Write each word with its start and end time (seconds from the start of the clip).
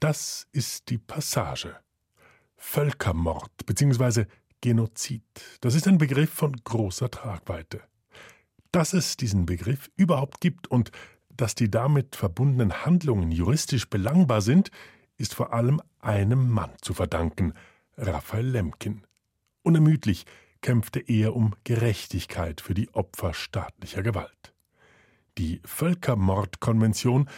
Das 0.00 0.46
ist 0.52 0.90
die 0.90 0.98
Passage. 0.98 1.74
Völkermord 2.58 3.64
bzw. 3.64 4.26
Genozid. 4.60 5.22
Das 5.62 5.74
ist 5.74 5.88
ein 5.88 5.96
Begriff 5.96 6.30
von 6.30 6.54
großer 6.54 7.10
Tragweite. 7.10 7.82
Dass 8.72 8.92
es 8.92 9.16
diesen 9.16 9.46
Begriff 9.46 9.90
überhaupt 9.96 10.40
gibt 10.42 10.68
und 10.68 10.90
dass 11.30 11.54
die 11.54 11.70
damit 11.70 12.14
verbundenen 12.14 12.84
Handlungen 12.84 13.32
juristisch 13.32 13.88
belangbar 13.88 14.42
sind, 14.42 14.70
ist 15.16 15.34
vor 15.34 15.54
allem 15.54 15.80
einem 16.00 16.50
Mann 16.50 16.72
zu 16.82 16.92
verdanken, 16.92 17.54
Raphael 17.96 18.46
Lemkin. 18.46 19.06
Unermüdlich 19.62 20.26
kämpfte 20.60 21.00
er 21.00 21.34
um 21.34 21.54
Gerechtigkeit 21.64 22.60
für 22.60 22.74
die 22.74 22.92
Opfer 22.92 23.32
staatlicher 23.32 24.02
Gewalt. 24.02 24.52
Die 25.38 25.60
Völkermordkonvention, 25.64 27.28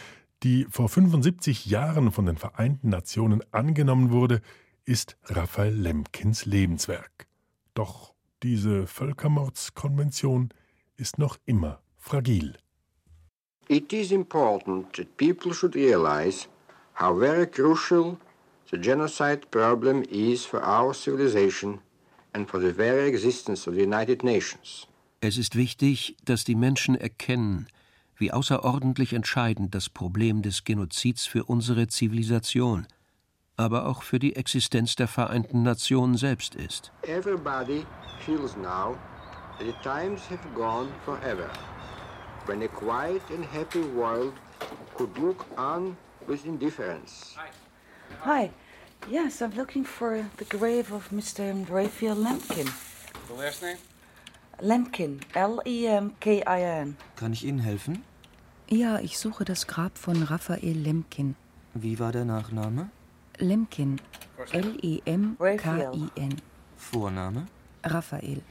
die 0.43 0.65
vor 0.69 0.89
75 0.89 1.65
Jahren 1.65 2.11
von 2.11 2.25
den 2.25 2.37
Vereinten 2.37 2.89
Nationen 2.89 3.43
angenommen 3.51 4.11
wurde, 4.11 4.41
ist 4.85 5.17
Raphael 5.25 5.73
Lemkins 5.73 6.45
Lebenswerk. 6.45 7.27
Doch 7.73 8.13
diese 8.43 8.87
Völkermordskonvention 8.87 10.49
ist 10.97 11.17
noch 11.17 11.37
immer 11.45 11.81
fragil. 11.97 12.57
It 13.67 13.93
is 13.93 14.11
important 14.11 14.93
that 14.95 15.15
people 15.17 15.53
should 15.53 15.75
realize 15.75 16.47
how 16.99 17.17
very 17.17 17.45
crucial 17.45 18.17
the 18.71 18.77
genocide 18.77 19.41
problem 19.51 20.03
is 20.09 20.45
for 20.45 20.61
our 20.63 20.93
civilization 20.93 21.79
and 22.33 22.49
for 22.49 22.59
the 22.59 22.71
very 22.71 23.07
existence 23.07 23.69
of 23.69 23.75
the 23.75 23.83
United 23.83 24.23
Nations. 24.23 24.87
Es 25.21 25.37
ist 25.37 25.55
wichtig, 25.55 26.15
dass 26.23 26.45
die 26.45 26.55
Menschen 26.55 26.95
erkennen, 26.95 27.67
wie 28.19 28.31
außerordentlich 28.31 29.13
entscheidend 29.13 29.73
das 29.73 29.89
Problem 29.89 30.41
des 30.41 30.63
Genozids 30.65 31.25
für 31.25 31.45
unsere 31.45 31.87
Zivilisation, 31.87 32.85
aber 33.57 33.87
auch 33.87 34.03
für 34.03 34.19
die 34.19 34.35
Existenz 34.35 34.95
der 34.95 35.07
Vereinten 35.07 35.63
Nationen 35.63 36.17
selbst 36.17 36.55
ist. 36.55 36.91
Everybody 37.03 37.85
feels 38.25 38.55
now 38.57 38.97
that 39.57 39.67
the 39.67 39.73
times 39.83 40.21
have 40.29 40.47
gone 40.53 40.89
forever, 41.05 41.49
when 42.45 42.61
a 42.61 42.67
quiet 42.67 43.21
and 43.35 43.45
happy 43.45 43.83
world 43.95 44.33
could 44.95 45.17
look 45.17 45.45
on 45.57 45.95
with 46.27 46.45
indifference. 46.45 47.35
Hi. 48.25 48.51
Yes, 49.09 49.41
I'm 49.41 49.55
looking 49.55 49.85
for 49.85 50.25
the 50.37 50.45
grave 50.45 50.91
of 50.91 51.09
Mr. 51.11 51.65
Raphael 51.69 52.17
Lemkin. 52.17 52.69
The 53.29 53.33
last 53.33 53.61
name? 53.61 53.77
Lemkin. 54.61 55.21
L-E-M-K-I-N. 55.33 56.97
Kann 57.15 57.31
ich 57.31 57.45
Ihnen 57.45 57.59
helfen? 57.59 58.03
Ja, 58.69 58.99
ich 58.99 59.17
suche 59.17 59.45
das 59.45 59.65
Grab 59.65 59.97
von 59.97 60.21
Raphael 60.23 60.77
Lemkin. 60.77 61.35
Wie 61.73 61.97
war 61.97 62.11
der 62.11 62.25
Nachname? 62.25 62.89
Lemkin. 63.37 63.99
L-E-M-K-I-N. 64.51 66.35
Vorname? 66.77 67.47
Raphael. 67.83 68.41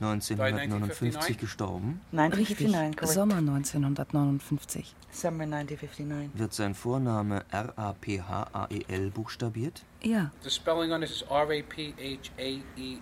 1959 0.00 1.38
gestorben? 1.38 2.00
1959, 2.12 2.96
correct. 2.96 3.14
Sommer 3.14 3.36
1959. 3.36 4.94
Summer 5.10 5.44
1959. 5.44 6.38
Wird 6.38 6.52
sein 6.52 6.74
Vorname 6.74 7.44
R-A-P-H-A-E-L 7.50 9.10
buchstabiert? 9.10 9.82
Ja, 10.02 10.30
The 10.42 10.50
spelling 10.50 10.92
on 10.92 11.00
this 11.00 11.10
is 11.10 11.22
R 11.22 11.44
A 11.44 11.62
P 11.62 11.94
H 11.98 12.30
A 12.36 12.60
E 12.78 12.98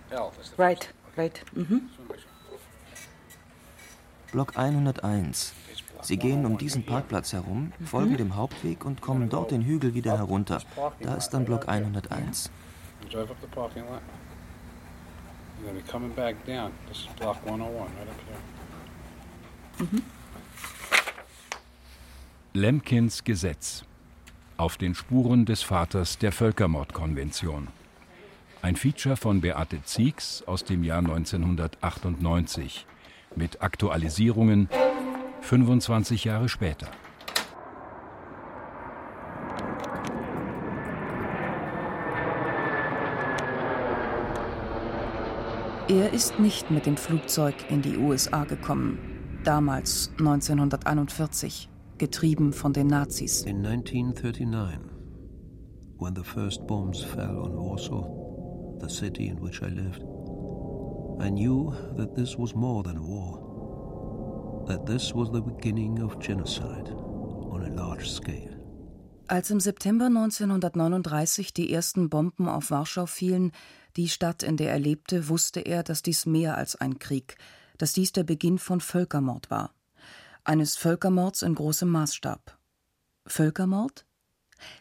Right, 0.57 0.93
right. 1.17 1.43
Mhm. 1.53 1.89
Block 4.31 4.55
101. 4.55 5.53
Sie 6.03 6.17
gehen 6.17 6.45
um 6.45 6.57
diesen 6.57 6.85
Parkplatz 6.85 7.31
herum, 7.31 7.71
folgen 7.85 8.17
dem 8.17 8.35
Hauptweg 8.35 8.85
und 8.85 9.01
kommen 9.01 9.29
dort 9.29 9.51
den 9.51 9.61
Hügel 9.61 9.93
wieder 9.93 10.17
herunter. 10.17 10.61
Da 10.99 11.15
ist 11.15 11.29
dann 11.29 11.45
Block 11.45 11.69
101. 11.69 12.51
You 13.01 13.09
drive 13.09 13.31
up 13.31 13.37
the 13.41 13.47
parking 13.47 13.83
lot. 13.83 14.01
You're 15.59 15.71
going 15.71 15.77
to 15.77 15.85
be 15.85 15.91
coming 15.91 16.13
back 16.13 16.35
down. 16.45 16.71
This 16.87 16.99
is 16.99 17.07
block 17.17 17.37
101, 17.45 17.89
right 17.97 18.07
up 18.09 18.15
here. 19.79 20.01
Lemkins 22.53 23.23
Gesetz. 23.23 23.85
Auf 24.57 24.77
den 24.77 24.95
Spuren 24.95 25.45
des 25.45 25.63
Vaters 25.63 26.17
der 26.17 26.31
Völkermordkonvention. 26.31 27.69
Ein 28.61 28.75
Feature 28.75 29.17
von 29.17 29.41
Beate 29.41 29.83
Ziegs 29.83 30.43
aus 30.45 30.63
dem 30.63 30.83
Jahr 30.83 30.99
1998 30.99 32.85
mit 33.35 33.61
Aktualisierungen 33.61 34.69
25 35.43 36.23
Jahre 36.25 36.49
später. 36.49 36.87
er 45.89 46.13
ist 46.13 46.39
nicht 46.39 46.71
mit 46.71 46.85
dem 46.85 46.97
Flugzeug 46.97 47.53
in 47.69 47.81
die 47.81 47.97
USA 47.97 48.45
gekommen. 48.45 48.97
Damals 49.43 50.11
1941, 50.17 51.69
getrieben 51.97 52.53
von 52.53 52.73
den 52.73 52.87
Nazis. 52.87 53.43
In 53.43 53.65
1939, 53.65 54.79
when 55.99 56.15
the 56.15 56.23
first 56.23 56.65
bombs 56.65 57.03
fell 57.03 57.37
on 57.37 57.55
Warsaw, 57.55 58.79
the 58.79 58.89
city 58.89 59.27
in 59.27 59.41
which 59.41 59.61
I 59.61 59.67
lived, 59.67 60.03
I 61.19 61.29
knew 61.29 61.73
that 61.97 62.15
this 62.15 62.37
was 62.37 62.55
more 62.55 62.83
than 62.83 62.99
war, 62.99 63.42
that 64.67 64.85
this 64.85 65.13
was 65.13 65.29
the 65.31 65.41
beginning 65.41 66.01
of 66.01 66.19
genocide 66.19 66.89
on 67.51 67.63
a 67.63 67.69
large 67.69 68.09
scale. 68.09 68.53
Als 69.27 69.49
im 69.49 69.59
September 69.59 70.05
1939 70.05 71.53
die 71.53 71.73
ersten 71.73 72.09
Bomben 72.09 72.47
auf 72.47 72.71
Warschau 72.71 73.05
fielen, 73.05 73.51
die 73.95 74.09
Stadt, 74.09 74.43
in 74.43 74.57
der 74.57 74.71
er 74.71 74.79
lebte, 74.79 75.29
wusste 75.29 75.61
er, 75.61 75.83
dass 75.83 76.01
dies 76.01 76.25
mehr 76.25 76.57
als 76.57 76.75
ein 76.75 76.99
Krieg, 76.99 77.37
dass 77.77 77.93
dies 77.93 78.11
der 78.11 78.23
Beginn 78.23 78.59
von 78.59 78.81
Völkermord 78.81 79.49
war. 79.49 79.73
Eines 80.43 80.75
Völkermords 80.75 81.41
in 81.41 81.55
großem 81.55 81.89
Maßstab. 81.89 82.57
Völkermord? 83.25 84.05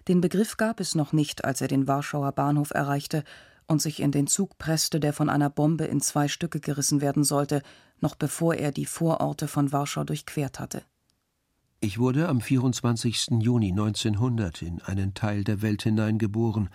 Den 0.08 0.20
Begriff 0.20 0.56
gab 0.56 0.80
es 0.80 0.94
noch 0.94 1.12
nicht, 1.12 1.44
als 1.44 1.60
er 1.60 1.68
den 1.68 1.86
Warschauer 1.86 2.32
Bahnhof 2.32 2.70
erreichte 2.70 3.24
und 3.72 3.82
sich 3.82 4.00
in 4.00 4.12
den 4.12 4.28
Zug 4.28 4.58
presste, 4.58 5.00
der 5.00 5.12
von 5.12 5.28
einer 5.28 5.50
Bombe 5.50 5.84
in 5.84 6.00
zwei 6.00 6.28
Stücke 6.28 6.60
gerissen 6.60 7.00
werden 7.00 7.24
sollte, 7.24 7.62
noch 8.00 8.14
bevor 8.14 8.54
er 8.54 8.70
die 8.70 8.86
Vororte 8.86 9.48
von 9.48 9.72
Warschau 9.72 10.04
durchquert 10.04 10.60
hatte. 10.60 10.82
Ich 11.80 11.98
wurde 11.98 12.28
am 12.28 12.40
24. 12.40 13.40
Juni 13.40 13.70
1900 13.70 14.62
in 14.62 14.80
einen 14.82 15.14
Teil 15.14 15.42
der 15.42 15.62
Welt 15.62 15.82
hineingeboren, 15.82 16.68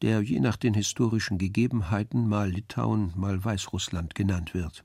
der 0.00 0.22
je 0.22 0.40
nach 0.40 0.56
den 0.56 0.72
historischen 0.72 1.36
Gegebenheiten 1.36 2.26
mal 2.26 2.50
Litauen, 2.50 3.12
mal 3.16 3.44
Weißrussland 3.44 4.14
genannt 4.14 4.54
wird. 4.54 4.84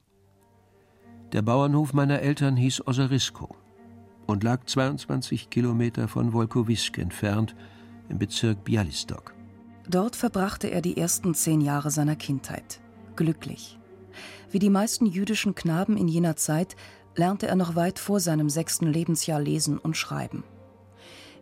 Der 1.32 1.42
Bauernhof 1.42 1.94
meiner 1.94 2.20
Eltern 2.20 2.58
hieß 2.58 2.88
Oserisko 2.88 3.56
und 4.26 4.44
lag 4.44 4.66
22 4.66 5.50
Kilometer 5.50 6.08
von 6.08 6.34
Wolkowisk 6.34 6.98
entfernt 6.98 7.56
im 8.10 8.18
Bezirk 8.18 8.64
Bialystok. 8.66 9.34
Dort 9.90 10.16
verbrachte 10.16 10.68
er 10.68 10.82
die 10.82 10.98
ersten 10.98 11.34
zehn 11.34 11.62
Jahre 11.62 11.92
seiner 11.92 12.16
Kindheit. 12.16 12.80
Glücklich. 13.16 13.80
Wie 14.52 14.60
die 14.60 14.70
meisten 14.70 15.06
jüdischen 15.06 15.56
Knaben 15.56 15.98
in 15.98 16.08
jener 16.08 16.36
Zeit 16.36 16.76
lernte 17.16 17.48
er 17.48 17.56
noch 17.56 17.76
weit 17.76 18.00
vor 18.00 18.20
seinem 18.20 18.50
sechsten 18.50 18.88
Lebensjahr 18.88 19.40
lesen 19.40 19.78
und 19.78 19.98
schreiben. 19.98 20.44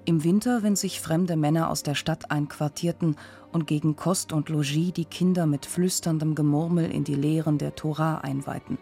Im 0.05 0.23
Winter, 0.23 0.63
wenn 0.63 0.75
sich 0.75 1.01
fremde 1.01 1.35
Männer 1.35 1.69
aus 1.69 1.83
der 1.83 1.95
Stadt 1.95 2.31
einquartierten 2.31 3.15
und 3.51 3.67
gegen 3.67 3.95
Kost 3.95 4.31
und 4.33 4.49
Logis 4.49 4.93
die 4.93 5.05
Kinder 5.05 5.45
mit 5.45 5.65
flüsterndem 5.65 6.35
Gemurmel 6.35 6.89
in 6.89 7.03
die 7.03 7.15
Lehren 7.15 7.57
der 7.57 7.75
Tora 7.75 8.19
einweihten. 8.19 8.77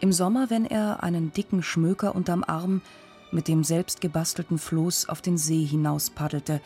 Im 0.00 0.12
Sommer, 0.12 0.50
wenn 0.50 0.64
er 0.64 1.02
einen 1.02 1.32
dicken 1.32 1.62
Schmöker 1.62 2.14
unterm 2.14 2.44
Arm 2.44 2.82
mit 3.30 3.48
dem 3.48 3.64
selbst 3.64 4.00
gebastelten 4.00 4.58
Floß 4.58 5.08
auf 5.08 5.20
den 5.20 5.36
See 5.36 5.64
hinaus 5.64 6.10
paddelte 6.10 6.60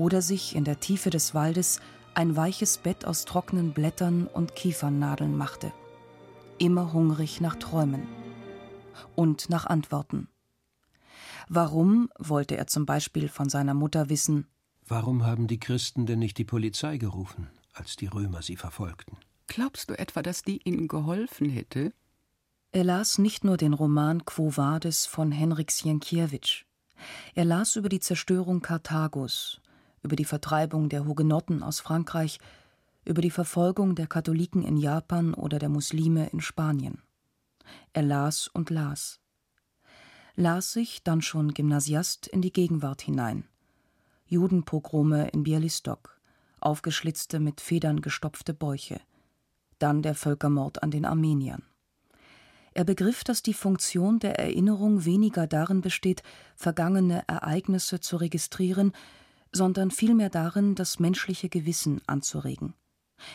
oder 0.00 0.22
sich 0.22 0.56
in 0.56 0.64
der 0.64 0.80
Tiefe 0.80 1.10
des 1.10 1.34
Waldes 1.34 1.78
ein 2.14 2.34
weiches 2.34 2.78
Bett 2.78 3.04
aus 3.04 3.26
trockenen 3.26 3.72
Blättern 3.72 4.26
und 4.26 4.56
Kiefernadeln 4.56 5.36
machte. 5.36 5.72
Immer 6.58 6.92
hungrig 6.92 7.40
nach 7.40 7.56
Träumen 7.56 8.08
und 9.14 9.50
nach 9.50 9.66
Antworten. 9.66 10.28
Warum, 11.48 12.08
wollte 12.18 12.56
er 12.56 12.66
zum 12.66 12.86
Beispiel 12.86 13.28
von 13.28 13.48
seiner 13.48 13.74
Mutter 13.74 14.08
wissen, 14.08 14.46
Warum 14.88 15.24
haben 15.24 15.46
die 15.46 15.60
Christen 15.60 16.04
denn 16.06 16.18
nicht 16.18 16.36
die 16.36 16.44
Polizei 16.44 16.96
gerufen, 16.96 17.48
als 17.74 17.94
die 17.94 18.06
Römer 18.06 18.42
sie 18.42 18.56
verfolgten? 18.56 19.18
Glaubst 19.46 19.88
du 19.88 19.96
etwa, 19.96 20.20
dass 20.20 20.42
die 20.42 20.60
ihnen 20.64 20.88
geholfen 20.88 21.48
hätte? 21.48 21.92
Er 22.72 22.82
las 22.82 23.18
nicht 23.18 23.44
nur 23.44 23.56
den 23.56 23.72
Roman 23.72 24.24
Quo 24.24 24.56
Vadis 24.56 25.06
von 25.06 25.30
Henryk 25.30 25.70
Sienkiewicz. 25.70 26.64
Er 27.34 27.44
las 27.44 27.76
über 27.76 27.88
die 27.88 28.00
Zerstörung 28.00 28.62
Karthagos, 28.62 29.59
über 30.02 30.16
die 30.16 30.24
Vertreibung 30.24 30.88
der 30.88 31.04
Hugenotten 31.06 31.62
aus 31.62 31.80
Frankreich, 31.80 32.38
über 33.04 33.22
die 33.22 33.30
Verfolgung 33.30 33.94
der 33.94 34.06
Katholiken 34.06 34.62
in 34.62 34.76
Japan 34.76 35.34
oder 35.34 35.58
der 35.58 35.68
Muslime 35.68 36.28
in 36.28 36.40
Spanien. 36.40 37.02
Er 37.92 38.02
las 38.02 38.48
und 38.48 38.70
las. 38.70 39.20
Las 40.36 40.72
sich, 40.72 41.02
dann 41.02 41.22
schon 41.22 41.54
Gymnasiast, 41.54 42.26
in 42.26 42.40
die 42.40 42.52
Gegenwart 42.52 43.02
hinein. 43.02 43.44
Judenpogrome 44.26 45.28
in 45.28 45.42
Bialystok, 45.42 46.20
aufgeschlitzte 46.60 47.40
mit 47.40 47.60
Federn 47.60 48.00
gestopfte 48.00 48.54
Bäuche, 48.54 49.00
dann 49.78 50.02
der 50.02 50.14
Völkermord 50.14 50.82
an 50.82 50.90
den 50.90 51.04
Armeniern. 51.04 51.62
Er 52.72 52.84
begriff, 52.84 53.24
dass 53.24 53.42
die 53.42 53.54
Funktion 53.54 54.20
der 54.20 54.38
Erinnerung 54.38 55.04
weniger 55.04 55.48
darin 55.48 55.80
besteht, 55.80 56.22
vergangene 56.54 57.24
Ereignisse 57.26 57.98
zu 57.98 58.16
registrieren, 58.16 58.92
sondern 59.52 59.90
vielmehr 59.90 60.30
darin, 60.30 60.74
das 60.74 60.98
menschliche 60.98 61.48
Gewissen 61.48 62.00
anzuregen. 62.06 62.74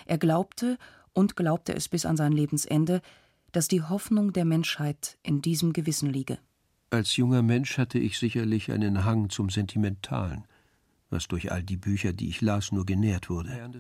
Er 0.05 0.17
glaubte 0.17 0.77
und 1.13 1.35
glaubte 1.35 1.73
es 1.73 1.89
bis 1.89 2.05
an 2.05 2.17
sein 2.17 2.31
Lebensende, 2.31 3.01
dass 3.51 3.67
die 3.67 3.81
Hoffnung 3.81 4.33
der 4.33 4.45
Menschheit 4.45 5.17
in 5.23 5.41
diesem 5.41 5.73
Gewissen 5.73 6.09
liege. 6.09 6.39
Als 6.89 7.15
junger 7.15 7.41
Mensch 7.41 7.77
hatte 7.77 7.99
ich 7.99 8.19
sicherlich 8.19 8.71
einen 8.71 9.05
Hang 9.05 9.29
zum 9.29 9.49
Sentimentalen, 9.49 10.45
was 11.09 11.27
durch 11.27 11.51
all 11.51 11.63
die 11.63 11.77
Bücher, 11.77 12.13
die 12.13 12.29
ich 12.29 12.41
las, 12.41 12.71
nur 12.71 12.85
genährt 12.85 13.29
wurde. 13.29 13.71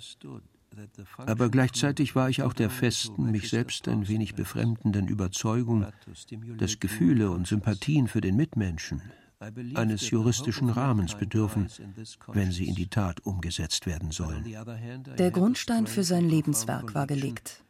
Aber 1.17 1.49
gleichzeitig 1.49 2.15
war 2.15 2.29
ich 2.29 2.43
auch 2.43 2.53
der 2.53 2.69
festen, 2.69 3.31
mich 3.31 3.49
selbst 3.49 3.87
ein 3.87 4.07
wenig 4.07 4.35
befremdenden 4.35 5.07
Überzeugung, 5.07 5.85
dass 6.57 6.79
Gefühle 6.79 7.31
und 7.31 7.47
Sympathien 7.47 8.07
für 8.07 8.21
den 8.21 8.35
Mitmenschen 8.35 9.01
eines 9.39 10.09
juristischen 10.09 10.69
Rahmens 10.69 11.15
bedürfen, 11.15 11.69
wenn 12.27 12.51
sie 12.51 12.67
in 12.67 12.75
die 12.75 12.87
Tat 12.87 13.25
umgesetzt 13.25 13.85
werden 13.85 14.11
sollen. 14.11 14.45
Der 15.17 15.31
Grundstein 15.31 15.87
für 15.87 16.03
sein 16.03 16.29
Lebenswerk 16.29 16.95
war 16.95 17.07
gelegt 17.07 17.65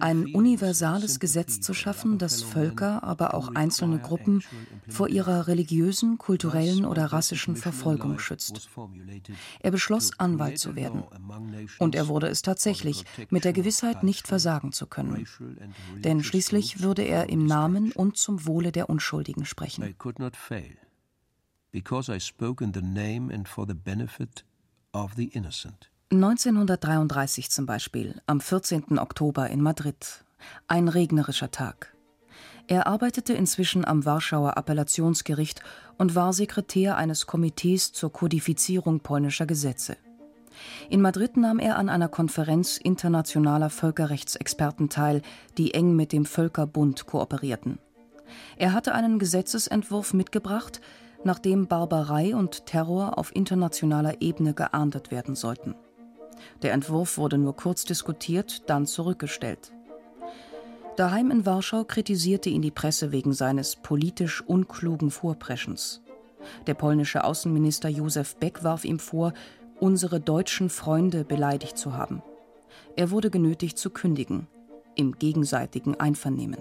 ein 0.00 0.34
universales 0.34 1.20
Gesetz 1.20 1.60
zu 1.60 1.74
schaffen, 1.74 2.18
das 2.18 2.42
Völker, 2.42 3.02
aber 3.02 3.34
auch 3.34 3.54
einzelne 3.54 3.98
Gruppen 3.98 4.42
vor 4.88 5.08
ihrer 5.08 5.46
religiösen, 5.46 6.18
kulturellen 6.18 6.84
oder 6.84 7.06
rassischen 7.06 7.56
Verfolgung 7.56 8.18
schützt. 8.18 8.68
Er 9.60 9.70
beschloss, 9.70 10.18
Anwalt 10.18 10.58
zu 10.58 10.76
werden. 10.76 11.04
Und 11.78 11.94
er 11.94 12.08
wurde 12.08 12.28
es 12.28 12.42
tatsächlich, 12.42 13.04
mit 13.30 13.44
der 13.44 13.52
Gewissheit, 13.52 14.02
nicht 14.02 14.26
versagen 14.26 14.72
zu 14.72 14.86
können. 14.86 15.26
Denn 15.96 16.22
schließlich 16.22 16.80
würde 16.80 17.02
er 17.02 17.28
im 17.28 17.46
Namen 17.46 17.92
und 17.92 18.16
zum 18.16 18.46
Wohle 18.46 18.72
der 18.72 18.90
Unschuldigen 18.90 19.44
sprechen. 19.44 19.94
Because 21.72 22.14
I 22.14 22.20
spoke 22.20 22.62
in 22.62 22.72
the 22.74 22.82
name 22.82 23.32
and 23.32 23.48
for 23.48 23.66
the 23.66 23.74
benefit 23.74 24.44
of 24.92 25.14
the 25.16 25.28
innocent. 25.28 25.90
1933 26.10 27.48
zum 27.48 27.64
Beispiel, 27.64 28.20
am 28.26 28.40
14. 28.40 28.98
Oktober 28.98 29.48
in 29.48 29.62
Madrid. 29.62 30.24
Ein 30.68 30.88
regnerischer 30.88 31.50
Tag. 31.50 31.94
Er 32.66 32.86
arbeitete 32.86 33.32
inzwischen 33.32 33.86
am 33.86 34.04
Warschauer 34.04 34.58
Appellationsgericht 34.58 35.62
und 35.96 36.14
war 36.14 36.34
Sekretär 36.34 36.98
eines 36.98 37.26
Komitees 37.26 37.92
zur 37.92 38.12
Kodifizierung 38.12 39.00
polnischer 39.00 39.46
Gesetze. 39.46 39.96
In 40.90 41.00
Madrid 41.00 41.38
nahm 41.38 41.58
er 41.58 41.78
an 41.78 41.88
einer 41.88 42.08
Konferenz 42.08 42.76
internationaler 42.76 43.70
Völkerrechtsexperten 43.70 44.90
teil, 44.90 45.22
die 45.56 45.72
eng 45.72 45.96
mit 45.96 46.12
dem 46.12 46.26
Völkerbund 46.26 47.06
kooperierten. 47.06 47.78
Er 48.56 48.72
hatte 48.72 48.94
einen 48.94 49.18
Gesetzesentwurf 49.18 50.14
mitgebracht, 50.14 50.80
nach 51.24 51.38
dem 51.38 51.66
Barbarei 51.66 52.34
und 52.34 52.66
Terror 52.66 53.18
auf 53.18 53.34
internationaler 53.34 54.20
Ebene 54.20 54.54
geahndet 54.54 55.10
werden 55.10 55.34
sollten. 55.34 55.74
Der 56.62 56.72
Entwurf 56.72 57.18
wurde 57.18 57.38
nur 57.38 57.56
kurz 57.56 57.84
diskutiert, 57.84 58.68
dann 58.68 58.86
zurückgestellt. 58.86 59.72
Daheim 60.96 61.30
in 61.30 61.46
Warschau 61.46 61.84
kritisierte 61.84 62.50
ihn 62.50 62.62
die 62.62 62.70
Presse 62.70 63.12
wegen 63.12 63.32
seines 63.32 63.76
politisch 63.76 64.42
unklugen 64.42 65.10
Vorpreschens. 65.10 66.02
Der 66.66 66.74
polnische 66.74 67.24
Außenminister 67.24 67.88
Josef 67.88 68.36
Beck 68.36 68.62
warf 68.62 68.84
ihm 68.84 68.98
vor, 68.98 69.32
unsere 69.80 70.20
deutschen 70.20 70.68
Freunde 70.68 71.24
beleidigt 71.24 71.78
zu 71.78 71.96
haben. 71.96 72.22
Er 72.94 73.10
wurde 73.10 73.30
genötigt 73.30 73.78
zu 73.78 73.90
kündigen, 73.90 74.46
im 74.94 75.18
gegenseitigen 75.18 75.98
Einvernehmen. 75.98 76.60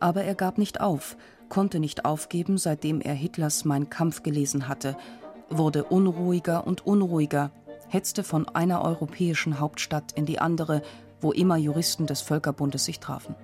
Aber 0.00 0.24
er 0.24 0.34
gab 0.34 0.58
nicht 0.58 0.80
auf, 0.80 1.16
konnte 1.48 1.80
nicht 1.80 2.04
aufgeben, 2.04 2.58
seitdem 2.58 3.00
er 3.00 3.14
Hitlers 3.14 3.64
Mein 3.64 3.90
Kampf 3.90 4.22
gelesen 4.22 4.68
hatte, 4.68 4.96
wurde 5.48 5.84
unruhiger 5.84 6.66
und 6.66 6.86
unruhiger, 6.86 7.50
hetzte 7.88 8.24
von 8.24 8.48
einer 8.48 8.82
europäischen 8.82 9.60
Hauptstadt 9.60 10.12
in 10.12 10.26
die 10.26 10.38
andere, 10.38 10.82
wo 11.20 11.32
immer 11.32 11.56
Juristen 11.56 12.06
des 12.06 12.20
Völkerbundes 12.20 12.84
sich 12.84 13.00
trafen. 13.00 13.34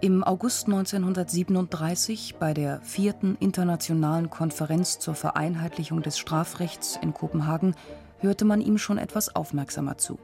Im 0.00 0.22
August 0.22 0.66
1937 0.66 2.36
bei 2.38 2.52
der 2.52 2.80
vierten 2.82 3.36
internationalen 3.40 4.28
Konferenz 4.28 4.98
zur 4.98 5.14
Vereinheitlichung 5.14 6.02
des 6.02 6.18
Strafrechts 6.18 6.98
in 7.00 7.14
Kopenhagen 7.14 7.74
hörte 8.18 8.44
man 8.44 8.60
ihm 8.60 8.76
schon 8.76 8.98
etwas 8.98 9.34
aufmerksamer 9.34 9.96
zu. 9.96 10.18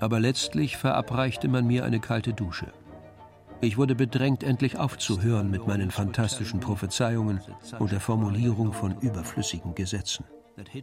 Aber 0.00 0.18
letztlich 0.18 0.76
verabreichte 0.76 1.46
man 1.46 1.64
mir 1.64 1.84
eine 1.84 2.00
kalte 2.00 2.32
Dusche. 2.32 2.72
Ich 3.62 3.78
wurde 3.78 3.94
bedrängt, 3.94 4.42
endlich 4.42 4.76
aufzuhören 4.76 5.48
mit 5.48 5.68
meinen 5.68 5.92
fantastischen 5.92 6.58
Prophezeiungen 6.58 7.40
und 7.78 7.92
der 7.92 8.00
Formulierung 8.00 8.72
von 8.72 8.98
überflüssigen 9.00 9.76
Gesetzen. 9.76 10.24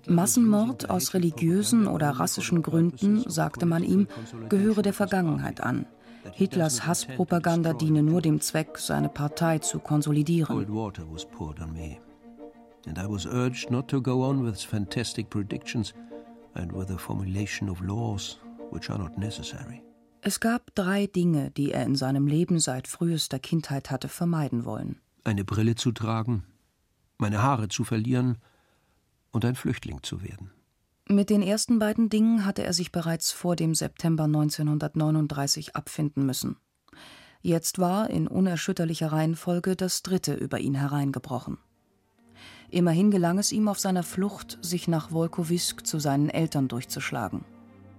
Massenmord 0.08 0.90
aus 0.90 1.14
religiösen 1.14 1.88
oder 1.88 2.12
rassischen 2.12 2.62
Gründen, 2.62 3.30
sagte 3.30 3.66
man 3.66 3.84
ihm, 3.84 4.08
gehöre 4.48 4.82
der 4.82 4.94
Vergangenheit 4.94 5.62
an. 5.62 5.86
Hitlers 6.32 6.88
Hasspropaganda 6.88 7.74
diene 7.74 8.02
nur 8.02 8.22
dem 8.22 8.40
Zweck, 8.40 8.78
seine 8.78 9.10
Partei 9.10 9.60
zu 9.60 9.80
konsolidieren. 9.80 10.66
And 12.88 12.98
I 12.98 13.06
was 13.06 13.26
urged 13.26 13.70
not 13.70 13.90
to 13.90 14.02
go 14.02 14.24
on 14.24 14.46
with 14.46 14.64
fantastic 14.64 15.30
predictions 15.30 15.94
and 16.54 16.74
with 16.74 16.88
the 16.88 16.98
formulation 16.98 17.70
of 17.70 17.82
laws 17.82 18.40
which 18.72 18.90
are 18.90 18.98
not 18.98 19.18
necessary. 19.18 19.84
Es 20.22 20.40
gab 20.40 20.76
drei 20.76 21.08
Dinge, 21.08 21.52
die 21.52 21.72
er 21.72 21.86
in 21.86 21.96
seinem 21.96 22.28
Leben 22.28 22.60
seit 22.60 22.88
frühester 22.88 23.40
Kindheit 23.40 23.90
hatte 23.90 24.10
vermeiden 24.10 24.66
wollen. 24.66 25.00
Eine 25.24 25.46
Brille 25.46 25.76
zu 25.76 25.92
tragen, 25.92 26.44
meine 27.18 27.42
Haare 27.42 27.70
zu 27.70 27.84
verlieren 27.84 28.38
und 29.32 29.46
ein 29.46 29.56
Flüchtling 29.56 30.04
zu 30.04 30.22
werden. 30.22 30.52
Mit 31.08 31.30
den 31.30 31.42
ersten 31.42 31.80
beiden 31.80 32.10
Dingen 32.10 32.46
hatte 32.46 32.64
er 32.64 32.74
sich 32.74 32.92
bereits 32.92 33.32
vor 33.32 33.56
dem 33.56 33.74
September 33.74 34.26
1939 34.26 35.76
abfinden 35.76 36.26
müssen. 36.26 36.58
Jetzt 37.42 37.80
war 37.80 38.10
in 38.10 38.28
unerschütterlicher 38.28 39.12
Reihenfolge 39.12 39.76
das 39.76 40.04
dritte 40.04 40.34
über 40.34 40.60
ihn 40.60 40.76
hereingebrochen. 40.76 41.58
Immerhin 42.70 43.10
gelang 43.10 43.40
es 43.40 43.52
ihm 43.52 43.68
auf 43.68 43.80
seiner 43.80 44.04
Flucht, 44.04 44.60
sich 44.62 44.88
nach 44.88 45.12
Wolkowisk 45.12 45.88
zu 45.88 46.00
seinen 46.00 46.30
Eltern 46.30 46.68
durchzuschlagen. 46.68 47.46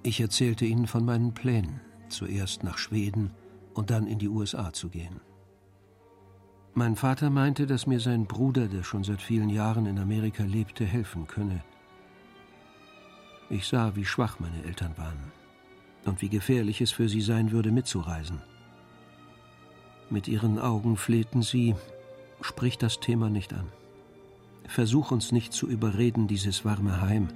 Ich 0.02 0.20
erzählte 0.20 0.64
ihnen 0.64 0.86
von 0.86 1.04
meinen 1.04 1.34
Plänen, 1.34 1.80
zuerst 2.10 2.64
nach 2.64 2.78
Schweden 2.78 3.30
und 3.74 3.90
dann 3.90 4.06
in 4.06 4.18
die 4.18 4.28
USA 4.28 4.72
zu 4.72 4.88
gehen. 4.88 5.20
Mein 6.74 6.96
Vater 6.96 7.30
meinte, 7.30 7.66
dass 7.66 7.86
mir 7.86 8.00
sein 8.00 8.26
Bruder, 8.26 8.68
der 8.68 8.84
schon 8.84 9.02
seit 9.02 9.20
vielen 9.20 9.50
Jahren 9.50 9.86
in 9.86 9.98
Amerika 9.98 10.44
lebte, 10.44 10.84
helfen 10.84 11.26
könne. 11.26 11.62
Ich 13.48 13.66
sah, 13.66 13.96
wie 13.96 14.04
schwach 14.04 14.38
meine 14.38 14.62
Eltern 14.64 14.96
waren 14.96 15.32
und 16.04 16.22
wie 16.22 16.28
gefährlich 16.28 16.80
es 16.80 16.92
für 16.92 17.08
sie 17.08 17.20
sein 17.20 17.50
würde, 17.50 17.72
mitzureisen. 17.72 18.40
Mit 20.08 20.28
ihren 20.28 20.58
Augen 20.58 20.96
flehten 20.96 21.42
sie, 21.42 21.74
sprich 22.40 22.78
das 22.78 23.00
Thema 23.00 23.28
nicht 23.28 23.52
an. 23.52 23.66
Versuch 24.66 25.10
uns 25.10 25.32
nicht 25.32 25.52
zu 25.52 25.68
überreden, 25.68 26.28
dieses 26.28 26.64
warme 26.64 27.00
Heim, 27.00 27.28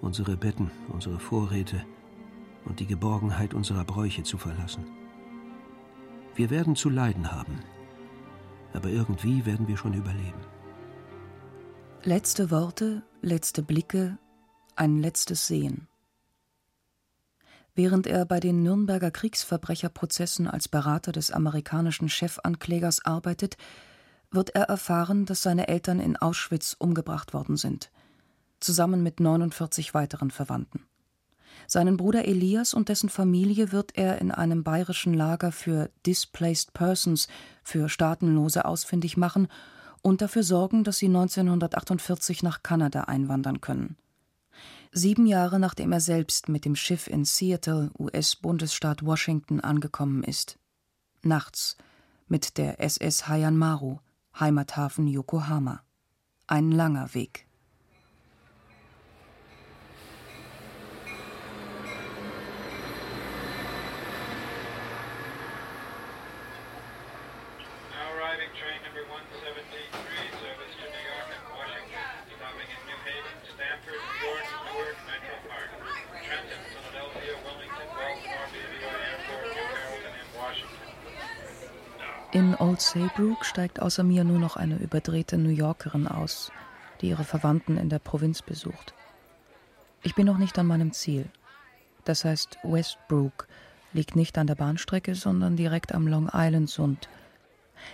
unsere 0.00 0.36
Betten, 0.36 0.70
unsere 0.88 1.18
Vorräte 1.18 1.84
und 2.68 2.80
die 2.80 2.86
Geborgenheit 2.86 3.54
unserer 3.54 3.84
Bräuche 3.84 4.22
zu 4.22 4.38
verlassen. 4.38 4.84
Wir 6.34 6.50
werden 6.50 6.76
zu 6.76 6.88
leiden 6.88 7.32
haben 7.32 7.58
aber 8.72 8.90
irgendwie 8.90 9.44
werden 9.46 9.68
wir 9.68 9.76
schon 9.76 9.94
überleben. 9.94 10.40
Letzte 12.04 12.50
Worte, 12.50 13.02
letzte 13.22 13.62
Blicke, 13.62 14.18
ein 14.76 14.98
letztes 14.98 15.46
Sehen. 15.46 15.88
Während 17.74 18.06
er 18.06 18.24
bei 18.24 18.40
den 18.40 18.62
Nürnberger 18.62 19.10
Kriegsverbrecherprozessen 19.10 20.48
als 20.48 20.68
Berater 20.68 21.12
des 21.12 21.30
amerikanischen 21.30 22.08
Chefanklägers 22.08 23.04
arbeitet, 23.04 23.56
wird 24.30 24.50
er 24.50 24.64
erfahren, 24.64 25.26
dass 25.26 25.42
seine 25.42 25.68
Eltern 25.68 26.00
in 26.00 26.16
Auschwitz 26.16 26.76
umgebracht 26.78 27.34
worden 27.34 27.56
sind, 27.56 27.90
zusammen 28.60 29.02
mit 29.02 29.20
49 29.20 29.94
weiteren 29.94 30.30
Verwandten. 30.30 30.87
Seinen 31.70 31.98
Bruder 31.98 32.24
Elias 32.26 32.72
und 32.72 32.88
dessen 32.88 33.10
Familie 33.10 33.72
wird 33.72 33.92
er 33.94 34.22
in 34.22 34.30
einem 34.30 34.64
bayerischen 34.64 35.12
Lager 35.12 35.52
für 35.52 35.90
Displaced 36.06 36.72
Persons, 36.72 37.28
für 37.62 37.90
Staatenlose, 37.90 38.64
ausfindig 38.64 39.18
machen 39.18 39.48
und 40.00 40.22
dafür 40.22 40.42
sorgen, 40.42 40.82
dass 40.82 40.96
sie 40.96 41.08
1948 41.08 42.42
nach 42.42 42.62
Kanada 42.62 43.02
einwandern 43.02 43.60
können. 43.60 43.98
Sieben 44.92 45.26
Jahre 45.26 45.60
nachdem 45.60 45.92
er 45.92 46.00
selbst 46.00 46.48
mit 46.48 46.64
dem 46.64 46.74
Schiff 46.74 47.06
in 47.06 47.26
Seattle, 47.26 47.90
US-Bundesstaat 47.98 49.04
Washington, 49.04 49.60
angekommen 49.60 50.22
ist. 50.22 50.58
Nachts 51.22 51.76
mit 52.28 52.56
der 52.56 52.80
SS 52.80 53.28
Hayan 53.28 53.58
Maru, 53.58 53.98
Heimathafen 54.40 55.06
Yokohama. 55.06 55.82
Ein 56.46 56.72
langer 56.72 57.12
Weg. 57.12 57.47
In 82.30 82.54
Old 82.56 82.82
Saybrook 82.82 83.42
steigt 83.42 83.80
außer 83.80 84.02
mir 84.02 84.22
nur 84.22 84.38
noch 84.38 84.56
eine 84.56 84.76
überdrehte 84.76 85.38
New 85.38 85.48
Yorkerin 85.48 86.06
aus, 86.06 86.52
die 87.00 87.08
ihre 87.08 87.24
Verwandten 87.24 87.78
in 87.78 87.88
der 87.88 88.00
Provinz 88.00 88.42
besucht. 88.42 88.92
Ich 90.02 90.14
bin 90.14 90.26
noch 90.26 90.36
nicht 90.36 90.58
an 90.58 90.66
meinem 90.66 90.92
Ziel. 90.92 91.30
Das 92.04 92.26
heißt, 92.26 92.58
Westbrook 92.64 93.48
liegt 93.94 94.14
nicht 94.14 94.36
an 94.36 94.46
der 94.46 94.56
Bahnstrecke, 94.56 95.14
sondern 95.14 95.56
direkt 95.56 95.94
am 95.94 96.06
Long 96.06 96.28
Island 96.30 96.68
Sund. 96.68 97.08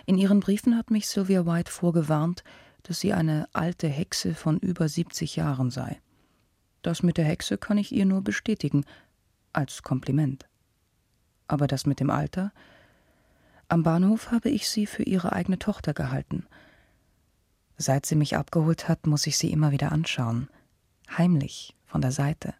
In 0.04 0.18
ihren 0.18 0.40
Briefen 0.40 0.76
hat 0.76 0.90
mich 0.90 1.08
Sylvia 1.08 1.46
White 1.46 1.70
vorgewarnt, 1.70 2.42
dass 2.82 2.98
sie 2.98 3.12
eine 3.12 3.48
alte 3.52 3.86
Hexe 3.86 4.34
von 4.34 4.58
über 4.58 4.88
70 4.88 5.36
Jahren 5.36 5.70
sei. 5.70 6.00
Das 6.82 7.04
mit 7.04 7.18
der 7.18 7.24
Hexe 7.24 7.56
kann 7.56 7.78
ich 7.78 7.92
ihr 7.92 8.04
nur 8.04 8.22
bestätigen, 8.22 8.84
als 9.52 9.84
Kompliment. 9.84 10.46
Aber 11.46 11.68
das 11.68 11.86
mit 11.86 12.00
dem 12.00 12.10
Alter, 12.10 12.52
am 13.68 13.82
Bahnhof 13.82 14.30
habe 14.30 14.50
ich 14.50 14.68
sie 14.68 14.86
für 14.86 15.02
ihre 15.02 15.32
eigene 15.32 15.58
Tochter 15.58 15.94
gehalten. 15.94 16.46
Seit 17.76 18.06
sie 18.06 18.14
mich 18.14 18.36
abgeholt 18.36 18.88
hat, 18.88 19.06
muss 19.06 19.26
ich 19.26 19.36
sie 19.36 19.50
immer 19.50 19.72
wieder 19.72 19.92
anschauen. 19.92 20.48
Heimlich, 21.16 21.74
von 21.86 22.00
der 22.00 22.12
Seite. 22.12 22.54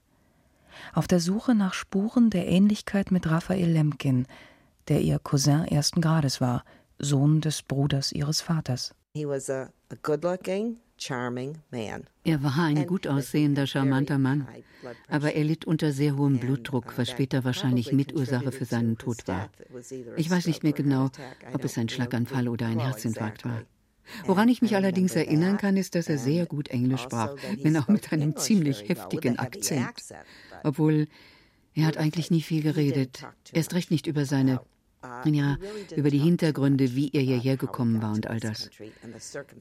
Auf 0.93 1.07
der 1.07 1.21
Suche 1.21 1.55
nach 1.55 1.75
Spuren 1.75 2.31
der 2.31 2.49
Ähnlichkeit 2.49 3.11
mit 3.11 3.31
Raphael 3.31 3.71
Lemkin, 3.71 4.27
der 4.89 5.01
ihr 5.01 5.19
Cousin 5.19 5.65
ersten 5.65 6.01
Grades 6.01 6.41
war, 6.41 6.65
Sohn 6.99 7.41
des 7.41 7.63
Bruders 7.63 8.13
ihres 8.13 8.41
Vaters. 8.41 8.95
He 9.15 9.27
was 9.27 9.49
a, 9.49 9.71
a 9.91 9.97
good 10.03 10.25
looking, 10.25 10.79
er 12.25 12.43
war 12.43 12.59
ein 12.59 12.87
gut 12.87 13.07
aussehender, 13.07 13.67
charmanter 13.67 14.19
Mann, 14.19 14.47
aber 15.09 15.35
er 15.35 15.45
litt 15.45 15.65
unter 15.65 15.93
sehr 15.93 16.17
hohem 16.17 16.39
Blutdruck, 16.39 16.97
was 16.97 17.11
später 17.11 17.45
wahrscheinlich 17.45 17.93
Mitursache 17.93 18.53
für 18.53 18.65
seinen 18.65 18.97
Tod 18.99 19.27
war. 19.27 19.51
Ich 20.17 20.31
weiß 20.31 20.47
nicht 20.47 20.63
mehr 20.63 20.73
genau, 20.73 21.11
ob 21.53 21.65
es 21.65 21.79
ein 21.79 21.89
Schlaganfall 21.89 22.49
oder 22.49 22.67
ein 22.67 22.81
Herzinfarkt 22.81 23.45
war. 23.45 23.63
Woran 24.27 24.49
ich 24.49 24.63
mich 24.63 24.77
allerdings 24.77 25.17
erinnern 25.17 25.57
kann, 25.57 25.77
ist, 25.77 25.95
dass 25.95 26.09
er 26.09 26.19
sehr 26.19 26.47
gut 26.47 26.69
Englisch 26.69 27.03
sprach, 27.03 27.35
wenn 27.63 27.77
auch 27.77 27.89
mit 27.89 28.13
einem 28.13 28.37
ziemlich 28.37 28.89
heftigen 28.89 29.39
Akzent. 29.39 29.95
Obwohl 30.63 31.07
er 31.75 31.87
hat 31.87 31.97
eigentlich 31.97 32.31
nie 32.31 32.43
viel 32.43 32.63
geredet, 32.63 33.27
erst 33.53 33.75
recht 33.75 33.91
nicht 33.91 34.07
über 34.07 34.25
seine 34.25 34.61
ja, 35.27 35.57
über 35.97 36.11
die 36.11 36.19
Hintergründe, 36.19 36.95
wie 36.95 37.11
er 37.13 37.23
hierher 37.23 37.57
gekommen 37.57 38.03
war 38.03 38.13
und 38.13 38.27
all 38.27 38.41
das. 38.41 38.71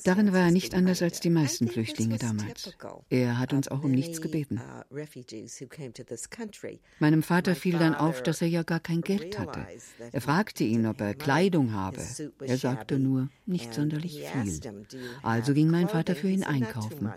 Darin 0.03 0.33
war 0.33 0.41
er 0.41 0.51
nicht 0.51 0.73
anders 0.75 1.01
als 1.01 1.19
die 1.19 1.29
meisten 1.29 1.67
Flüchtlinge 1.67 2.17
damals. 2.17 2.75
Er 3.09 3.39
hat 3.39 3.53
uns 3.53 3.67
auch 3.67 3.83
um 3.83 3.91
nichts 3.91 4.21
gebeten. 4.21 4.61
Meinem 6.99 7.23
Vater 7.23 7.55
fiel 7.55 7.77
dann 7.77 7.95
auf, 7.95 8.23
dass 8.23 8.41
er 8.41 8.47
ja 8.47 8.63
gar 8.63 8.79
kein 8.79 9.01
Geld 9.01 9.39
hatte. 9.39 9.65
Er 10.11 10.21
fragte 10.21 10.63
ihn, 10.63 10.85
ob 10.85 11.01
er 11.01 11.13
Kleidung 11.13 11.73
habe. 11.73 12.01
Er 12.41 12.57
sagte 12.57 12.99
nur, 12.99 13.29
nicht 13.45 13.73
sonderlich 13.73 14.23
viel. 14.23 14.59
Also 15.21 15.53
ging 15.53 15.69
mein 15.69 15.89
Vater 15.89 16.15
für 16.15 16.29
ihn 16.29 16.43
einkaufen. 16.43 17.11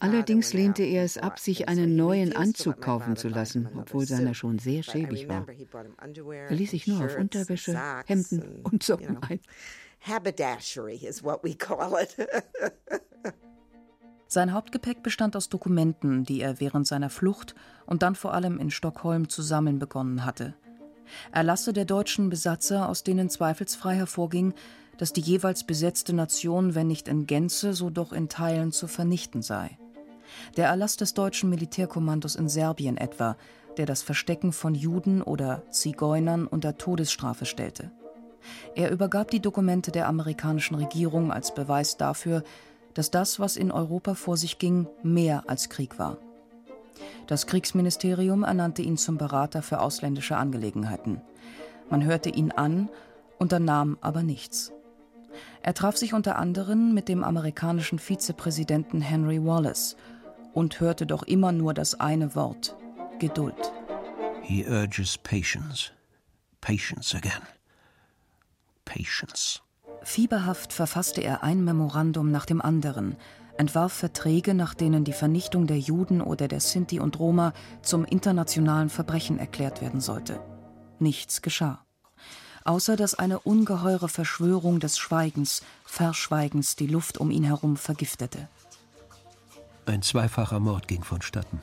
Allerdings 0.00 0.52
lehnte 0.52 0.82
er 0.82 1.04
es 1.04 1.18
ab, 1.18 1.38
sich 1.38 1.68
einen 1.68 1.96
neuen 1.96 2.34
Anzug 2.34 2.80
kaufen 2.80 3.16
zu 3.16 3.28
lassen, 3.28 3.68
obwohl 3.76 4.06
seiner 4.06 4.34
schon 4.34 4.58
sehr 4.58 4.82
schäbig 4.82 5.28
war. 5.28 5.46
Er 5.48 6.54
ließ 6.54 6.70
sich 6.70 6.86
nur 6.86 7.04
auf 7.04 7.16
Unterwäsche, 7.16 7.78
Hemden 8.06 8.60
und 8.62 8.82
Socken 8.82 9.22
ein. 9.22 9.40
Sein 14.26 14.52
Hauptgepäck 14.52 15.02
bestand 15.02 15.36
aus 15.36 15.48
Dokumenten, 15.48 16.24
die 16.24 16.40
er 16.40 16.60
während 16.60 16.86
seiner 16.86 17.08
Flucht 17.08 17.54
und 17.86 18.02
dann 18.02 18.16
vor 18.16 18.34
allem 18.34 18.58
in 18.58 18.70
Stockholm 18.70 19.28
zu 19.28 19.42
sammeln 19.42 19.78
begonnen 19.78 20.24
hatte. 20.24 20.54
Erlasse 21.32 21.72
der 21.72 21.84
deutschen 21.84 22.30
Besatzer, 22.30 22.88
aus 22.88 23.04
denen 23.04 23.30
zweifelsfrei 23.30 23.94
hervorging, 23.94 24.54
dass 24.98 25.12
die 25.12 25.20
jeweils 25.20 25.64
besetzte 25.64 26.12
Nation, 26.12 26.74
wenn 26.74 26.86
nicht 26.86 27.08
in 27.08 27.26
Gänze, 27.26 27.74
so 27.74 27.90
doch 27.90 28.12
in 28.12 28.28
Teilen 28.28 28.72
zu 28.72 28.86
vernichten 28.86 29.42
sei. 29.42 29.78
Der 30.56 30.68
Erlass 30.68 30.96
des 30.96 31.14
deutschen 31.14 31.50
Militärkommandos 31.50 32.36
in 32.36 32.48
Serbien 32.48 32.96
etwa, 32.96 33.36
der 33.76 33.86
das 33.86 34.02
Verstecken 34.02 34.52
von 34.52 34.74
Juden 34.74 35.22
oder 35.22 35.68
Zigeunern 35.70 36.46
unter 36.46 36.78
Todesstrafe 36.78 37.44
stellte. 37.44 37.90
Er 38.74 38.90
übergab 38.90 39.30
die 39.30 39.40
Dokumente 39.40 39.90
der 39.90 40.06
amerikanischen 40.06 40.74
Regierung 40.74 41.32
als 41.32 41.54
Beweis 41.54 41.96
dafür, 41.96 42.44
dass 42.92 43.10
das, 43.10 43.40
was 43.40 43.56
in 43.56 43.72
Europa 43.72 44.14
vor 44.14 44.36
sich 44.36 44.58
ging, 44.58 44.86
mehr 45.02 45.44
als 45.48 45.68
Krieg 45.68 45.98
war. 45.98 46.18
Das 47.26 47.46
Kriegsministerium 47.46 48.44
ernannte 48.44 48.82
ihn 48.82 48.96
zum 48.96 49.16
Berater 49.16 49.62
für 49.62 49.80
ausländische 49.80 50.36
Angelegenheiten. 50.36 51.20
Man 51.90 52.04
hörte 52.04 52.28
ihn 52.28 52.52
an, 52.52 52.88
unternahm 53.38 53.98
aber 54.00 54.22
nichts. 54.22 54.73
Er 55.64 55.72
traf 55.72 55.96
sich 55.96 56.12
unter 56.12 56.36
anderem 56.36 56.92
mit 56.92 57.08
dem 57.08 57.24
amerikanischen 57.24 57.98
Vizepräsidenten 57.98 59.00
Henry 59.00 59.42
Wallace 59.42 59.96
und 60.52 60.78
hörte 60.78 61.06
doch 61.06 61.22
immer 61.22 61.52
nur 61.52 61.72
das 61.72 61.98
eine 61.98 62.34
Wort 62.34 62.76
Geduld. 63.18 63.72
He 64.42 64.66
urges 64.66 65.16
patience. 65.16 65.90
Patience 66.60 67.16
again. 67.16 67.40
Patience. 68.84 69.62
Fieberhaft 70.02 70.74
verfasste 70.74 71.22
er 71.22 71.42
ein 71.42 71.64
Memorandum 71.64 72.30
nach 72.30 72.44
dem 72.44 72.60
anderen, 72.60 73.16
entwarf 73.56 73.94
Verträge, 73.94 74.52
nach 74.52 74.74
denen 74.74 75.04
die 75.04 75.14
Vernichtung 75.14 75.66
der 75.66 75.78
Juden 75.78 76.20
oder 76.20 76.46
der 76.46 76.60
Sinti 76.60 77.00
und 77.00 77.18
Roma 77.18 77.54
zum 77.80 78.04
internationalen 78.04 78.90
Verbrechen 78.90 79.38
erklärt 79.38 79.80
werden 79.80 80.02
sollte. 80.02 80.40
Nichts 80.98 81.40
geschah 81.40 81.84
außer 82.64 82.96
dass 82.96 83.14
eine 83.14 83.38
ungeheure 83.40 84.08
Verschwörung 84.08 84.80
des 84.80 84.98
Schweigens, 84.98 85.62
Verschweigens 85.84 86.76
die 86.76 86.86
Luft 86.86 87.18
um 87.18 87.30
ihn 87.30 87.44
herum 87.44 87.76
vergiftete. 87.76 88.48
Ein 89.86 90.02
zweifacher 90.02 90.60
Mord 90.60 90.88
ging 90.88 91.04
vonstatten. 91.04 91.60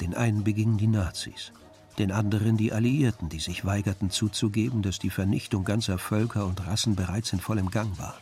Den 0.00 0.14
einen 0.14 0.44
begingen 0.44 0.78
die 0.78 0.86
Nazis, 0.86 1.52
den 1.98 2.10
anderen 2.10 2.56
die 2.56 2.72
Alliierten, 2.72 3.28
die 3.28 3.38
sich 3.38 3.66
weigerten 3.66 4.10
zuzugeben, 4.10 4.80
dass 4.80 4.98
die 4.98 5.10
Vernichtung 5.10 5.64
ganzer 5.64 5.98
Völker 5.98 6.46
und 6.46 6.66
Rassen 6.66 6.96
bereits 6.96 7.34
in 7.34 7.40
vollem 7.40 7.70
Gang 7.70 7.98
war. 7.98 8.18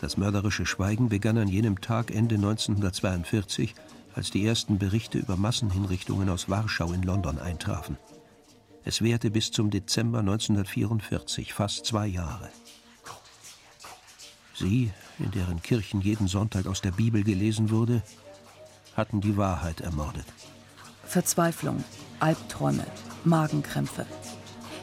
Das 0.00 0.16
mörderische 0.16 0.66
Schweigen 0.66 1.08
begann 1.08 1.38
an 1.38 1.46
jenem 1.46 1.80
Tag 1.80 2.10
Ende 2.10 2.34
1942, 2.34 3.76
als 4.16 4.32
die 4.32 4.44
ersten 4.44 4.78
Berichte 4.78 5.18
über 5.18 5.36
Massenhinrichtungen 5.36 6.28
aus 6.28 6.48
Warschau 6.48 6.92
in 6.92 7.02
London 7.02 7.38
eintrafen. 7.38 7.96
Es 8.84 9.00
währte 9.00 9.30
bis 9.30 9.52
zum 9.52 9.70
Dezember 9.70 10.18
1944, 10.20 11.54
fast 11.54 11.86
zwei 11.86 12.06
Jahre. 12.06 12.48
Sie, 14.54 14.90
in 15.18 15.30
deren 15.30 15.62
Kirchen 15.62 16.00
jeden 16.00 16.26
Sonntag 16.26 16.66
aus 16.66 16.80
der 16.80 16.90
Bibel 16.90 17.22
gelesen 17.22 17.70
wurde, 17.70 18.02
hatten 18.96 19.20
die 19.20 19.36
Wahrheit 19.36 19.80
ermordet. 19.80 20.26
Verzweiflung, 21.04 21.84
Albträume, 22.18 22.84
Magenkrämpfe. 23.24 24.04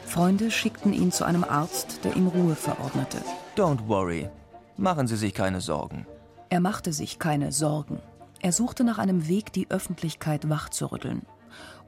Freunde 0.06 0.50
schickten 0.50 0.92
ihn 0.92 1.12
zu 1.12 1.24
einem 1.24 1.44
Arzt, 1.44 2.00
der 2.02 2.16
ihm 2.16 2.26
Ruhe 2.26 2.56
verordnete. 2.56 3.18
Don't 3.54 3.86
worry. 3.86 4.28
Machen 4.76 5.06
Sie 5.06 5.16
sich 5.16 5.34
keine 5.34 5.60
Sorgen. 5.60 6.06
Er 6.48 6.60
machte 6.60 6.92
sich 6.92 7.18
keine 7.18 7.52
Sorgen. 7.52 8.00
Er 8.40 8.52
suchte 8.52 8.82
nach 8.82 8.98
einem 8.98 9.28
Weg, 9.28 9.52
die 9.52 9.70
Öffentlichkeit 9.70 10.48
wachzurütteln 10.48 11.22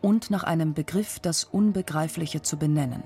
und 0.02 0.30
nach 0.30 0.44
einem 0.44 0.74
Begriff 0.74 1.18
das 1.20 1.44
Unbegreifliche 1.44 2.42
zu 2.42 2.58
benennen. 2.58 3.02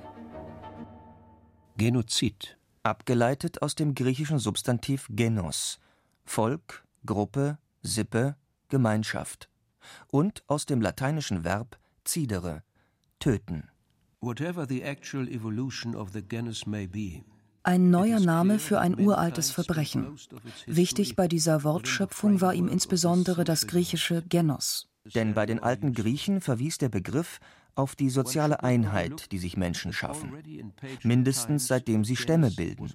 Genozid. 1.76 2.58
Abgeleitet 2.82 3.62
aus 3.62 3.74
dem 3.74 3.94
griechischen 3.94 4.38
Substantiv 4.38 5.08
genos, 5.10 5.80
Volk, 6.24 6.84
Gruppe, 7.04 7.58
Sippe, 7.82 8.36
Gemeinschaft. 8.68 9.48
Und 10.10 10.42
aus 10.46 10.66
dem 10.66 10.80
lateinischen 10.80 11.44
Verb 11.44 11.78
cidere, 12.04 12.62
töten. 13.18 13.68
Whatever 14.20 14.66
the 14.66 14.82
actual 14.82 15.28
evolution 15.28 15.94
of 15.94 16.10
the 16.12 16.22
genus 16.22 16.66
may 16.66 16.86
be, 16.86 17.24
ein 17.66 17.90
neuer 17.90 18.20
Name 18.20 18.60
für 18.60 18.78
ein 18.78 18.96
uraltes 18.96 19.50
Verbrechen. 19.50 20.16
Wichtig 20.66 21.16
bei 21.16 21.26
dieser 21.26 21.64
Wortschöpfung 21.64 22.40
war 22.40 22.54
ihm 22.54 22.68
insbesondere 22.68 23.42
das 23.42 23.66
griechische 23.66 24.22
Genos. 24.22 24.88
Denn 25.14 25.34
bei 25.34 25.46
den 25.46 25.60
alten 25.60 25.92
Griechen 25.92 26.40
verwies 26.40 26.78
der 26.78 26.88
Begriff 26.88 27.38
auf 27.74 27.94
die 27.94 28.10
soziale 28.10 28.62
Einheit, 28.62 29.30
die 29.32 29.38
sich 29.38 29.56
Menschen 29.56 29.92
schaffen, 29.92 30.32
mindestens 31.02 31.66
seitdem 31.66 32.04
sie 32.04 32.16
Stämme 32.16 32.50
bilden. 32.50 32.90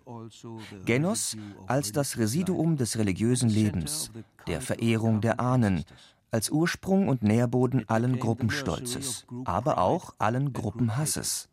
Genos 0.85 1.37
als 1.67 1.91
das 1.91 2.17
Residuum 2.17 2.77
des 2.77 2.97
religiösen 2.97 3.49
Lebens, 3.49 4.11
der 4.47 4.59
Verehrung 4.59 5.21
der 5.21 5.39
Ahnen, 5.39 5.83
als 6.31 6.49
Ursprung 6.49 7.09
und 7.09 7.23
Nährboden 7.23 7.87
allen 7.87 8.17
Gruppenstolzes, 8.17 9.25
aber 9.45 9.77
auch 9.77 10.15
allen 10.17 10.53
Gruppenhasses. 10.53 11.49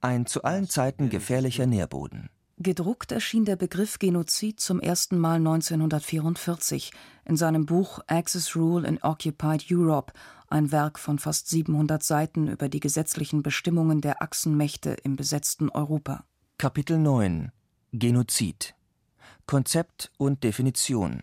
Ein 0.00 0.26
zu 0.26 0.42
allen 0.42 0.68
Zeiten 0.68 1.10
gefährlicher 1.10 1.66
Nährboden. 1.66 2.30
Gedruckt 2.58 3.12
erschien 3.12 3.44
der 3.44 3.56
Begriff 3.56 3.98
Genozid 3.98 4.60
zum 4.60 4.80
ersten 4.80 5.18
Mal 5.18 5.36
1944 5.36 6.90
in 7.26 7.36
seinem 7.36 7.66
Buch 7.66 8.00
Axis 8.06 8.56
Rule 8.56 8.86
in 8.86 9.02
Occupied 9.02 9.66
Europe, 9.70 10.12
ein 10.48 10.70
Werk 10.70 10.98
von 10.98 11.18
fast 11.18 11.48
700 11.48 12.02
Seiten 12.02 12.48
über 12.48 12.68
die 12.68 12.80
gesetzlichen 12.80 13.42
Bestimmungen 13.42 14.00
der 14.00 14.22
Achsenmächte 14.22 14.90
im 15.02 15.16
besetzten 15.16 15.68
Europa. 15.68 16.24
Kapitel 16.58 16.98
9 16.98 17.50
Genozid. 17.92 18.74
Konzept 19.46 20.12
und 20.18 20.44
Definition. 20.44 21.22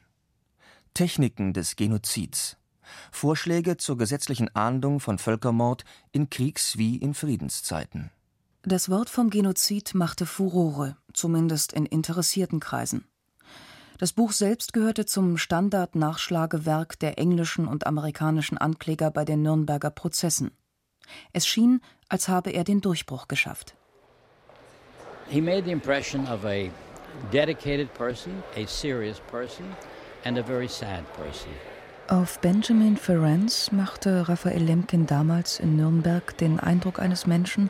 Techniken 0.93 1.53
des 1.53 1.75
Genozids. 1.75 2.57
Vorschläge 3.12 3.77
zur 3.77 3.98
gesetzlichen 3.98 4.53
Ahndung 4.55 5.00
von 5.00 5.17
Völkermord 5.17 5.86
in 6.12 6.29
Kriegs- 6.29 6.77
wie 6.77 6.98
in 6.98 7.13
Friedenszeiten. 7.13 8.12
Das 8.63 8.89
Wort 8.89 9.10
vom 9.10 9.29
Genozid 9.29 9.93
machte 9.93 10.25
Furore, 10.25 10.98
zumindest 11.13 11.74
in 11.74 11.86
interessierten 11.86 12.60
Kreisen. 12.60 13.05
Das 14.03 14.12
Buch 14.12 14.33
selbst 14.33 14.74
gehörte 14.74 15.05
zum 15.05 15.38
Standard-Nachschlagewerk 15.38 17.00
der 17.00 17.17
englischen 17.17 17.69
und 17.69 17.88
amerikanischen 17.88 18.57
Ankläger 18.57 19.12
bei 19.12 19.24
den 19.24 19.43
Nürnberger 19.43 19.91
Prozessen. 19.91 20.51
Es 21.31 21.48
schien, 21.48 21.79
als 22.10 22.27
habe 22.27 22.50
er 22.50 22.65
den 22.65 22.81
Durchbruch 22.81 23.29
geschafft. 23.29 23.75
He 25.29 25.39
made 25.39 25.63
the 25.63 25.72
impression 25.72 26.27
of 26.27 26.43
a 26.43 26.69
dedicated 27.31 27.93
person, 27.93 28.43
a 28.57 28.67
serious 28.67 29.22
person 29.31 29.67
and 30.25 30.38
a 30.38 30.43
very 30.43 30.67
sad 30.67 31.05
person. 31.13 31.53
Auf 32.10 32.39
Benjamin 32.41 32.98
Ferenc 32.98 33.72
machte 33.72 34.27
Raphael 34.27 34.63
Lemkin 34.63 35.07
damals 35.07 35.62
in 35.62 35.77
Nürnberg 35.77 36.38
den 36.39 36.60
Eindruck 36.60 37.00
eines 37.00 37.25
Menschen, 37.25 37.69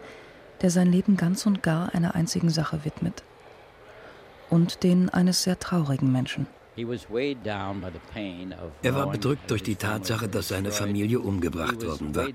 der 0.63 0.71
sein 0.71 0.91
Leben 0.91 1.15
ganz 1.15 1.45
und 1.45 1.61
gar 1.61 1.93
einer 1.93 2.15
einzigen 2.15 2.49
Sache 2.49 2.85
widmet. 2.85 3.23
Und 4.49 4.83
den 4.83 5.09
eines 5.09 5.43
sehr 5.43 5.59
traurigen 5.59 6.11
Menschen. 6.11 6.47
Er 8.81 8.95
war 8.95 9.11
bedrückt 9.11 9.51
durch 9.51 9.61
die 9.61 9.75
Tatsache, 9.75 10.27
dass 10.27 10.47
seine 10.47 10.71
Familie 10.71 11.19
umgebracht 11.19 11.85
worden 11.85 12.15
war. 12.15 12.27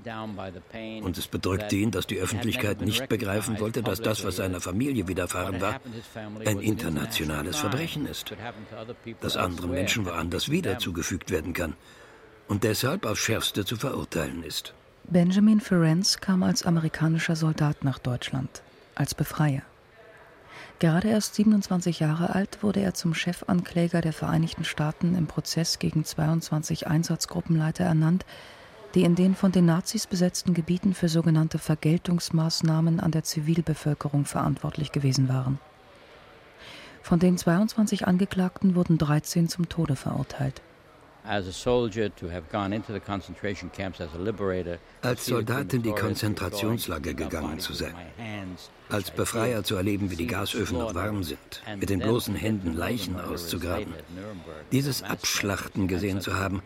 Und 1.03 1.17
es 1.17 1.27
bedrückte 1.27 1.75
ihn, 1.75 1.91
dass 1.91 2.07
die 2.07 2.19
Öffentlichkeit 2.19 2.79
nicht 2.81 3.09
begreifen 3.09 3.59
wollte, 3.59 3.83
dass 3.83 4.01
das, 4.01 4.23
was 4.23 4.37
seiner 4.37 4.61
Familie 4.61 5.09
widerfahren 5.09 5.59
war, 5.59 5.81
ein 6.45 6.59
internationales 6.59 7.57
Verbrechen 7.57 8.05
ist. 8.05 8.33
Dass 9.19 9.35
anderen 9.35 9.71
Menschen 9.71 10.05
woanders 10.05 10.49
wieder 10.49 10.79
zugefügt 10.79 11.31
werden 11.31 11.51
kann 11.53 11.73
und 12.47 12.63
deshalb 12.63 13.05
aufs 13.05 13.19
Schärfste 13.19 13.65
zu 13.65 13.75
verurteilen 13.75 14.43
ist. 14.43 14.73
Benjamin 15.03 15.59
Ferenc 15.59 16.21
kam 16.21 16.43
als 16.43 16.65
amerikanischer 16.65 17.35
Soldat 17.35 17.83
nach 17.83 17.99
Deutschland, 17.99 18.61
als 18.95 19.15
Befreier. 19.15 19.63
Gerade 20.79 21.09
erst 21.09 21.35
27 21.35 21.99
Jahre 21.99 22.33
alt 22.33 22.63
wurde 22.63 22.79
er 22.79 22.93
zum 22.93 23.13
Chefankläger 23.13 23.99
der 23.99 24.13
Vereinigten 24.13 24.63
Staaten 24.63 25.13
im 25.13 25.27
Prozess 25.27 25.77
gegen 25.77 26.05
22 26.05 26.87
Einsatzgruppenleiter 26.87 27.83
ernannt, 27.83 28.25
die 28.95 29.03
in 29.03 29.15
den 29.15 29.35
von 29.35 29.51
den 29.51 29.65
Nazis 29.65 30.07
besetzten 30.07 30.53
Gebieten 30.53 30.93
für 30.93 31.09
sogenannte 31.09 31.59
Vergeltungsmaßnahmen 31.59 33.01
an 33.01 33.11
der 33.11 33.23
Zivilbevölkerung 33.23 34.23
verantwortlich 34.23 34.93
gewesen 34.93 35.27
waren. 35.27 35.59
Von 37.01 37.19
den 37.19 37.37
22 37.37 38.07
Angeklagten 38.07 38.75
wurden 38.75 38.97
13 38.97 39.49
zum 39.49 39.67
Tode 39.67 39.97
verurteilt. 39.97 40.61
Als 45.01 45.25
Soldat 45.25 45.73
in 45.73 45.83
die 45.83 45.91
Konzentrationslager 45.91 47.13
gegangen 47.13 47.59
zu 47.59 47.73
sein, 47.73 47.93
als 48.89 49.11
Befreier 49.11 49.63
zu 49.63 49.75
erleben, 49.75 50.09
wie 50.09 50.15
die 50.15 50.25
Gasöfen 50.25 50.79
noch 50.79 50.95
warm 50.95 51.23
sind, 51.23 51.61
mit 51.79 51.91
den 51.91 51.99
bloßen 51.99 52.33
Händen 52.33 52.73
Leichen 52.73 53.19
auszugraben, 53.19 53.93
dieses 54.71 55.03
Abschlachten 55.03 55.87
gesehen 55.87 56.19
zu 56.19 56.33
haben 56.35 56.63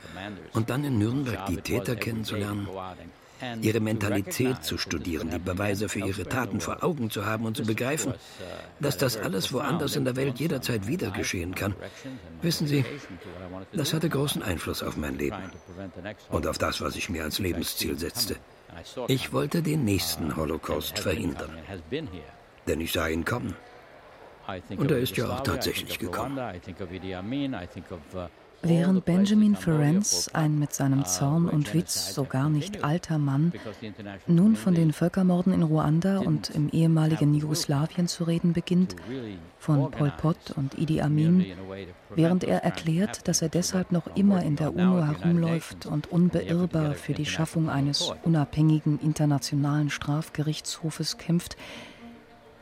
und 0.54 0.70
dann 0.70 0.86
in 0.86 0.98
Nürnberg 0.98 1.46
die 1.48 1.58
Täter 1.58 1.98
kennenzulernen, 1.98 2.70
ihre 3.62 3.80
Mentalität 3.80 4.64
zu 4.64 4.78
studieren, 4.78 5.30
die 5.30 5.40
Beweise 5.40 5.90
für 5.90 6.00
ihre 6.00 6.26
Taten 6.26 6.60
vor 6.60 6.84
Augen 6.84 7.10
zu 7.10 7.26
haben 7.26 7.46
und 7.46 7.58
zu 7.58 7.64
begreifen, 7.64 8.14
dass 8.80 8.98
das 8.98 9.18
alles 9.18 9.52
woanders 9.54 9.96
in 9.96 10.06
der 10.06 10.16
Welt 10.16 10.40
jederzeit 10.40 10.88
wieder 10.88 11.12
geschehen 11.12 11.56
kann. 11.56 11.76
Wissen 12.42 12.68
Sie, 12.68 12.86
das 13.74 13.94
hatte 13.94 14.10
großen 14.10 14.42
Einfluss 14.44 14.84
auf 14.84 14.98
mein 14.98 15.18
Leben 15.18 15.38
und 16.30 16.48
auf 16.48 16.58
das, 16.58 16.82
was 16.82 16.96
ich 16.96 17.10
mir 17.10 17.24
als 17.24 17.40
Lebensziel 17.40 17.98
setzte. 17.98 18.36
Ich 19.08 19.34
wollte 19.34 19.62
den 19.62 19.84
nächsten 19.84 20.36
Holocaust 20.36 20.98
verhindern, 21.00 21.52
denn 22.68 22.82
ich 22.82 22.92
sah 22.92 23.08
ihn 23.08 23.26
kommen. 23.26 23.56
Und 24.76 24.92
er 24.92 25.00
ist 25.00 25.16
ja 25.16 25.30
auch 25.30 25.42
tatsächlich 25.42 26.00
gekommen. 26.00 26.38
Während 28.66 29.04
Benjamin 29.04 29.58
Ferenc, 29.58 30.06
ein 30.32 30.58
mit 30.58 30.74
seinem 30.74 31.04
Zorn 31.04 31.50
und 31.50 31.74
Witz 31.74 32.14
so 32.14 32.24
gar 32.24 32.50
nicht 32.50 32.82
alter 32.82 33.18
Mann, 33.18 33.52
nun 34.26 34.56
von 34.56 34.74
den 34.74 34.94
Völkermorden 34.94 35.52
in 35.52 35.64
Ruanda 35.64 36.20
und 36.20 36.50
im 36.50 36.70
ehemaligen 36.70 37.34
Jugoslawien 37.34 38.08
zu 38.08 38.24
reden 38.24 38.54
beginnt, 38.54 38.96
von 39.60 39.92
Pol 39.92 40.14
Pot 40.18 40.38
und 40.56 40.78
Idi 40.78 41.02
Amin, 41.02 41.46
während 42.16 42.46
er 42.46 42.64
erklärt, 42.64 43.28
dass 43.28 43.42
er 43.42 43.50
deshalb 43.50 43.92
noch 43.92 44.16
immer 44.16 44.42
in 44.44 44.56
der 44.56 44.74
UNO 44.74 45.04
herumläuft 45.04 45.86
und 45.86 46.10
unbeirrbar 46.10 46.94
für 46.94 47.14
die 47.14 47.26
Schaffung 47.26 47.70
eines 47.70 48.14
unabhängigen 48.24 48.98
internationalen 49.00 49.90
Strafgerichtshofes 49.90 51.18
kämpft, 51.18 51.58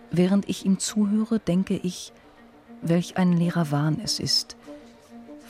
während 0.10 0.50
ich 0.50 0.66
ihm 0.66 0.80
zuhöre, 0.80 1.38
denke 1.40 1.76
ich, 1.76 2.12
welch 2.82 3.18
ein 3.18 3.34
leerer 3.34 3.70
Wahn 3.70 4.02
es 4.04 4.20
ist, 4.20 4.58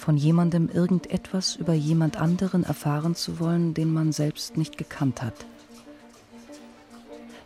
von 0.01 0.17
jemandem 0.17 0.67
irgendetwas 0.67 1.55
über 1.55 1.73
jemand 1.73 2.19
anderen 2.19 2.63
erfahren 2.63 3.13
zu 3.13 3.39
wollen, 3.39 3.75
den 3.75 3.93
man 3.93 4.11
selbst 4.11 4.57
nicht 4.57 4.75
gekannt 4.79 5.21
hat. 5.21 5.45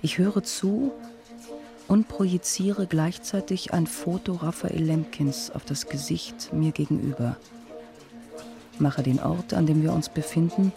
Ich 0.02 0.18
höre 0.18 0.42
zu 0.42 0.94
und 1.90 2.08
projiziere 2.08 2.88
gleichzeitig 2.88 3.74
ein 3.74 3.88
Foto 3.88 4.36
Raphael 4.36 4.82
Lemkins 4.82 5.52
auf 5.52 5.66
das 5.66 5.88
Gesicht 5.88 6.54
mir 6.54 6.72
gegenüber. 6.72 7.36
Mache 8.80 9.04
den 9.04 9.20
Ort, 9.20 9.54
an 9.54 9.66
dem 9.66 9.84
wir 9.84 9.92
uns 9.92 10.08
befinden, 10.08 10.72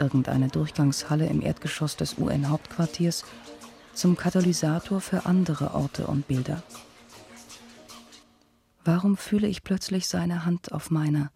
irgendeine 0.00 0.48
Durchgangshalle 0.48 1.26
im 1.26 1.42
Erdgeschoss 1.42 1.96
des 1.96 2.16
UN-Hauptquartiers, 2.16 3.24
zum 3.92 4.16
Katalysator 4.16 5.02
für 5.02 5.26
andere 5.26 5.74
Orte 5.74 6.06
und 6.06 6.26
Bilder. 6.26 6.62
Warum 8.90 9.18
fühle 9.18 9.48
ich 9.48 9.64
plötzlich 9.64 10.08
seine 10.08 10.46
Hand 10.46 10.72
auf 10.72 10.90
meiner? 10.90 11.30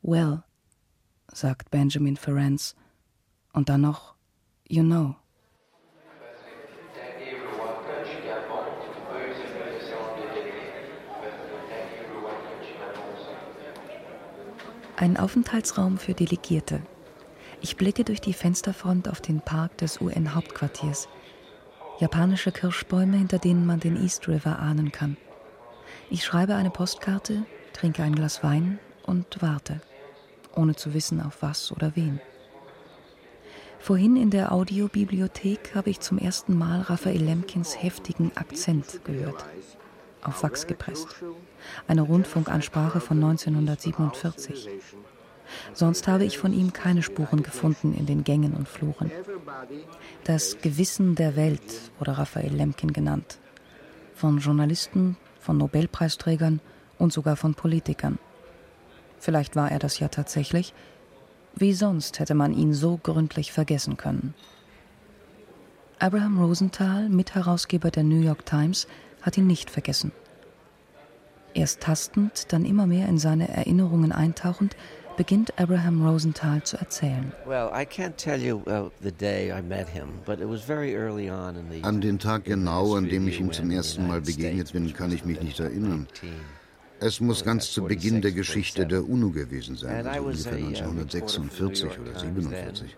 Well, 0.00 0.42
sagt 1.30 1.70
Benjamin 1.70 2.16
Ferenc, 2.16 2.72
und 3.52 3.68
dann 3.68 3.82
noch, 3.82 4.14
you 4.66 4.82
know. 4.82 5.14
Ein 14.96 15.18
Aufenthaltsraum 15.18 15.98
für 15.98 16.14
Delegierte. 16.14 16.80
Ich 17.60 17.76
blicke 17.76 18.04
durch 18.04 18.22
die 18.22 18.32
Fensterfront 18.32 19.06
auf 19.06 19.20
den 19.20 19.42
Park 19.42 19.76
des 19.76 20.00
UN-Hauptquartiers. 20.00 21.10
Japanische 21.98 22.52
Kirschbäume, 22.52 23.18
hinter 23.18 23.38
denen 23.38 23.66
man 23.66 23.80
den 23.80 24.02
East 24.02 24.28
River 24.28 24.58
ahnen 24.60 24.92
kann. 24.92 25.18
Ich 26.10 26.24
schreibe 26.24 26.54
eine 26.54 26.70
Postkarte, 26.70 27.44
trinke 27.72 28.02
ein 28.02 28.14
Glas 28.14 28.42
Wein 28.42 28.78
und 29.04 29.40
warte, 29.40 29.80
ohne 30.54 30.76
zu 30.76 30.94
wissen, 30.94 31.20
auf 31.20 31.42
was 31.42 31.72
oder 31.72 31.96
wen. 31.96 32.20
Vorhin 33.78 34.16
in 34.16 34.30
der 34.30 34.52
Audiobibliothek 34.52 35.74
habe 35.74 35.90
ich 35.90 35.98
zum 35.98 36.16
ersten 36.16 36.56
Mal 36.56 36.82
Raphael 36.82 37.20
Lemkins 37.20 37.82
heftigen 37.82 38.30
Akzent 38.36 39.04
gehört, 39.04 39.44
auf 40.22 40.42
Wachs 40.44 40.68
gepresst. 40.68 41.08
Eine 41.88 42.02
Rundfunkansprache 42.02 43.00
von 43.00 43.16
1947. 43.16 44.68
Sonst 45.74 46.06
habe 46.06 46.24
ich 46.24 46.38
von 46.38 46.52
ihm 46.52 46.72
keine 46.72 47.02
Spuren 47.02 47.42
gefunden 47.42 47.92
in 47.94 48.06
den 48.06 48.22
Gängen 48.22 48.54
und 48.54 48.68
Fluren. 48.68 49.10
Das 50.24 50.58
Gewissen 50.62 51.16
der 51.16 51.34
Welt 51.34 51.90
wurde 51.98 52.16
Raphael 52.16 52.54
Lemkin 52.54 52.92
genannt. 52.92 53.38
Von 54.14 54.38
Journalisten 54.38 55.16
von 55.42 55.58
Nobelpreisträgern 55.58 56.60
und 56.98 57.12
sogar 57.12 57.36
von 57.36 57.54
Politikern. 57.54 58.18
Vielleicht 59.18 59.56
war 59.56 59.70
er 59.70 59.78
das 59.78 59.98
ja 59.98 60.08
tatsächlich. 60.08 60.72
Wie 61.54 61.74
sonst 61.74 62.18
hätte 62.18 62.34
man 62.34 62.52
ihn 62.54 62.72
so 62.72 62.98
gründlich 63.02 63.52
vergessen 63.52 63.96
können? 63.96 64.34
Abraham 65.98 66.42
Rosenthal, 66.42 67.08
Mitherausgeber 67.08 67.90
der 67.90 68.04
New 68.04 68.20
York 68.20 68.46
Times, 68.46 68.86
hat 69.20 69.36
ihn 69.36 69.46
nicht 69.46 69.70
vergessen. 69.70 70.12
Erst 71.54 71.80
tastend, 71.80 72.52
dann 72.52 72.64
immer 72.64 72.86
mehr 72.86 73.08
in 73.08 73.18
seine 73.18 73.48
Erinnerungen 73.48 74.12
eintauchend, 74.12 74.74
beginnt 75.22 75.56
Abraham 75.56 76.04
Rosenthal 76.04 76.60
zu 76.64 76.76
erzählen. 76.78 77.32
An 81.82 82.00
den 82.00 82.18
Tag 82.18 82.44
genau, 82.44 82.94
an 82.96 83.08
dem 83.08 83.28
ich 83.28 83.38
ihm 83.38 83.52
zum 83.52 83.70
ersten 83.70 84.08
Mal 84.08 84.20
begegnet 84.20 84.72
bin, 84.72 84.92
kann 84.92 85.12
ich 85.12 85.24
mich 85.24 85.40
nicht 85.40 85.60
erinnern. 85.60 86.08
Es 86.98 87.20
muss 87.20 87.44
ganz 87.44 87.70
zu 87.70 87.84
Beginn 87.84 88.20
der 88.20 88.32
Geschichte 88.32 88.84
der 88.84 89.08
UNO 89.08 89.30
gewesen 89.30 89.76
sein, 89.76 90.04
also 90.08 90.24
ungefähr 90.24 90.54
1946 90.54 92.00
oder 92.00 92.18
47. 92.18 92.96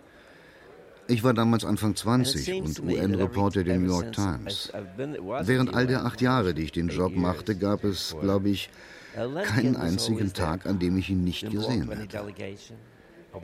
Ich 1.07 1.23
war 1.23 1.35
damals 1.35 1.63
Anfang 1.63 1.95
20 1.95 2.63
und 2.63 2.79
UN-Reporter 2.79 3.63
der 3.63 3.77
New 3.77 3.89
York 3.89 4.13
Times. 4.13 4.73
Während 5.43 5.75
all 5.75 5.85
der 5.85 6.03
acht 6.03 6.21
Jahre, 6.21 6.55
die 6.55 6.63
ich 6.63 6.71
den 6.71 6.87
Job 6.87 7.15
machte, 7.15 7.55
gab 7.55 7.83
es, 7.83 8.15
glaube 8.19 8.49
ich, 8.49 8.71
keinen 9.43 9.75
einzigen 9.75 10.33
Tag, 10.33 10.65
an 10.65 10.79
dem 10.79 10.97
ich 10.97 11.09
ihn 11.09 11.23
nicht 11.23 11.49
gesehen 11.49 11.89
hätte. 11.89 12.25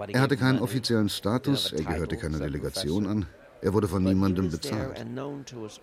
Er 0.08 0.22
hatte 0.22 0.38
keinen 0.38 0.60
offiziellen 0.60 1.10
Status, 1.10 1.74
er 1.74 1.84
gehörte 1.84 2.18
keiner 2.18 2.40
Delegation 2.40 3.08
an, 3.08 3.26
er 3.62 3.74
wurde 3.74 3.88
von 3.88 4.04
niemandem 4.04 4.50
bezahlt. 4.50 5.06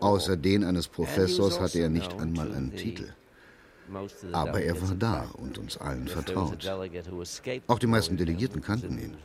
Außer 0.01 0.37
den 0.37 0.65
eines 0.65 0.89
Professors 0.89 1.61
hatte 1.61 1.81
er 1.81 1.89
nicht 1.89 2.19
einmal 2.19 2.53
einen 2.53 2.75
Titel. 2.75 3.13
Aber 4.33 4.61
er 4.61 4.81
war 4.81 4.95
da 4.95 5.27
und 5.35 5.59
uns 5.59 5.79
allen 5.79 6.09
vertraut. 6.09 6.71
Auch 7.67 7.79
die 7.79 7.87
meisten 7.87 8.17
Delegierten 8.17 8.61
kannten 8.61 8.99
ihn. 8.99 9.17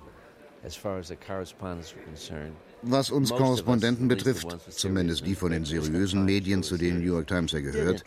Was 2.86 3.12
uns 3.12 3.32
Korrespondenten 3.32 4.08
betrifft, 4.08 4.58
zumindest 4.70 5.26
die 5.26 5.36
von 5.36 5.52
den 5.52 5.64
seriösen 5.64 6.26
Medien, 6.26 6.64
zu 6.64 6.78
denen 6.78 7.00
New 7.00 7.14
York 7.14 7.28
Times 7.28 7.54
er 7.54 7.62
gehört, 7.62 8.04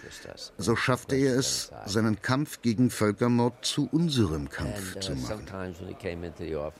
so 0.58 0.76
schaffte 0.76 1.16
er 1.16 1.36
es, 1.36 1.70
seinen 1.86 2.20
Kampf 2.20 2.60
gegen 2.60 2.90
Völkermord 2.90 3.64
zu 3.64 3.88
unserem 3.90 4.50
Kampf 4.50 4.98
zu 5.00 5.12
machen. 5.12 5.46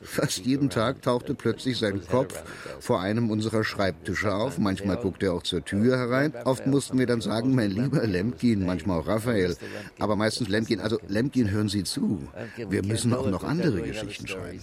Fast 0.03 0.45
jeden 0.45 0.69
Tag 0.69 1.03
tauchte 1.03 1.35
plötzlich 1.35 1.79
sein 1.79 2.07
Kopf 2.07 2.43
vor 2.81 3.01
einem 3.01 3.31
unserer 3.31 3.65
Schreibtische 3.65 4.35
auf. 4.35 4.59
Manchmal 4.59 4.97
guckte 4.99 5.27
er 5.27 5.33
auch 5.35 5.43
zur 5.43 5.65
Tür 5.65 5.99
herein. 5.99 6.35
Oft 6.45 6.67
mussten 6.67 6.99
wir 6.99 7.07
dann 7.07 7.21
sagen, 7.21 7.55
mein 7.55 7.71
lieber 7.71 8.07
Lemkin, 8.07 8.65
manchmal 8.65 9.01
auch 9.01 9.07
Raphael, 9.07 9.57
aber 9.99 10.17
meistens 10.17 10.49
Lemkin. 10.49 10.81
Also 10.81 10.99
Lemkin, 11.09 11.51
hören 11.51 11.69
Sie 11.69 11.85
zu. 11.85 12.29
Wir 12.57 12.83
müssen 12.83 13.15
auch 13.15 13.29
noch 13.29 13.45
andere 13.45 13.83
Geschichten 13.83 14.27
schreiben. 14.27 14.61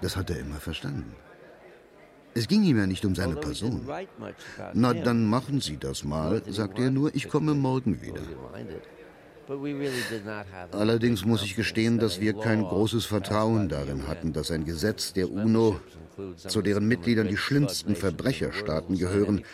Das 0.00 0.16
hat 0.16 0.30
er 0.30 0.38
immer 0.38 0.56
verstanden. 0.56 1.14
Es 2.34 2.48
ging 2.48 2.64
ihm 2.64 2.78
ja 2.78 2.86
nicht 2.86 3.04
um 3.04 3.14
seine 3.14 3.36
Person. 3.36 3.86
Na, 4.72 4.92
dann 4.92 5.24
machen 5.24 5.60
Sie 5.60 5.76
das 5.76 6.02
mal, 6.04 6.42
sagte 6.48 6.82
er 6.82 6.90
nur, 6.90 7.14
ich 7.14 7.28
komme 7.28 7.54
morgen 7.54 8.02
wieder. 8.02 8.22
Allerdings 10.72 11.24
muss 11.24 11.42
ich 11.42 11.54
gestehen, 11.54 11.98
dass 11.98 12.20
wir 12.20 12.34
kein 12.34 12.62
großes 12.62 13.04
Vertrauen 13.04 13.68
darin 13.68 14.08
hatten, 14.08 14.32
dass 14.32 14.50
ein 14.50 14.64
Gesetz 14.64 15.12
der 15.12 15.30
UNO, 15.30 15.78
zu 16.36 16.62
deren 16.62 16.88
Mitgliedern 16.88 17.28
die 17.28 17.36
schlimmsten 17.36 17.94
Verbrecherstaaten 17.94 18.98
gehören, 18.98 19.44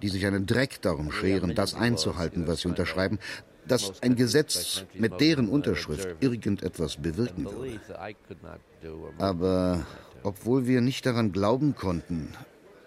die 0.00 0.08
sich 0.08 0.26
einen 0.26 0.46
Dreck 0.46 0.80
darum 0.80 1.10
scheren, 1.10 1.54
das 1.54 1.74
einzuhalten, 1.74 2.46
was 2.46 2.60
sie 2.60 2.68
unterschreiben, 2.68 3.18
dass 3.68 4.02
ein 4.02 4.16
Gesetz 4.16 4.84
mit 4.94 5.20
deren 5.20 5.48
Unterschrift 5.48 6.08
irgendetwas 6.20 6.96
bewirken 6.96 7.44
würde. 7.44 7.80
Aber 9.18 9.86
obwohl 10.22 10.66
wir 10.66 10.80
nicht 10.80 11.06
daran 11.06 11.32
glauben 11.32 11.74
konnten, 11.74 12.32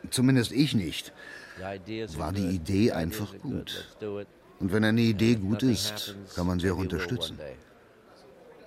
zumindest 0.09 0.51
ich 0.51 0.73
nicht, 0.75 1.13
war 2.17 2.31
die 2.31 2.47
Idee 2.47 2.91
einfach 2.91 3.37
gut. 3.39 3.87
Und 4.59 4.73
wenn 4.73 4.83
eine 4.83 5.01
Idee 5.01 5.35
gut 5.35 5.63
ist, 5.63 6.15
kann 6.35 6.47
man 6.47 6.59
sie 6.59 6.69
auch 6.71 6.77
unterstützen. 6.77 7.39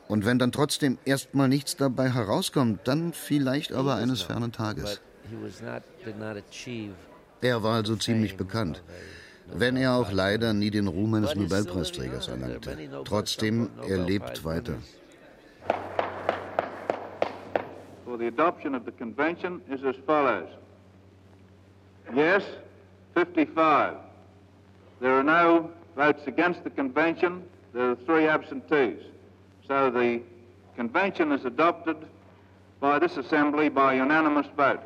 Und 0.09 0.27
wenn 0.27 0.39
dann 0.39 0.53
trotzdem 0.53 0.99
erstmal 1.05 1.49
nichts 1.49 1.77
dabei 1.77 2.11
herauskommt, 2.11 2.81
dann 2.85 3.13
vielleicht 3.13 3.73
aber 3.73 3.95
eines 3.95 4.23
fernen 4.23 4.53
Tages. 4.53 5.01
Er 7.41 7.63
war 7.63 7.75
also 7.75 7.97
ziemlich 7.97 8.37
bekannt, 8.37 8.83
wenn 9.47 9.77
er 9.77 9.95
auch 9.95 10.13
leider 10.13 10.53
nie 10.53 10.71
den 10.71 10.89
Ruhm 10.89 11.15
eines 11.15 11.35
Nobelpreisträgers 11.35 12.29
erlangte. 12.29 12.77
Trotzdem, 13.05 13.71
er 13.89 13.99
lebt 13.99 14.45
weiter. 14.45 14.75
the 18.23 18.29
adoption 18.29 18.77
of 18.77 18.85
the 18.85 18.93
convention 18.93 19.61
is 19.69 19.83
as 19.83 19.97
follows. 20.07 20.49
Yes, 22.15 22.45
55. 23.15 23.97
There 25.01 25.19
are 25.19 25.25
no 25.25 25.73
votes 25.97 26.23
against 26.29 26.63
the 26.63 26.71
convention. 26.71 27.43
There 27.75 27.91
are 27.91 27.97
three 28.07 28.29
absentees. 28.29 29.01
So 29.67 29.91
the 29.91 30.23
convention 30.77 31.33
is 31.33 31.45
adopted 31.45 31.97
by 32.79 33.01
this 33.01 33.17
assembly 33.17 33.69
by 33.69 33.95
unanimous 33.95 34.47
vote. 34.57 34.83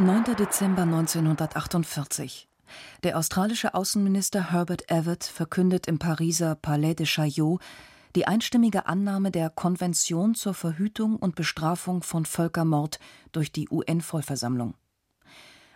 Neunter 0.00 0.34
Dezember 0.34 0.84
1948. 0.84 2.48
Der 3.02 3.18
australische 3.18 3.74
Außenminister 3.74 4.50
Herbert 4.50 4.90
Evatt 4.90 5.24
verkündet 5.24 5.88
im 5.88 5.98
Pariser 5.98 6.54
Palais 6.54 6.94
de 6.94 7.04
Chaillot 7.04 7.60
die 8.16 8.26
einstimmige 8.26 8.86
Annahme 8.86 9.30
der 9.30 9.50
Konvention 9.50 10.34
zur 10.34 10.54
Verhütung 10.54 11.16
und 11.16 11.34
Bestrafung 11.34 12.02
von 12.02 12.24
Völkermord 12.24 12.98
durch 13.32 13.52
die 13.52 13.68
UN-Vollversammlung. 13.68 14.72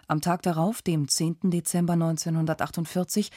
Am 0.08 0.22
Tag 0.22 0.40
darauf, 0.40 0.80
dem 0.80 1.06
10. 1.06 1.50
Dezember 1.50 1.92
1948, 1.92 3.30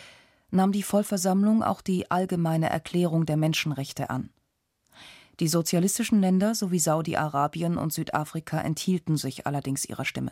nahm 0.51 0.71
die 0.71 0.83
Vollversammlung 0.83 1.63
auch 1.63 1.81
die 1.81 2.09
Allgemeine 2.09 2.69
Erklärung 2.69 3.25
der 3.25 3.35
Menschenrechte 3.35 4.09
an. 4.09 4.29
Die 5.41 5.49
sozialistischen 5.49 6.21
Länder 6.21 6.55
sowie 6.55 6.79
Saudi-Arabien 6.79 7.77
und 7.77 7.91
Südafrika 7.91 8.61
enthielten 8.61 9.17
sich 9.17 9.45
allerdings 9.45 9.83
ihrer 9.83 10.05
Stimme. 10.05 10.31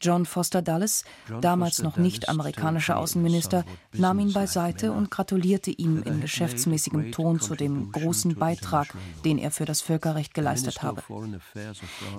John 0.00 0.26
Foster 0.26 0.62
Dulles, 0.62 1.04
damals 1.40 1.82
noch 1.82 1.96
nicht 1.96 2.28
amerikanischer 2.28 2.96
Außenminister, 2.98 3.64
nahm 3.92 4.18
ihn 4.18 4.32
beiseite 4.32 4.92
und 4.92 5.10
gratulierte 5.10 5.70
ihm 5.70 6.02
in 6.02 6.20
geschäftsmäßigem 6.20 7.12
Ton 7.12 7.40
zu 7.40 7.54
dem 7.54 7.92
großen 7.92 8.34
Beitrag, 8.36 8.94
den 9.24 9.38
er 9.38 9.50
für 9.50 9.64
das 9.64 9.80
Völkerrecht 9.80 10.34
geleistet 10.34 10.82
habe. 10.82 11.02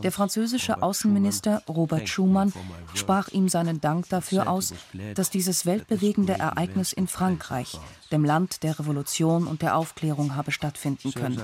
Der 0.04 0.12
französische 0.12 0.82
Außenminister 0.82 1.64
Robert 1.68 2.10
Schumann 2.10 2.54
sprach 2.94 3.30
ihm 3.30 3.50
seinen 3.50 3.82
Dank 3.82 4.10
dafür 4.10 4.50
aus, 4.50 4.74
dass 5.16 5.30
dieses 5.30 5.66
weltbewegende 5.66 6.34
Ereignis 6.34 6.94
in 6.94 7.08
Frankreich, 7.08 7.80
dem 8.12 8.26
Land 8.26 8.64
der 8.64 8.80
Revolution 8.80 9.48
und 9.48 9.62
der 9.62 9.76
Aufklärung, 9.76 10.36
habe 10.36 10.52
stattfinden 10.52 11.14
können. 11.14 11.42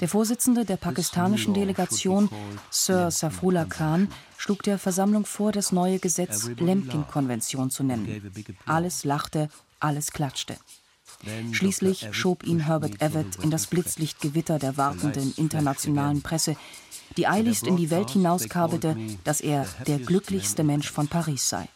Der 0.00 0.08
Vorsitzende 0.08 0.64
der 0.64 0.76
pakistanischen 0.76 1.54
Delegation, 1.54 2.28
Sir 2.70 3.10
Safrullah 3.10 3.64
Khan, 3.64 4.08
schlug 4.36 4.62
der 4.62 4.78
Versammlung 5.02 5.26
vor, 5.26 5.50
das 5.50 5.72
neue 5.72 5.98
Gesetz 5.98 6.48
Lemkin-Konvention 6.58 7.70
zu 7.70 7.82
nennen. 7.82 8.32
Alles 8.66 9.02
lachte, 9.02 9.48
alles 9.80 10.12
klatschte. 10.12 10.56
Schließlich 11.50 12.06
schob 12.12 12.44
ihn 12.44 12.60
Herbert 12.60 13.02
Everett 13.02 13.34
in 13.42 13.50
das 13.50 13.66
Blitzlichtgewitter 13.66 14.60
der 14.60 14.76
wartenden 14.76 15.34
internationalen 15.36 16.22
Presse, 16.22 16.54
die 17.16 17.26
eiligst 17.26 17.66
in 17.66 17.76
die 17.76 17.90
Welt 17.90 18.10
hinauskabelte, 18.10 18.96
dass 19.24 19.40
er 19.40 19.66
der 19.88 19.98
glücklichste 19.98 20.62
Mensch 20.62 20.92
von 20.92 21.08
Paris 21.08 21.48
sei. 21.48 21.68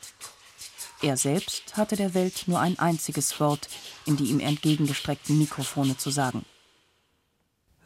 Er 1.03 1.17
selbst 1.17 1.77
hatte 1.77 1.97
der 1.97 2.15
Welt 2.15 2.45
nur 2.47 2.61
ein 2.61 2.79
einziges 2.79 3.41
Wort 3.41 3.69
in 4.05 4.17
die 4.17 4.27
ihm 4.27 4.39
entgegengestreckten 4.39 5.37
Mikrofone 5.37 5.97
zu 5.97 6.11
sagen. 6.11 6.45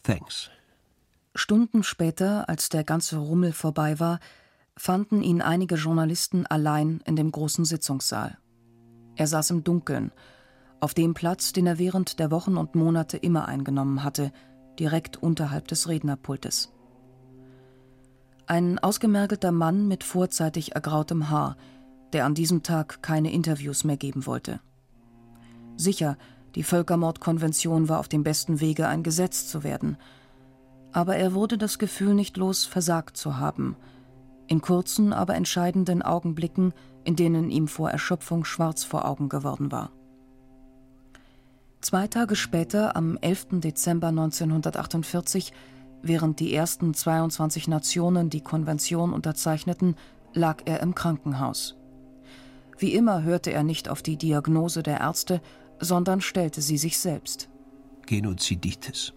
Thanks. 0.03 0.51
Stunden 1.35 1.83
später, 1.83 2.47
als 2.49 2.69
der 2.69 2.85
ganze 2.85 3.17
Rummel 3.17 3.55
vorbei 3.55 3.99
war, 4.01 4.21
fanden 4.81 5.23
ihn 5.23 5.43
einige 5.43 5.75
Journalisten 5.75 6.47
allein 6.47 7.03
in 7.05 7.15
dem 7.15 7.31
großen 7.31 7.67
Sitzungssaal. 7.67 8.39
Er 9.15 9.27
saß 9.27 9.51
im 9.51 9.63
Dunkeln, 9.63 10.11
auf 10.81 10.95
dem 10.95 11.13
Platz, 11.13 11.53
den 11.53 11.67
er 11.67 11.79
während 11.79 12.19
der 12.19 12.31
Wochen 12.31 12.57
und 12.57 12.75
Monate 12.75 13.19
immer 13.19 13.47
eingenommen 13.47 14.03
hatte, 14.03 14.33
direkt 14.79 15.23
unterhalb 15.23 15.69
des 15.69 15.87
Rednerpultes. 15.87 16.73
Ein 18.47 18.79
ausgemergelter 18.79 19.53
Mann 19.53 19.87
mit 19.87 20.03
vorzeitig 20.03 20.75
ergrautem 20.75 21.29
Haar, 21.29 21.59
der 22.15 22.25
an 22.25 22.35
diesem 22.35 22.63
Tag 22.63 23.03
keine 23.03 23.33
Interviews 23.33 23.85
mehr 23.85 23.99
geben 23.99 24.25
wollte. 24.25 24.61
Sicher, 25.77 26.17
die 26.55 26.63
Völkermordkonvention 26.63 27.91
war 27.91 27.99
auf 27.99 28.09
dem 28.09 28.23
besten 28.23 28.61
Wege, 28.61 28.89
ein 28.89 29.03
Gesetz 29.03 29.47
zu 29.47 29.63
werden, 29.63 29.99
aber 30.91 31.17
er 31.17 31.35
wurde 31.35 31.59
das 31.59 31.79
Gefühl 31.79 32.15
nicht 32.15 32.39
los, 32.39 32.65
versagt 32.65 33.19
zu 33.19 33.37
haben– 33.37 33.77
in 34.51 34.61
kurzen, 34.61 35.13
aber 35.13 35.37
entscheidenden 35.37 36.03
Augenblicken, 36.03 36.75
in 37.05 37.15
denen 37.17 37.51
ihm 37.51 37.69
vor 37.69 37.91
Erschöpfung 37.91 38.45
schwarz 38.45 38.83
vor 38.83 39.07
Augen 39.07 39.29
geworden 39.29 39.71
war. 39.71 39.93
Zwei 41.81 42.09
Tage 42.09 42.35
später, 42.37 42.97
am 42.97 43.17
11. 43.21 43.61
Dezember 43.61 44.09
1948, 44.09 45.53
während 46.03 46.41
die 46.41 46.53
ersten 46.53 46.93
22 46.93 47.69
Nationen 47.69 48.29
die 48.29 48.43
Konvention 48.43 49.13
unterzeichneten, 49.13 49.95
lag 50.35 50.63
er 50.65 50.81
im 50.81 50.95
Krankenhaus. 50.95 51.77
Wie 52.77 52.93
immer 52.93 53.23
hörte 53.23 53.53
er 53.53 53.63
nicht 53.63 53.89
auf 53.89 54.03
die 54.03 54.17
Diagnose 54.17 54.83
der 54.83 55.01
Ärzte, 55.01 55.41
sondern 55.79 56.21
stellte 56.21 56.61
sie 56.61 56.77
sich 56.77 56.99
selbst. 56.99 57.49
Genoziditis. 58.07 59.13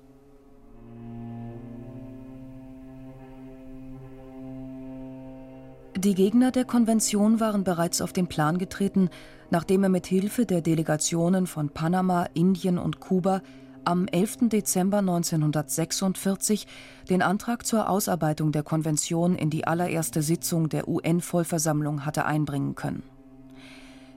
Die 5.95 6.15
Gegner 6.15 6.49
der 6.49 6.65
Konvention 6.65 7.39
waren 7.39 7.63
bereits 7.63 8.01
auf 8.01 8.13
den 8.13 8.25
Plan 8.25 8.57
getreten, 8.57 9.09
nachdem 9.51 9.83
er 9.83 9.89
mit 9.89 10.07
Hilfe 10.07 10.45
der 10.45 10.61
Delegationen 10.61 11.45
von 11.45 11.69
Panama, 11.69 12.25
Indien 12.33 12.79
und 12.79 12.99
Kuba 12.99 13.41
am 13.85 14.07
11. 14.07 14.49
Dezember 14.49 14.99
1946 14.99 16.65
den 17.09 17.21
Antrag 17.21 17.65
zur 17.65 17.89
Ausarbeitung 17.89 18.51
der 18.51 18.63
Konvention 18.63 19.35
in 19.35 19.51
die 19.51 19.67
allererste 19.67 20.23
Sitzung 20.23 20.67
der 20.67 20.87
UN-Vollversammlung 20.87 22.05
hatte 22.05 22.25
einbringen 22.25 22.73
können. 22.73 23.03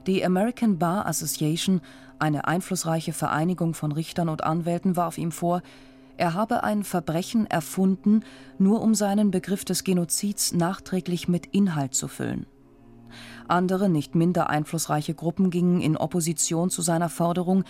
Die 0.07 0.25
American 0.25 0.79
Bar 0.79 1.05
Association, 1.05 1.81
eine 2.17 2.47
einflussreiche 2.47 3.13
Vereinigung 3.13 3.75
von 3.75 3.91
Richtern 3.91 4.29
und 4.29 4.43
Anwälten, 4.43 4.95
warf 4.95 5.19
ihm 5.19 5.31
vor, 5.31 5.61
er 6.17 6.33
habe 6.33 6.63
ein 6.63 6.83
Verbrechen 6.83 7.45
erfunden, 7.45 8.23
nur 8.57 8.81
um 8.81 8.95
seinen 8.95 9.31
Begriff 9.31 9.63
des 9.65 9.83
Genozids 9.83 10.51
nachträglich 10.51 11.27
mit 11.27 11.45
Inhalt 11.47 11.93
zu 11.93 12.07
füllen. 12.07 12.47
Andere, 13.47 13.87
nicht 13.87 14.15
minder 14.15 14.49
einflussreiche 14.49 15.13
Gruppen 15.13 15.49
gingen 15.49 15.79
in 15.79 15.95
Opposition 15.95 16.69
zu 16.69 16.81
seiner 16.81 17.09
Forderung, 17.09 17.63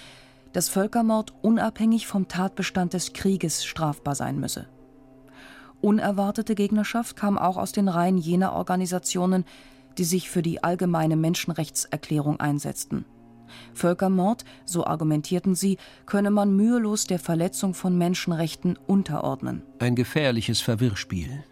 dass 0.53 0.69
Völkermord 0.69 1.33
unabhängig 1.41 2.07
vom 2.07 2.27
Tatbestand 2.27 2.93
des 2.93 3.13
Krieges 3.13 3.65
strafbar 3.65 4.15
sein 4.15 4.39
müsse. 4.39 4.67
Unerwartete 5.81 6.55
Gegnerschaft 6.55 7.15
kam 7.15 7.37
auch 7.37 7.57
aus 7.57 7.71
den 7.71 7.87
Reihen 7.87 8.17
jener 8.17 8.53
Organisationen, 8.53 9.45
die 9.97 10.05
sich 10.05 10.29
für 10.29 10.41
die 10.41 10.63
allgemeine 10.63 11.15
Menschenrechtserklärung 11.15 12.39
einsetzten. 12.39 13.05
Völkermord, 13.73 14.45
so 14.65 14.85
argumentierten 14.85 15.55
sie, 15.55 15.77
könne 16.05 16.31
man 16.31 16.55
mühelos 16.55 17.05
der 17.05 17.19
Verletzung 17.19 17.73
von 17.73 17.97
Menschenrechten 17.97 18.77
unterordnen. 18.87 19.63
Ein 19.79 19.95
gefährliches 19.95 20.61
Verwirrspiel. 20.61 21.43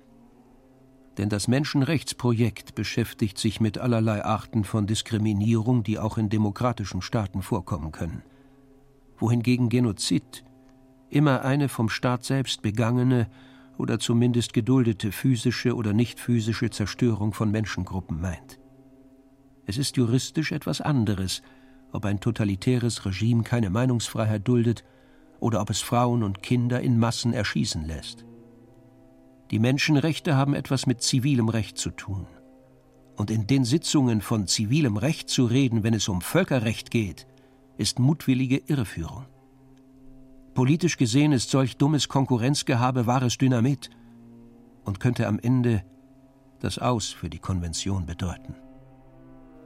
Denn 1.17 1.29
das 1.29 1.47
Menschenrechtsprojekt 1.47 2.75
beschäftigt 2.75 3.37
sich 3.37 3.61
mit 3.61 3.77
allerlei 3.77 4.23
Arten 4.23 4.65
von 4.65 4.85
Diskriminierung, 4.85 5.83
die 5.83 5.97
auch 5.97 6.17
in 6.17 6.29
demokratischen 6.29 7.01
Staaten 7.01 7.41
vorkommen 7.41 7.91
können 7.91 8.23
wohingegen 9.17 9.69
Genozid 9.69 10.43
immer 11.09 11.43
eine 11.43 11.69
vom 11.69 11.89
Staat 11.89 12.23
selbst 12.23 12.61
begangene 12.61 13.29
oder 13.77 13.99
zumindest 13.99 14.53
geduldete 14.53 15.11
physische 15.11 15.75
oder 15.75 15.93
nicht 15.93 16.19
physische 16.19 16.69
Zerstörung 16.69 17.33
von 17.33 17.51
Menschengruppen 17.51 18.21
meint. 18.21 18.59
Es 19.65 19.77
ist 19.77 19.97
juristisch 19.97 20.51
etwas 20.51 20.81
anderes, 20.81 21.41
ob 21.95 22.05
ein 22.05 22.19
totalitäres 22.19 23.05
Regime 23.05 23.43
keine 23.43 23.69
Meinungsfreiheit 23.69 24.47
duldet 24.47 24.83
oder 25.39 25.61
ob 25.61 25.69
es 25.69 25.81
Frauen 25.81 26.23
und 26.23 26.43
Kinder 26.43 26.81
in 26.81 26.99
Massen 26.99 27.33
erschießen 27.33 27.85
lässt. 27.85 28.25
Die 29.51 29.59
Menschenrechte 29.59 30.35
haben 30.35 30.53
etwas 30.53 30.85
mit 30.85 31.01
zivilem 31.01 31.49
Recht 31.49 31.77
zu 31.77 31.91
tun. 31.91 32.27
Und 33.15 33.31
in 33.31 33.47
den 33.47 33.63
Sitzungen 33.63 34.21
von 34.21 34.47
zivilem 34.47 34.97
Recht 34.97 35.29
zu 35.29 35.45
reden, 35.45 35.83
wenn 35.83 35.93
es 35.93 36.09
um 36.09 36.21
Völkerrecht 36.21 36.91
geht, 36.91 37.27
ist 37.77 37.99
mutwillige 37.99 38.57
Irreführung. 38.57 39.25
Politisch 40.53 40.97
gesehen 40.97 41.31
ist 41.31 41.49
solch 41.49 41.77
dummes 41.77 42.07
Konkurrenzgehabe 42.07 43.07
wahres 43.07 43.37
Dynamit 43.37 43.89
und 44.83 44.99
könnte 44.99 45.27
am 45.27 45.39
Ende 45.39 45.83
das 46.59 46.79
Aus 46.79 47.09
für 47.09 47.29
die 47.29 47.39
Konvention 47.39 48.05
bedeuten. 48.05 48.55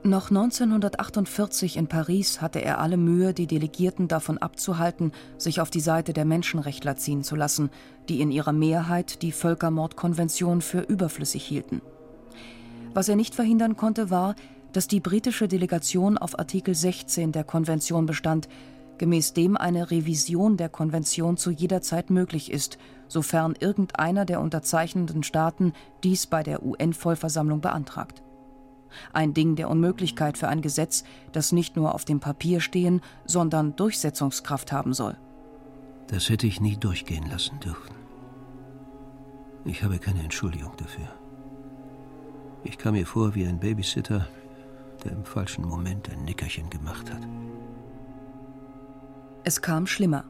Noch 0.04 0.30
1948 0.30 1.76
in 1.76 1.88
Paris 1.88 2.40
hatte 2.40 2.60
er 2.60 2.80
alle 2.80 2.96
Mühe, 2.96 3.34
die 3.34 3.48
Delegierten 3.48 4.08
davon 4.08 4.38
abzuhalten, 4.38 5.12
sich 5.38 5.60
auf 5.60 5.70
die 5.70 5.82
Seite 5.82 6.14
der 6.14 6.24
Menschenrechtler 6.24 6.96
ziehen 6.96 7.22
zu 7.22 7.36
lassen, 7.36 7.70
die 8.08 8.22
in 8.22 8.32
ihrer 8.32 8.54
Mehrheit 8.54 9.22
die 9.24 9.34
Völkermordkonvention 9.34 10.62
für 10.62 10.80
überflüssig 10.80 11.44
hielten. 11.44 11.82
Was 12.94 13.10
er 13.10 13.18
nicht 13.18 13.36
verhindern 13.36 13.76
konnte, 13.76 14.10
war, 14.10 14.36
dass 14.72 14.88
die 14.88 15.02
britische 15.02 15.50
Delegation 15.50 16.18
auf 16.18 16.40
Artikel 16.40 16.76
16 16.76 17.34
der 17.34 17.44
Konvention 17.44 18.06
bestand, 18.06 18.48
gemäß 19.00 19.34
dem 19.34 19.58
eine 19.58 19.92
Revision 19.92 20.56
der 20.56 20.70
Konvention 20.70 21.36
zu 21.36 21.52
jeder 21.52 21.82
Zeit 21.82 22.10
möglich 22.10 22.54
ist, 22.54 22.78
sofern 23.10 23.54
irgendeiner 23.60 24.24
der 24.24 24.40
unterzeichnenden 24.40 25.24
Staaten 25.24 25.74
dies 26.06 26.26
bei 26.26 26.42
der 26.42 26.64
UN-Vollversammlung 26.64 27.60
beantragt. 27.60 28.24
Ein 29.14 29.34
Ding 29.34 29.56
der 29.56 29.70
Unmöglichkeit 29.70 30.38
für 30.38 30.48
ein 30.48 30.62
Gesetz, 30.62 31.04
das 31.32 31.52
nicht 31.52 31.76
nur 31.76 31.94
auf 31.96 32.06
dem 32.06 32.20
Papier 32.20 32.60
stehen, 32.60 33.02
sondern 33.26 33.76
Durchsetzungskraft 33.76 34.72
haben 34.72 34.94
soll. 34.94 35.18
Das 36.08 36.30
hätte 36.30 36.48
ich 36.48 36.60
nie 36.60 36.78
durchgehen 36.78 37.30
lassen 37.30 37.60
dürfen. 37.60 37.96
Ich 39.66 39.84
habe 39.84 40.00
keine 40.00 40.24
Entschuldigung 40.24 40.72
dafür. 40.78 41.08
Ich 42.64 42.78
kam 42.78 42.94
mir 42.94 43.06
vor 43.06 43.36
wie 43.36 43.46
ein 43.46 43.60
Babysitter, 43.60 44.28
der 45.04 45.12
im 45.14 45.24
falschen 45.24 45.66
Moment 45.66 46.10
ein 46.10 46.24
Nickerchen 46.26 46.70
gemacht 46.70 47.12
hat. 47.14 47.22
Es 49.44 49.62
kam 49.62 49.88
schlimmer. 49.88 50.26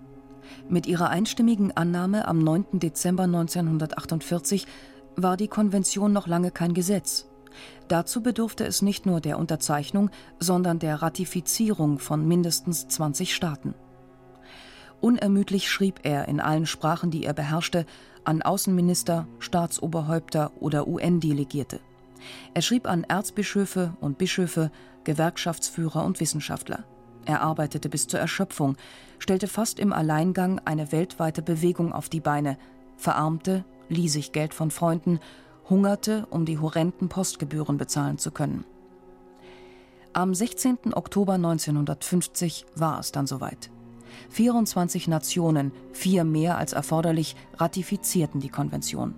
Mit 0.67 0.87
ihrer 0.87 1.09
einstimmigen 1.09 1.75
Annahme 1.75 2.27
am 2.27 2.39
9. 2.39 2.79
Dezember 2.79 3.23
1948 3.23 4.67
war 5.15 5.37
die 5.37 5.47
Konvention 5.47 6.13
noch 6.13 6.27
lange 6.27 6.51
kein 6.51 6.73
Gesetz. 6.73 7.27
Dazu 7.87 8.21
bedurfte 8.21 8.65
es 8.65 8.81
nicht 8.81 9.05
nur 9.05 9.21
der 9.21 9.39
Unterzeichnung, 9.39 10.09
sondern 10.39 10.79
der 10.79 11.01
Ratifizierung 11.01 11.99
von 11.99 12.27
mindestens 12.27 12.87
20 12.87 13.33
Staaten. 13.33 13.73
Unermüdlich 15.01 15.69
schrieb 15.69 16.01
er 16.03 16.27
in 16.27 16.39
allen 16.39 16.65
Sprachen, 16.65 17.09
die 17.09 17.23
er 17.23 17.33
beherrschte, 17.33 17.85
an 18.25 18.41
Außenminister, 18.41 19.27
Staatsoberhäupter 19.39 20.51
oder 20.59 20.87
UN-Delegierte. 20.87 21.79
Er 22.53 22.61
schrieb 22.61 22.87
an 22.87 23.05
Erzbischöfe 23.05 23.93
und 24.01 24.17
Bischöfe, 24.17 24.71
Gewerkschaftsführer 25.05 26.03
und 26.03 26.19
Wissenschaftler. 26.19 26.83
Er 27.25 27.41
arbeitete 27.41 27.89
bis 27.89 28.07
zur 28.07 28.19
Erschöpfung, 28.19 28.75
stellte 29.19 29.47
fast 29.47 29.79
im 29.79 29.93
Alleingang 29.93 30.59
eine 30.65 30.91
weltweite 30.91 31.41
Bewegung 31.41 31.93
auf 31.93 32.09
die 32.09 32.19
Beine, 32.19 32.57
verarmte, 32.97 33.63
lieh 33.87 34.09
sich 34.09 34.31
Geld 34.31 34.53
von 34.53 34.71
Freunden, 34.71 35.19
hungerte, 35.69 36.27
um 36.29 36.45
die 36.45 36.57
horrenden 36.57 37.09
Postgebühren 37.09 37.77
bezahlen 37.77 38.17
zu 38.17 38.31
können. 38.31 38.65
Am 40.13 40.33
16. 40.33 40.93
Oktober 40.93 41.33
1950 41.33 42.65
war 42.75 42.99
es 42.99 43.11
dann 43.11 43.27
soweit. 43.27 43.69
24 44.29 45.07
Nationen, 45.07 45.71
vier 45.93 46.23
mehr 46.23 46.57
als 46.57 46.73
erforderlich, 46.73 47.35
ratifizierten 47.57 48.39
die 48.39 48.49
Konvention. 48.49 49.13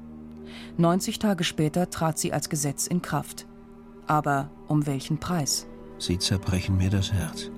90 0.77 1.19
Tage 1.19 1.43
später 1.43 1.89
trat 1.89 2.19
sie 2.19 2.33
als 2.33 2.49
Gesetz 2.49 2.87
in 2.87 3.01
Kraft. 3.01 3.47
Aber 4.07 4.49
um 4.67 4.85
welchen 4.85 5.19
Preis? 5.19 5.67
Sie 5.97 6.17
zerbrechen 6.17 6.77
mir 6.77 6.89
das 6.89 7.11
Herz. 7.13 7.49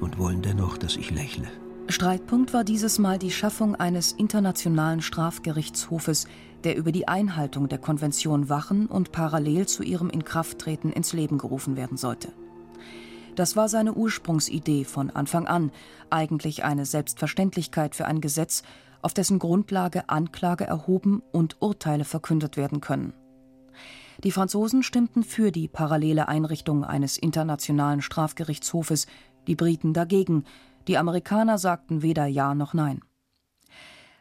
Und 0.00 0.18
wollen 0.18 0.42
dennoch, 0.42 0.76
dass 0.76 0.96
ich 0.96 1.10
lächle. 1.10 1.46
Streitpunkt 1.88 2.52
war 2.52 2.64
dieses 2.64 2.98
Mal 2.98 3.18
die 3.18 3.30
Schaffung 3.30 3.74
eines 3.74 4.12
internationalen 4.12 5.02
Strafgerichtshofes, 5.02 6.26
der 6.64 6.76
über 6.76 6.92
die 6.92 7.08
Einhaltung 7.08 7.68
der 7.68 7.78
Konvention 7.78 8.48
wachen 8.48 8.86
und 8.86 9.12
parallel 9.12 9.66
zu 9.66 9.82
ihrem 9.82 10.10
Inkrafttreten 10.10 10.92
ins 10.92 11.12
Leben 11.12 11.38
gerufen 11.38 11.76
werden 11.76 11.96
sollte. 11.96 12.32
Das 13.36 13.56
war 13.56 13.68
seine 13.68 13.94
Ursprungsidee 13.94 14.84
von 14.84 15.10
Anfang 15.10 15.46
an, 15.46 15.72
eigentlich 16.10 16.64
eine 16.64 16.86
Selbstverständlichkeit 16.86 17.94
für 17.94 18.06
ein 18.06 18.20
Gesetz, 18.20 18.62
auf 19.02 19.12
dessen 19.12 19.38
Grundlage 19.38 20.08
Anklage 20.08 20.64
erhoben 20.64 21.22
und 21.32 21.60
Urteile 21.60 22.04
verkündet 22.04 22.56
werden 22.56 22.80
können. 22.80 23.12
Die 24.22 24.30
Franzosen 24.30 24.82
stimmten 24.82 25.24
für 25.24 25.50
die 25.50 25.68
parallele 25.68 26.28
Einrichtung 26.28 26.84
eines 26.84 27.18
internationalen 27.18 28.00
Strafgerichtshofes, 28.00 29.06
die 29.46 29.56
Briten 29.56 29.92
dagegen, 29.92 30.44
die 30.86 30.96
Amerikaner 30.96 31.58
sagten 31.58 32.02
weder 32.02 32.26
Ja 32.26 32.54
noch 32.54 32.72
Nein. 32.72 33.00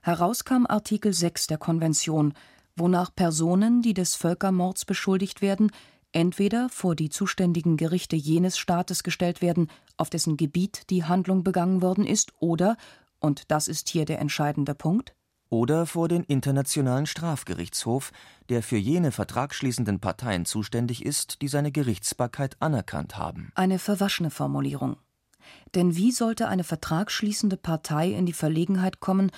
Heraus 0.05 0.43
kam 0.43 0.67
Artikel 0.67 1.13
6 1.13 1.47
der 1.47 1.57
Konvention, 1.57 2.33
wonach 2.75 3.15
Personen, 3.15 3.81
die 3.81 3.93
des 3.93 4.15
Völkermords 4.15 4.83
beschuldigt 4.83 5.41
werden, 5.41 5.71
entweder 6.11 6.67
vor 6.67 6.93
die 6.93 7.07
zuständigen 7.07 7.77
Gerichte 7.77 8.17
jenes 8.17 8.57
Staates 8.57 9.03
gestellt 9.03 9.41
werden, 9.41 9.69
auf 9.95 10.09
dessen 10.09 10.35
Gebiet 10.35 10.89
die 10.89 11.05
Handlung 11.05 11.45
begangen 11.45 11.81
worden 11.81 12.05
ist, 12.05 12.33
oder 12.39 12.75
und 13.21 13.49
das 13.49 13.69
ist 13.69 13.87
hier 13.87 14.03
der 14.03 14.19
entscheidende 14.19 14.75
Punkt, 14.75 15.15
oder 15.49 15.85
vor 15.85 16.09
den 16.09 16.23
Internationalen 16.25 17.05
Strafgerichtshof, 17.05 18.11
der 18.49 18.61
für 18.61 18.75
jene 18.75 19.13
vertragsschließenden 19.13 20.01
Parteien 20.01 20.43
zuständig 20.43 21.05
ist, 21.05 21.41
die 21.41 21.47
seine 21.47 21.71
Gerichtsbarkeit 21.71 22.57
anerkannt 22.59 23.17
haben. 23.17 23.53
Eine 23.55 23.79
verwaschene 23.79 24.31
Formulierung. 24.31 24.97
Denn 25.75 25.95
wie 25.95 26.11
sollte 26.11 26.49
eine 26.49 26.65
vertragsschließende 26.65 27.55
Partei 27.55 28.09
in 28.09 28.25
die 28.25 28.33
Verlegenheit 28.33 28.99
kommen, 28.99 29.31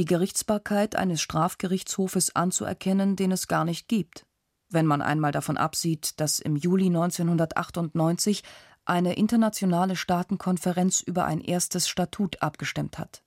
die 0.00 0.06
Gerichtsbarkeit 0.06 0.96
eines 0.96 1.20
Strafgerichtshofes 1.20 2.34
anzuerkennen, 2.34 3.16
den 3.16 3.32
es 3.32 3.48
gar 3.48 3.66
nicht 3.66 3.86
gibt? 3.86 4.24
Wenn 4.70 4.86
man 4.86 5.02
einmal 5.02 5.30
davon 5.30 5.58
absieht, 5.58 6.18
dass 6.20 6.38
im 6.38 6.56
Juli 6.56 6.86
1998 6.86 8.42
eine 8.86 9.12
internationale 9.12 9.96
Staatenkonferenz 9.96 11.02
über 11.02 11.26
ein 11.26 11.42
erstes 11.42 11.86
Statut 11.86 12.40
abgestimmt 12.40 12.98
hat. 12.98 13.22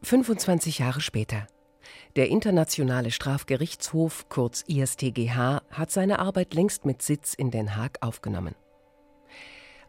25 0.00 0.78
Jahre 0.78 1.02
später. 1.02 1.46
Der 2.16 2.28
Internationale 2.28 3.10
Strafgerichtshof, 3.10 4.30
kurz 4.30 4.62
ISTGH, 4.62 5.60
hat 5.70 5.90
seine 5.90 6.18
Arbeit 6.18 6.54
längst 6.54 6.86
mit 6.86 7.02
Sitz 7.02 7.34
in 7.34 7.50
Den 7.50 7.76
Haag 7.76 7.98
aufgenommen. 8.00 8.54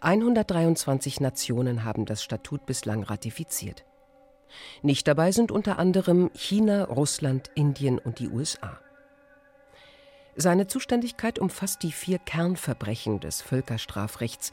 123 0.02 1.22
Nationen 1.22 1.86
haben 1.86 2.06
das 2.06 2.22
Statut 2.22 2.66
bislang 2.66 3.02
ratifiziert. 3.04 3.86
Nicht 4.82 5.08
dabei 5.08 5.32
sind 5.32 5.52
unter 5.52 5.80
anderem 5.80 6.30
China, 6.34 6.86
Russland, 6.86 7.52
Indien 7.56 8.00
und 8.00 8.20
die 8.20 8.30
USA. 8.30 8.80
Seine 10.36 10.68
Zuständigkeit 10.68 11.40
umfasst 11.40 11.84
die 11.84 11.92
vier 11.92 12.20
Kernverbrechen 12.20 13.20
des 13.20 13.42
Völkerstrafrechts, 13.42 14.52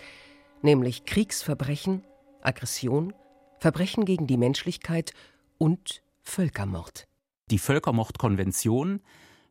nämlich 0.63 1.05
Kriegsverbrechen, 1.05 2.05
Aggression, 2.41 3.13
Verbrechen 3.59 4.05
gegen 4.05 4.27
die 4.27 4.37
Menschlichkeit 4.37 5.13
und 5.59 6.03
Völkermord. 6.23 7.07
Die 7.51 7.59
Völkermordkonvention 7.59 9.01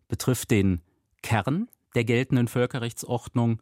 betrifft 0.07 0.51
den 0.51 0.81
Kern 1.21 1.69
der 1.95 2.05
geltenden 2.05 2.47
Völkerrechtsordnung. 2.47 3.61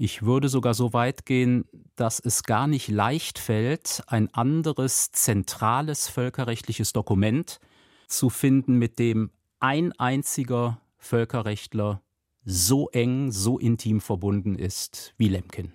Ich 0.00 0.22
würde 0.22 0.48
sogar 0.48 0.74
so 0.74 0.92
weit 0.92 1.26
gehen, 1.26 1.64
dass 1.96 2.20
es 2.20 2.44
gar 2.44 2.68
nicht 2.68 2.86
leicht 2.86 3.40
fällt, 3.40 4.04
ein 4.06 4.32
anderes 4.32 5.10
zentrales 5.10 6.08
völkerrechtliches 6.08 6.92
Dokument 6.92 7.58
zu 8.06 8.30
finden, 8.30 8.76
mit 8.76 9.00
dem 9.00 9.32
ein 9.58 9.90
einziger 9.98 10.80
Völkerrechtler 10.98 12.00
so 12.44 12.88
eng, 12.90 13.32
so 13.32 13.58
intim 13.58 14.00
verbunden 14.00 14.54
ist 14.54 15.14
wie 15.16 15.26
Lemkin. 15.26 15.72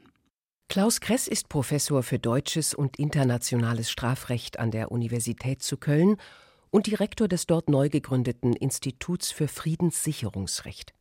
Klaus 0.70 1.02
Kress 1.02 1.28
ist 1.28 1.50
Professor 1.50 2.02
für 2.02 2.18
deutsches 2.18 2.74
und 2.74 2.98
internationales 2.98 3.92
Strafrecht 3.92 4.58
an 4.58 4.72
der 4.72 4.94
Universität 4.94 5.62
zu 5.62 5.76
Köln 5.76 6.16
und 6.70 6.88
Direktor 6.88 7.28
des 7.28 7.46
dort 7.46 7.68
neu 7.68 7.90
gegründeten 7.90 8.54
Instituts 8.54 9.32
für 9.32 9.50
Friedenssicherungsrecht. 9.50 10.94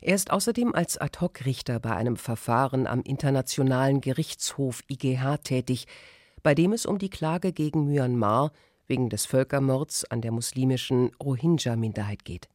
Er 0.00 0.14
ist 0.14 0.30
außerdem 0.30 0.74
als 0.74 0.98
Ad-hoc-Richter 0.98 1.80
bei 1.80 1.94
einem 1.94 2.16
Verfahren 2.16 2.86
am 2.86 3.02
Internationalen 3.02 4.00
Gerichtshof 4.00 4.82
IGH 4.88 5.38
tätig, 5.38 5.86
bei 6.42 6.54
dem 6.54 6.72
es 6.72 6.86
um 6.86 6.98
die 6.98 7.10
Klage 7.10 7.52
gegen 7.52 7.86
Myanmar 7.86 8.52
wegen 8.86 9.08
des 9.10 9.26
Völkermords 9.26 10.04
an 10.04 10.20
der 10.20 10.32
muslimischen 10.32 11.10
Rohingya-Minderheit 11.16 12.24
geht. 12.24 12.48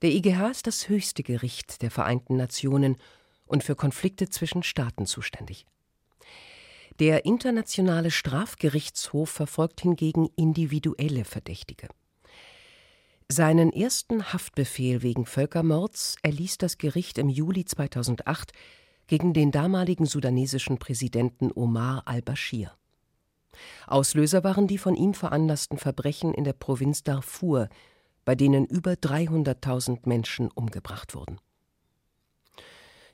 Der 0.00 0.10
IGH 0.10 0.50
ist 0.50 0.66
das 0.66 0.88
höchste 0.88 1.22
Gericht 1.22 1.82
der 1.82 1.90
Vereinten 1.90 2.36
Nationen 2.36 2.96
und 3.44 3.62
für 3.62 3.76
Konflikte 3.76 4.28
zwischen 4.28 4.62
Staaten 4.62 5.06
zuständig. 5.06 5.66
Der 6.98 7.24
Internationale 7.24 8.10
Strafgerichtshof 8.10 9.30
verfolgt 9.30 9.80
hingegen 9.80 10.28
individuelle 10.36 11.24
Verdächtige. 11.24 11.88
Seinen 13.32 13.72
ersten 13.72 14.34
Haftbefehl 14.34 15.00
wegen 15.00 15.24
Völkermords 15.24 16.16
erließ 16.20 16.58
das 16.58 16.76
Gericht 16.76 17.16
im 17.16 17.30
Juli 17.30 17.64
2008 17.64 18.52
gegen 19.06 19.32
den 19.32 19.50
damaligen 19.50 20.04
sudanesischen 20.04 20.76
Präsidenten 20.76 21.50
Omar 21.50 22.02
al-Bashir. 22.04 22.72
Auslöser 23.86 24.44
waren 24.44 24.66
die 24.66 24.76
von 24.76 24.94
ihm 24.94 25.14
veranlassten 25.14 25.78
Verbrechen 25.78 26.34
in 26.34 26.44
der 26.44 26.52
Provinz 26.52 27.04
Darfur, 27.04 27.70
bei 28.26 28.34
denen 28.34 28.66
über 28.66 28.92
300.000 28.92 30.00
Menschen 30.06 30.50
umgebracht 30.50 31.14
wurden. 31.14 31.38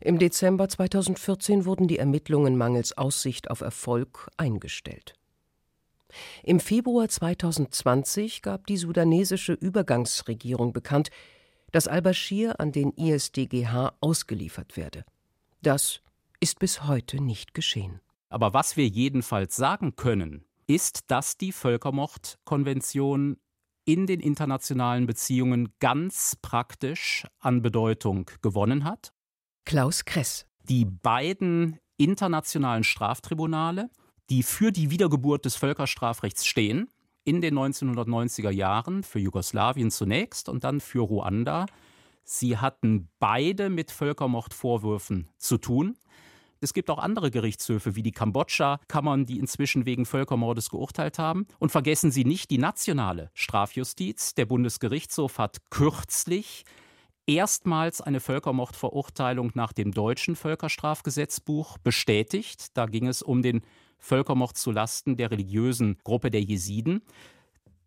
Im 0.01 0.19
Dezember 0.19 0.69
2014 0.69 1.65
wurden 1.65 1.87
die 1.87 1.99
Ermittlungen 1.99 2.57
mangels 2.57 2.99
Aussicht 2.99 3.53
auf 3.53 3.61
Erfolg 3.61 4.29
eingestellt. 4.37 5.15
Im 6.43 6.61
Februar 6.61 7.09
2020 7.09 8.43
gab 8.43 8.67
die 8.67 8.77
sudanesische 8.77 9.53
Übergangsregierung 9.53 10.73
bekannt, 10.73 11.11
dass 11.73 11.87
al-Bashir 11.87 12.61
an 12.61 12.73
den 12.73 12.93
ISDGH 12.93 13.95
ausgeliefert 14.01 14.77
werde. 14.77 15.05
Das 15.63 16.01
ist 16.41 16.59
bis 16.59 16.85
heute 16.85 17.23
nicht 17.23 17.53
geschehen. 17.55 18.01
Aber 18.31 18.55
was 18.55 18.77
wir 18.77 18.87
jedenfalls 18.87 19.57
sagen 19.57 19.97
können, 19.97 20.45
ist, 20.67 21.11
dass 21.11 21.37
die 21.37 21.53
Völkermordkonvention 21.53 23.39
in 23.85 24.07
den 24.07 24.21
internationalen 24.21 25.07
Beziehungen 25.07 25.71
ganz 25.79 26.37
praktisch 26.43 27.27
an 27.39 27.63
Bedeutung 27.63 28.31
gewonnen 28.43 28.85
hat 28.85 29.13
Klaus 29.69 30.07
Kress. 30.07 30.47
Die 30.63 30.87
beiden 30.87 31.79
internationalen 31.99 32.85
Straftribunale, 32.85 33.91
die 34.31 34.43
für 34.43 34.73
die 34.73 34.91
Wiedergeburt 34.91 35.45
des 35.45 35.57
Völkerstrafrechts 35.57 36.47
stehen, 36.47 36.89
in 37.25 37.41
den 37.41 37.59
1990er 37.59 38.51
Jahren, 38.51 39.03
für 39.03 39.19
Jugoslawien 39.19 39.91
zunächst 39.91 40.49
und 40.49 40.65
dann 40.65 40.81
für 40.81 41.01
Ruanda, 41.01 41.67
sie 42.25 42.57
hatten 42.57 43.09
beide 43.19 43.69
mit 43.69 43.91
Völkermordvorwürfen 43.91 45.29
zu 45.37 45.59
tun. 45.59 45.99
Es 46.61 46.73
gibt 46.73 46.91
auch 46.91 46.99
andere 46.99 47.31
Gerichtshöfe 47.31 47.95
wie 47.95 48.03
die 48.03 48.13
Kambodscha-Kammern, 48.13 49.27
die 49.27 49.39
inzwischen 49.39 49.87
wegen 49.87 50.07
Völkermordes 50.07 50.71
geurteilt 50.71 51.19
haben. 51.19 51.47
Und 51.59 51.71
vergessen 51.71 52.11
Sie 52.11 52.25
nicht 52.25 52.51
die 52.51 52.59
nationale 52.59 53.31
Strafjustiz. 53.33 54.35
Der 54.35 54.47
Bundesgerichtshof 54.47 55.39
hat 55.39 55.59
kürzlich 55.71 56.65
erstmals 57.27 58.01
eine 58.01 58.19
Völkermordverurteilung 58.19 59.53
nach 59.55 59.73
dem 59.73 59.93
deutschen 59.93 60.35
Völkerstrafgesetzbuch 60.35 61.79
bestätigt. 61.79 62.77
Da 62.77 62.87
ging 62.87 63.07
es 63.07 63.23
um 63.23 63.43
den 63.43 63.61
Völkermord 63.99 64.57
zu 64.57 64.71
Lasten 64.71 65.17
der 65.17 65.31
religiösen 65.31 65.99
Gruppe 66.05 66.31
der 66.31 66.43
Jesiden. 66.43 67.03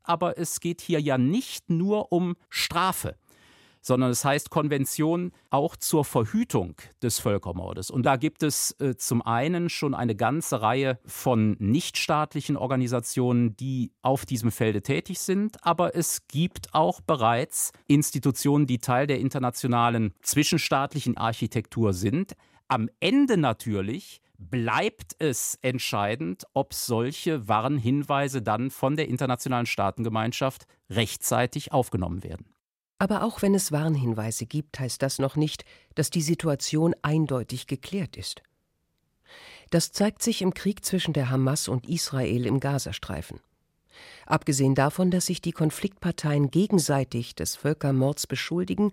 Aber 0.04 0.38
es 0.38 0.60
geht 0.60 0.82
hier 0.82 1.00
ja 1.00 1.18
nicht 1.18 1.70
nur 1.70 2.12
um 2.12 2.36
Strafe 2.50 3.16
sondern 3.82 4.12
es 4.12 4.24
heißt 4.24 4.50
Konvention 4.50 5.32
auch 5.50 5.76
zur 5.76 6.06
Verhütung 6.06 6.76
des 7.02 7.20
Völkermordes. 7.20 7.90
Und 7.90 8.06
da 8.06 8.16
gibt 8.16 8.44
es 8.44 8.76
äh, 8.80 8.96
zum 8.96 9.22
einen 9.22 9.70
schon 9.70 9.94
eine 9.94 10.16
ganze 10.16 10.62
Reihe 10.62 11.00
von 11.06 11.58
nichtstaatlichen 11.60 12.58
Organisationen, 12.58 13.58
die 13.58 13.92
auf 14.02 14.26
diesem 14.26 14.52
Felde 14.52 14.82
tätig 14.82 15.20
sind, 15.20 15.58
aber 15.66 15.96
es 15.96 16.28
gibt 16.28 16.74
auch 16.74 17.02
bereits 17.02 17.72
Institutionen, 17.88 18.68
die 18.68 18.80
Teil 18.80 19.08
der 19.08 19.20
internationalen 19.20 20.14
zwischenstaatlichen 20.22 21.18
Architektur 21.18 21.94
sind. 21.94 22.34
Am 22.68 22.90
Ende 23.00 23.38
natürlich 23.38 24.22
bleibt 24.50 25.16
es 25.20 25.58
entscheidend, 25.62 26.46
ob 26.54 26.74
solche 26.74 27.48
Warnhinweise 27.48 28.42
dann 28.42 28.72
von 28.72 28.96
der 28.96 29.08
internationalen 29.08 29.66
Staatengemeinschaft 29.66 30.66
rechtzeitig 30.90 31.72
aufgenommen 31.72 32.24
werden. 32.24 32.48
Aber 32.98 33.24
auch 33.24 33.42
wenn 33.42 33.56
es 33.56 33.72
Warnhinweise 33.72 34.46
gibt, 34.46 34.80
heißt 34.80 35.02
das 35.02 35.20
noch 35.20 35.36
nicht, 35.36 35.66
dass 35.96 36.10
die 36.10 36.22
Situation 36.22 36.96
eindeutig 37.02 37.68
geklärt 37.68 38.16
ist. 38.18 38.42
Das 39.70 39.92
zeigt 39.92 40.22
sich 40.22 40.42
im 40.42 40.54
Krieg 40.54 40.84
zwischen 40.84 41.14
der 41.14 41.30
Hamas 41.30 41.68
und 41.68 41.88
Israel 41.88 42.46
im 42.46 42.60
Gazastreifen. 42.60 43.40
Abgesehen 44.26 44.76
davon, 44.76 45.12
dass 45.12 45.28
sich 45.28 45.42
die 45.42 45.52
Konfliktparteien 45.52 46.52
gegenseitig 46.52 47.36
des 47.36 47.56
Völkermords 47.56 48.28
beschuldigen, 48.28 48.92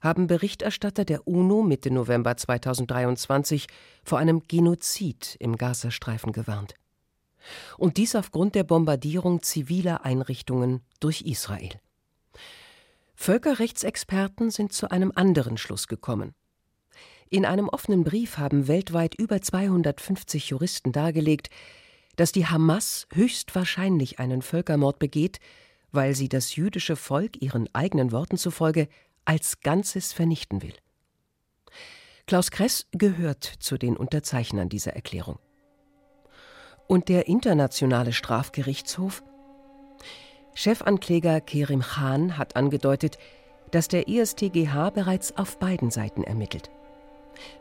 haben 0.00 0.26
Berichterstatter 0.26 1.04
der 1.04 1.26
UNO 1.26 1.62
Mitte 1.62 1.90
November 1.90 2.36
2023 2.36 3.66
vor 4.02 4.18
einem 4.18 4.42
Genozid 4.48 5.36
im 5.38 5.56
Gazastreifen 5.56 6.32
gewarnt. 6.32 6.74
Und 7.78 7.96
dies 7.96 8.14
aufgrund 8.14 8.54
der 8.54 8.64
Bombardierung 8.64 9.42
ziviler 9.42 10.04
Einrichtungen 10.04 10.82
durch 11.00 11.22
Israel. 11.22 11.80
Völkerrechtsexperten 13.14 14.50
sind 14.50 14.72
zu 14.72 14.90
einem 14.90 15.12
anderen 15.14 15.58
Schluss 15.58 15.88
gekommen. 15.88 16.34
In 17.28 17.44
einem 17.44 17.68
offenen 17.68 18.02
Brief 18.02 18.38
haben 18.38 18.66
weltweit 18.66 19.14
über 19.14 19.40
250 19.40 20.48
Juristen 20.50 20.90
dargelegt, 20.90 21.50
dass 22.16 22.32
die 22.32 22.46
Hamas 22.46 23.06
höchstwahrscheinlich 23.12 24.18
einen 24.18 24.42
Völkermord 24.42 24.98
begeht, 24.98 25.38
weil 25.92 26.14
sie 26.14 26.28
das 26.28 26.56
jüdische 26.56 26.96
Volk 26.96 27.40
ihren 27.40 27.68
eigenen 27.72 28.10
Worten 28.10 28.36
zufolge 28.36 28.88
als 29.30 29.60
Ganzes 29.60 30.12
vernichten 30.12 30.60
will. 30.60 30.74
Klaus 32.26 32.50
Kress 32.50 32.88
gehört 32.90 33.44
zu 33.44 33.78
den 33.78 33.96
Unterzeichnern 33.96 34.68
dieser 34.68 34.94
Erklärung. 34.94 35.38
Und 36.88 37.08
der 37.08 37.28
Internationale 37.28 38.12
Strafgerichtshof 38.12 39.22
Chefankläger 40.54 41.40
Kerim 41.40 41.80
Khan 41.80 42.38
hat 42.38 42.56
angedeutet, 42.56 43.18
dass 43.70 43.86
der 43.86 44.08
ISTGH 44.08 44.90
bereits 44.90 45.36
auf 45.36 45.60
beiden 45.60 45.92
Seiten 45.92 46.24
ermittelt. 46.24 46.68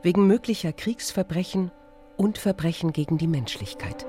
Wegen 0.01 0.25
möglicher 0.25 0.73
Kriegsverbrechen 0.73 1.69
und 2.17 2.39
Verbrechen 2.39 2.93
gegen 2.93 3.19
die 3.19 3.27
Menschlichkeit. 3.27 4.07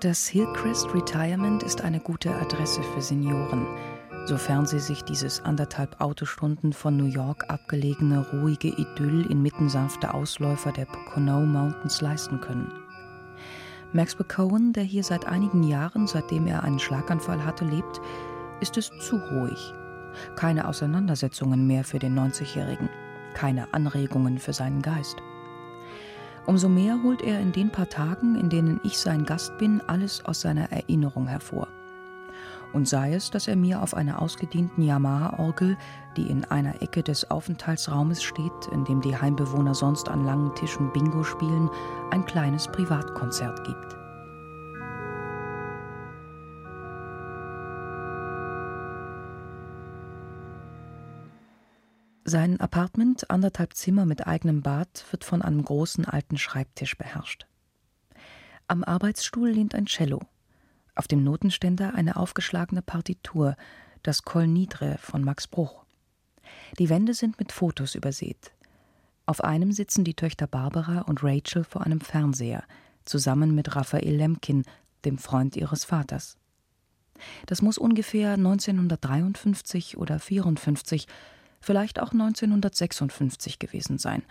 Das 0.00 0.26
Hillcrest 0.26 0.92
Retirement 0.92 1.62
ist 1.62 1.80
eine 1.80 2.00
gute 2.00 2.34
Adresse 2.34 2.82
für 2.82 3.00
Senioren, 3.00 3.64
sofern 4.26 4.66
sie 4.66 4.80
sich 4.80 5.02
dieses 5.02 5.40
anderthalb 5.44 6.00
Autostunden 6.00 6.72
von 6.72 6.96
New 6.96 7.06
York 7.06 7.44
abgelegene 7.48 8.26
ruhige 8.32 8.68
Idyll 8.68 9.30
inmitten 9.30 9.68
sanfter 9.68 10.14
Ausläufer 10.14 10.72
der 10.72 10.86
Pocono 10.86 11.40
Mountains 11.40 12.00
leisten 12.00 12.40
können. 12.40 12.72
Maxwell 13.92 14.26
Cohen, 14.26 14.72
der 14.72 14.82
hier 14.82 15.04
seit 15.04 15.26
einigen 15.26 15.62
Jahren, 15.62 16.08
seitdem 16.08 16.48
er 16.48 16.64
einen 16.64 16.80
Schlaganfall 16.80 17.44
hatte, 17.44 17.64
lebt, 17.64 18.00
ist 18.60 18.76
es 18.76 18.90
zu 18.98 19.16
ruhig. 19.16 19.72
Keine 20.34 20.66
Auseinandersetzungen 20.66 21.66
mehr 21.66 21.84
für 21.84 22.00
den 22.00 22.18
90-Jährigen, 22.18 22.88
keine 23.34 23.72
Anregungen 23.72 24.38
für 24.38 24.52
seinen 24.52 24.82
Geist. 24.82 25.16
Umso 26.46 26.68
mehr 26.68 27.02
holt 27.02 27.22
er 27.22 27.40
in 27.40 27.52
den 27.52 27.70
paar 27.70 27.88
Tagen, 27.88 28.36
in 28.36 28.50
denen 28.50 28.80
ich 28.84 28.98
sein 28.98 29.24
Gast 29.24 29.56
bin, 29.58 29.80
alles 29.86 30.24
aus 30.24 30.42
seiner 30.42 30.70
Erinnerung 30.70 31.26
hervor 31.26 31.68
und 32.74 32.88
sei 32.88 33.14
es, 33.14 33.30
dass 33.30 33.48
er 33.48 33.56
mir 33.56 33.80
auf 33.80 33.94
einer 33.94 34.20
ausgedienten 34.20 34.82
Yamaha-Orgel, 34.82 35.78
die 36.16 36.28
in 36.28 36.44
einer 36.46 36.82
Ecke 36.82 37.02
des 37.02 37.30
Aufenthaltsraumes 37.30 38.22
steht, 38.22 38.52
in 38.72 38.84
dem 38.84 39.00
die 39.00 39.16
Heimbewohner 39.16 39.74
sonst 39.74 40.08
an 40.08 40.24
langen 40.24 40.54
Tischen 40.56 40.92
Bingo 40.92 41.22
spielen, 41.22 41.70
ein 42.10 42.24
kleines 42.26 42.66
Privatkonzert 42.66 43.64
gibt. 43.64 44.03
Sein 52.26 52.58
Apartment, 52.58 53.30
anderthalb 53.30 53.74
Zimmer 53.74 54.06
mit 54.06 54.26
eigenem 54.26 54.62
Bad, 54.62 55.04
wird 55.10 55.24
von 55.24 55.42
einem 55.42 55.62
großen 55.62 56.06
alten 56.06 56.38
Schreibtisch 56.38 56.96
beherrscht. 56.96 57.46
Am 58.66 58.82
Arbeitsstuhl 58.82 59.50
lehnt 59.50 59.74
ein 59.74 59.84
Cello, 59.84 60.20
auf 60.94 61.06
dem 61.06 61.22
Notenständer 61.22 61.94
eine 61.94 62.16
aufgeschlagene 62.16 62.80
Partitur, 62.80 63.56
das 64.02 64.22
Kol 64.22 64.46
Nidre 64.46 64.96
von 65.00 65.22
Max 65.22 65.46
Bruch. 65.46 65.84
Die 66.78 66.88
Wände 66.88 67.12
sind 67.12 67.38
mit 67.38 67.52
Fotos 67.52 67.94
übersät. 67.94 68.52
Auf 69.26 69.44
einem 69.44 69.72
sitzen 69.72 70.02
die 70.02 70.14
Töchter 70.14 70.46
Barbara 70.46 71.02
und 71.02 71.22
Rachel 71.22 71.62
vor 71.62 71.82
einem 71.82 72.00
Fernseher, 72.00 72.64
zusammen 73.04 73.54
mit 73.54 73.76
Raphael 73.76 74.16
Lemkin, 74.16 74.64
dem 75.04 75.18
Freund 75.18 75.56
ihres 75.56 75.84
Vaters. 75.84 76.38
Das 77.44 77.60
muss 77.60 77.76
ungefähr 77.76 78.32
1953 78.32 79.98
oder 79.98 80.18
54, 80.18 81.06
vielleicht 81.64 82.00
auch 82.00 82.12
1956 82.12 83.58
gewesen 83.58 83.98
sein. 83.98 84.22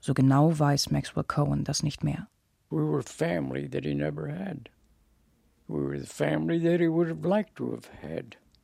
So 0.00 0.14
genau 0.14 0.58
weiß 0.58 0.90
Maxwell 0.90 1.24
Cohen 1.24 1.64
das 1.64 1.82
nicht 1.82 2.04
mehr. 2.04 2.26
We 2.70 2.78
were 2.78 3.02
family 3.02 3.68
that 3.68 3.84
he 3.84 3.94
never 3.94 4.28
had. 4.28 4.70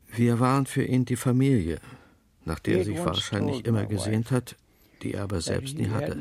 Wir 0.08 0.40
waren 0.40 0.66
für 0.66 0.82
ihn 0.82 1.04
die 1.04 1.16
Familie, 1.16 1.78
nach 2.44 2.58
der 2.58 2.78
er 2.78 2.84
sich 2.84 2.98
wahrscheinlich 2.98 3.64
immer 3.64 3.86
gesehnt 3.86 4.30
hat, 4.30 4.56
die 5.02 5.14
er 5.14 5.22
aber 5.24 5.40
selbst 5.40 5.76
nie 5.76 5.88
hatte. 5.88 6.16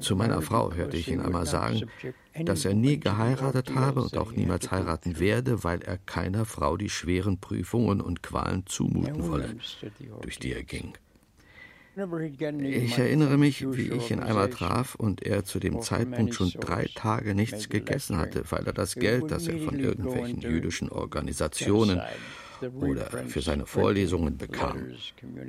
Zu 0.00 0.16
meiner 0.16 0.42
Frau 0.42 0.72
hörte 0.72 0.96
ich 0.96 1.08
ihn 1.08 1.20
einmal 1.20 1.46
sagen, 1.46 1.82
dass 2.44 2.64
er 2.64 2.74
nie 2.74 2.98
geheiratet 2.98 3.74
habe 3.74 4.02
und 4.02 4.16
auch 4.16 4.32
niemals 4.32 4.70
heiraten 4.70 5.18
werde, 5.18 5.64
weil 5.64 5.82
er 5.82 5.98
keiner 5.98 6.44
Frau 6.44 6.76
die 6.76 6.90
schweren 6.90 7.38
Prüfungen 7.38 8.00
und 8.00 8.22
Qualen 8.22 8.66
zumuten 8.66 9.28
wolle, 9.28 9.56
durch 10.22 10.38
die 10.38 10.52
er 10.52 10.64
ging. 10.64 10.92
Ich 12.60 12.98
erinnere 12.98 13.36
mich, 13.36 13.66
wie 13.72 13.90
ich 13.90 14.10
ihn 14.10 14.20
einmal 14.20 14.48
traf 14.48 14.94
und 14.94 15.22
er 15.22 15.44
zu 15.44 15.58
dem 15.58 15.80
Zeitpunkt 15.82 16.34
schon 16.34 16.50
drei 16.50 16.88
Tage 16.94 17.34
nichts 17.34 17.68
gegessen 17.68 18.16
hatte, 18.16 18.44
weil 18.50 18.64
er 18.64 18.72
das 18.72 18.94
Geld, 18.94 19.30
das 19.30 19.48
er 19.48 19.58
von 19.58 19.78
irgendwelchen 19.78 20.40
jüdischen 20.40 20.88
Organisationen 20.88 22.00
oder 22.74 23.06
für 23.26 23.42
seine 23.42 23.66
Vorlesungen 23.66 24.36
bekam, 24.36 24.94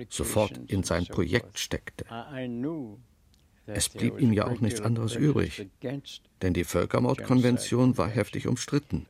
sofort 0.10 0.60
in 0.68 0.84
sein 0.84 1.06
Projekt 1.06 1.60
steckte. 1.60 2.06
Es 3.68 3.90
blieb 3.90 4.20
ihm 4.20 4.34
ja 4.34 4.48
auch 4.48 4.60
nichts 4.60 4.82
anderes 4.82 5.16
übrig, 5.16 5.68
denn 6.42 6.54
die 6.54 6.64
Völkermordkonvention 6.64 7.98
war 7.98 8.10
heftig 8.10 8.48
umstritten. 8.48 9.06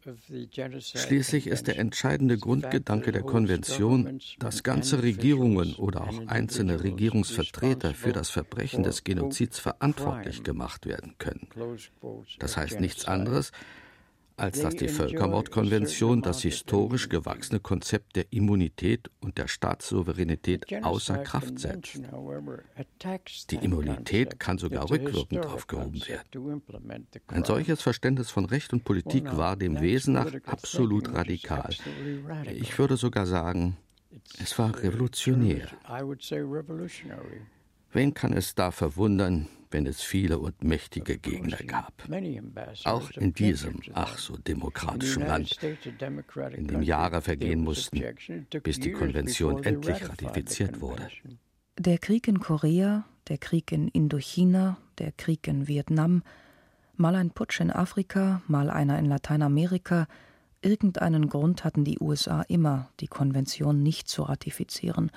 Schließlich 0.79 1.47
ist 1.47 1.67
der 1.67 1.79
entscheidende 1.79 2.37
Grundgedanke 2.37 3.11
der 3.11 3.23
Konvention, 3.23 4.19
dass 4.39 4.63
ganze 4.63 5.01
Regierungen 5.01 5.75
oder 5.75 6.07
auch 6.07 6.27
einzelne 6.27 6.83
Regierungsvertreter 6.83 7.93
für 7.93 8.11
das 8.11 8.29
Verbrechen 8.29 8.83
des 8.83 9.03
Genozids 9.03 9.59
verantwortlich 9.59 10.43
gemacht 10.43 10.85
werden 10.85 11.15
können. 11.17 11.47
Das 12.39 12.57
heißt 12.57 12.79
nichts 12.79 13.05
anderes, 13.05 13.51
als 14.41 14.61
dass 14.61 14.75
die 14.75 14.87
Völkermordkonvention 14.87 16.21
das 16.21 16.41
historisch 16.41 17.09
gewachsene 17.09 17.59
Konzept 17.59 18.15
der 18.15 18.25
Immunität 18.31 19.11
und 19.19 19.37
der 19.37 19.47
Staatssouveränität 19.47 20.65
außer 20.83 21.19
Kraft 21.19 21.59
setzt. 21.59 22.01
Die 23.51 23.55
Immunität 23.57 24.39
kann 24.39 24.57
sogar 24.57 24.89
rückwirkend 24.89 25.45
aufgehoben 25.45 26.01
werden. 26.07 26.61
Ein 27.27 27.43
solches 27.43 27.81
Verständnis 27.81 28.31
von 28.31 28.45
Recht 28.45 28.73
und 28.73 28.83
Politik 28.83 29.37
war 29.37 29.55
dem 29.55 29.79
Wesen 29.79 30.15
nach 30.15 30.33
absolut 30.45 31.13
radikal. 31.13 31.69
Ich 32.53 32.77
würde 32.79 32.97
sogar 32.97 33.27
sagen, 33.27 33.77
es 34.41 34.57
war 34.57 34.75
revolutionär. 34.81 35.67
Wen 37.93 38.13
kann 38.13 38.33
es 38.33 38.55
da 38.55 38.71
verwundern, 38.71 39.47
wenn 39.71 39.85
es 39.85 40.01
viele 40.01 40.39
und 40.39 40.63
mächtige 40.63 41.17
Gegner 41.17 41.57
gab. 41.57 41.93
Auch 42.83 43.09
in 43.11 43.33
diesem 43.33 43.79
ach 43.93 44.17
so 44.17 44.37
demokratischen 44.37 45.25
Land, 45.25 45.57
in 46.55 46.67
dem 46.67 46.81
Jahre 46.81 47.21
vergehen 47.21 47.63
mussten, 47.63 48.03
bis 48.63 48.79
die 48.79 48.91
Konvention 48.91 49.63
endlich 49.63 50.07
ratifiziert 50.07 50.81
wurde. 50.81 51.07
Der 51.77 51.97
Krieg 51.97 52.27
in 52.27 52.39
Korea, 52.39 53.05
der 53.27 53.37
Krieg 53.37 53.71
in 53.71 53.87
Indochina, 53.87 54.77
der 54.97 55.11
Krieg 55.13 55.47
in 55.47 55.67
Vietnam, 55.67 56.23
mal 56.95 57.15
ein 57.15 57.31
Putsch 57.31 57.59
in 57.59 57.71
Afrika, 57.71 58.41
mal 58.47 58.69
einer 58.69 58.99
in 58.99 59.05
Lateinamerika, 59.05 60.07
irgendeinen 60.61 61.29
Grund 61.29 61.63
hatten 61.63 61.83
die 61.83 61.99
USA 61.99 62.41
immer, 62.43 62.89
die 62.99 63.07
Konvention 63.07 63.81
nicht 63.81 64.07
zu 64.07 64.23
ratifizieren 64.23 65.11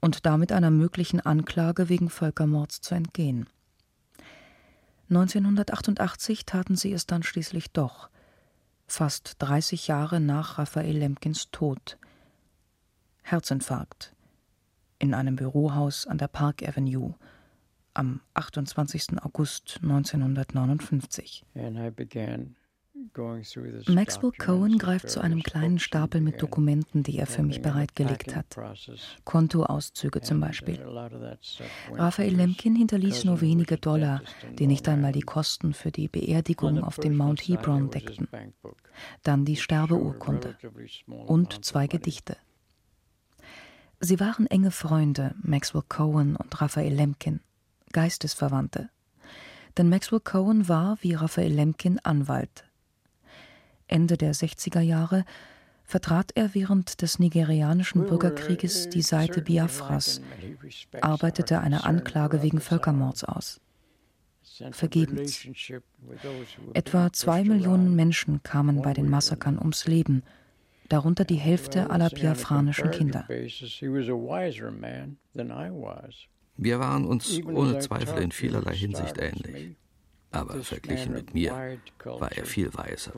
und 0.00 0.24
damit 0.24 0.52
einer 0.52 0.70
möglichen 0.70 1.20
Anklage 1.20 1.88
wegen 1.88 2.08
Völkermords 2.10 2.80
zu 2.80 2.94
entgehen. 2.94 3.48
1988 5.08 6.46
taten 6.46 6.76
sie 6.76 6.92
es 6.92 7.06
dann 7.06 7.22
schließlich 7.22 7.70
doch, 7.72 8.10
fast 8.86 9.36
30 9.38 9.86
Jahre 9.86 10.20
nach 10.20 10.58
Raphael 10.58 10.98
Lemkins 10.98 11.50
Tod. 11.50 11.98
Herzinfarkt 13.22 14.12
in 14.98 15.14
einem 15.14 15.36
Bürohaus 15.36 16.06
an 16.06 16.18
der 16.18 16.28
Park 16.28 16.62
Avenue 16.66 17.14
am 17.94 18.20
28. 18.34 19.22
August 19.22 19.80
1959. 19.82 21.44
And 21.54 21.78
I 21.78 21.90
began 21.90 22.56
Maxwell 23.88 24.32
Cohen 24.32 24.78
greift 24.78 25.10
zu 25.10 25.20
einem 25.20 25.42
kleinen 25.42 25.78
Stapel 25.78 26.20
mit 26.20 26.40
Dokumenten, 26.42 27.02
die 27.02 27.18
er 27.18 27.26
für 27.26 27.42
mich 27.42 27.62
bereitgelegt 27.62 28.36
hat. 28.36 28.46
Kontoauszüge 29.24 30.20
zum 30.20 30.40
Beispiel. 30.40 30.80
Raphael 31.92 32.34
Lemkin 32.34 32.76
hinterließ 32.76 33.24
nur 33.24 33.40
wenige 33.40 33.76
Dollar, 33.76 34.22
die 34.58 34.66
nicht 34.66 34.88
einmal 34.88 35.12
die 35.12 35.22
Kosten 35.22 35.72
für 35.72 35.90
die 35.90 36.08
Beerdigung 36.08 36.82
auf 36.82 36.96
dem 36.96 37.16
Mount 37.16 37.40
Hebron 37.40 37.90
deckten. 37.90 38.28
Dann 39.22 39.44
die 39.44 39.56
Sterbeurkunde 39.56 40.56
und 41.06 41.64
zwei 41.64 41.86
Gedichte. 41.86 42.36
Sie 44.00 44.20
waren 44.20 44.46
enge 44.46 44.70
Freunde, 44.70 45.34
Maxwell 45.42 45.84
Cohen 45.88 46.36
und 46.36 46.60
Raphael 46.60 46.94
Lemkin, 46.94 47.40
Geistesverwandte. 47.92 48.90
Denn 49.78 49.88
Maxwell 49.88 50.20
Cohen 50.20 50.68
war, 50.68 50.98
wie 51.00 51.14
Raphael 51.14 51.52
Lemkin, 51.52 51.98
Anwalt 52.00 52.65
Ende 53.88 54.16
der 54.16 54.34
60er 54.34 54.80
Jahre 54.80 55.24
vertrat 55.86 56.32
er 56.34 56.54
während 56.54 57.00
des 57.00 57.18
nigerianischen 57.18 58.06
Bürgerkrieges 58.06 58.88
die 58.88 59.02
Seite 59.02 59.40
Biafras, 59.40 60.20
arbeitete 61.00 61.60
eine 61.60 61.84
Anklage 61.84 62.42
wegen 62.42 62.60
Völkermords 62.60 63.24
aus. 63.24 63.60
Vergebens. 64.72 65.46
Etwa 66.74 67.12
zwei 67.12 67.44
Millionen 67.44 67.94
Menschen 67.94 68.42
kamen 68.42 68.82
bei 68.82 68.94
den 68.94 69.08
Massakern 69.08 69.58
ums 69.58 69.86
Leben, 69.86 70.22
darunter 70.88 71.24
die 71.24 71.36
Hälfte 71.36 71.90
aller 71.90 72.10
biafranischen 72.10 72.90
Kinder. 72.90 73.28
Wir 76.58 76.78
waren 76.80 77.04
uns 77.04 77.44
ohne 77.44 77.78
Zweifel 77.80 78.22
in 78.22 78.32
vielerlei 78.32 78.74
Hinsicht 78.74 79.18
ähnlich 79.18 79.76
aber 80.36 80.62
verglichen 80.62 81.14
mit 81.14 81.34
mir 81.34 81.78
war 82.04 82.32
er 82.32 82.46
viel 82.46 82.72
weiser. 82.74 83.12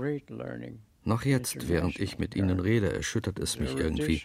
Noch 1.04 1.24
jetzt, 1.24 1.68
während 1.68 1.98
ich 1.98 2.18
mit 2.18 2.36
Ihnen 2.36 2.60
rede, 2.60 2.92
erschüttert 2.92 3.38
es 3.38 3.58
mich 3.58 3.74
irgendwie, 3.74 4.22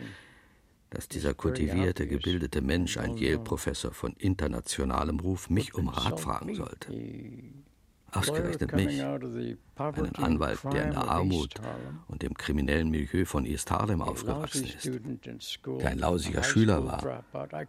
dass 0.89 1.07
dieser 1.07 1.33
kultivierte, 1.33 2.07
gebildete 2.07 2.61
Mensch, 2.61 2.97
ein 2.97 3.17
Yale-Professor 3.17 3.93
von 3.93 4.13
internationalem 4.13 5.19
Ruf, 5.19 5.49
mich 5.49 5.73
um 5.73 5.87
Rat 5.89 6.19
fragen 6.19 6.53
sollte. 6.55 6.91
Ausgerechnet 8.13 8.73
mich, 8.73 9.01
einen 9.01 10.15
Anwalt, 10.15 10.59
der 10.71 10.85
in 10.85 10.91
der 10.91 11.09
Armut 11.09 11.55
und 12.07 12.21
dem 12.21 12.33
kriminellen 12.35 12.89
Milieu 12.89 13.25
von 13.25 13.45
East 13.45 13.71
Harlem 13.71 14.01
aufgewachsen 14.01 14.65
ist, 14.65 15.59
kein 15.79 15.97
lausiger 15.97 16.43
Schüler 16.43 16.85
war 16.85 17.23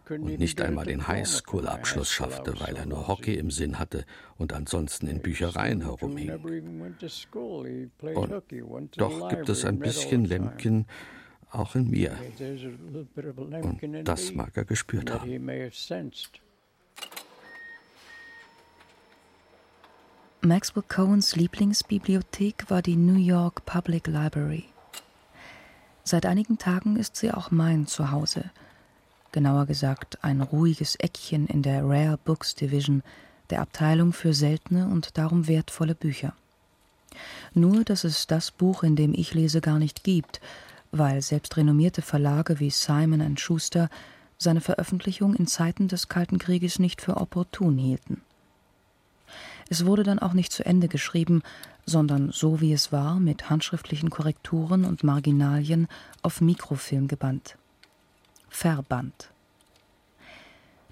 und 0.09 0.39
nicht 0.39 0.61
einmal 0.61 0.85
den 0.85 1.07
Highschool-Abschluss 1.07 2.11
schaffte, 2.11 2.53
weil 2.59 2.75
er 2.75 2.85
nur 2.85 3.07
Hockey 3.07 3.35
im 3.35 3.51
Sinn 3.51 3.79
hatte 3.79 4.05
und 4.37 4.53
ansonsten 4.53 5.07
in 5.07 5.21
Büchereien 5.21 5.81
herumhing. 5.81 6.31
Und 8.71 8.97
doch 8.97 9.29
gibt 9.29 9.49
es 9.49 9.65
ein 9.65 9.79
bisschen 9.79 10.25
Lemkin 10.25 10.85
auch 11.51 11.75
in 11.75 11.89
mir. 11.89 12.15
Und 13.61 14.07
das 14.07 14.33
mag 14.33 14.55
er 14.55 14.65
gespürt 14.65 15.11
haben. 15.11 15.29
Maxwell 20.45 20.83
Cohens 20.87 21.35
Lieblingsbibliothek 21.35 22.69
war 22.69 22.83
die 22.83 22.95
New 22.95 23.17
York 23.17 23.65
Public 23.65 24.05
Library. 24.05 24.65
Seit 26.03 26.27
einigen 26.27 26.59
Tagen 26.59 26.97
ist 26.97 27.15
sie 27.15 27.31
auch 27.31 27.49
mein 27.49 27.87
Zuhause. 27.87 28.51
Genauer 29.31 29.65
gesagt 29.65 30.23
ein 30.23 30.41
ruhiges 30.41 30.97
Eckchen 30.97 31.47
in 31.47 31.63
der 31.63 31.83
Rare 31.83 32.19
Books 32.23 32.53
Division, 32.53 33.01
der 33.49 33.59
Abteilung 33.59 34.13
für 34.13 34.35
seltene 34.35 34.87
und 34.87 35.17
darum 35.17 35.47
wertvolle 35.47 35.95
Bücher. 35.95 36.35
Nur, 37.55 37.83
dass 37.83 38.03
es 38.03 38.27
das 38.27 38.51
Buch, 38.51 38.83
in 38.83 38.95
dem 38.95 39.15
ich 39.15 39.33
lese, 39.33 39.61
gar 39.61 39.79
nicht 39.79 40.03
gibt, 40.03 40.41
weil 40.91 41.23
selbst 41.23 41.57
renommierte 41.57 42.03
Verlage 42.03 42.59
wie 42.59 42.69
Simon 42.69 43.37
Schuster 43.37 43.89
seine 44.37 44.61
Veröffentlichung 44.61 45.33
in 45.33 45.47
Zeiten 45.47 45.87
des 45.87 46.07
Kalten 46.07 46.37
Krieges 46.37 46.77
nicht 46.77 47.01
für 47.01 47.17
opportun 47.17 47.79
hielten. 47.79 48.21
Es 49.69 49.85
wurde 49.85 50.03
dann 50.03 50.19
auch 50.19 50.33
nicht 50.33 50.51
zu 50.51 50.65
Ende 50.65 50.87
geschrieben, 50.87 51.41
sondern 51.85 52.31
so 52.31 52.61
wie 52.61 52.73
es 52.73 52.91
war, 52.91 53.19
mit 53.19 53.49
handschriftlichen 53.49 54.09
Korrekturen 54.09 54.85
und 54.85 55.03
Marginalien 55.03 55.87
auf 56.21 56.41
Mikrofilm 56.41 57.07
gebannt. 57.07 57.57
Verbannt. 58.49 59.31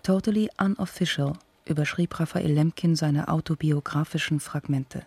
Totally 0.01 0.49
Unofficial 0.59 1.33
überschrieb 1.65 2.19
Raphael 2.19 2.51
Lemkin 2.51 2.95
seine 2.95 3.29
autobiografischen 3.29 4.39
Fragmente. 4.39 5.05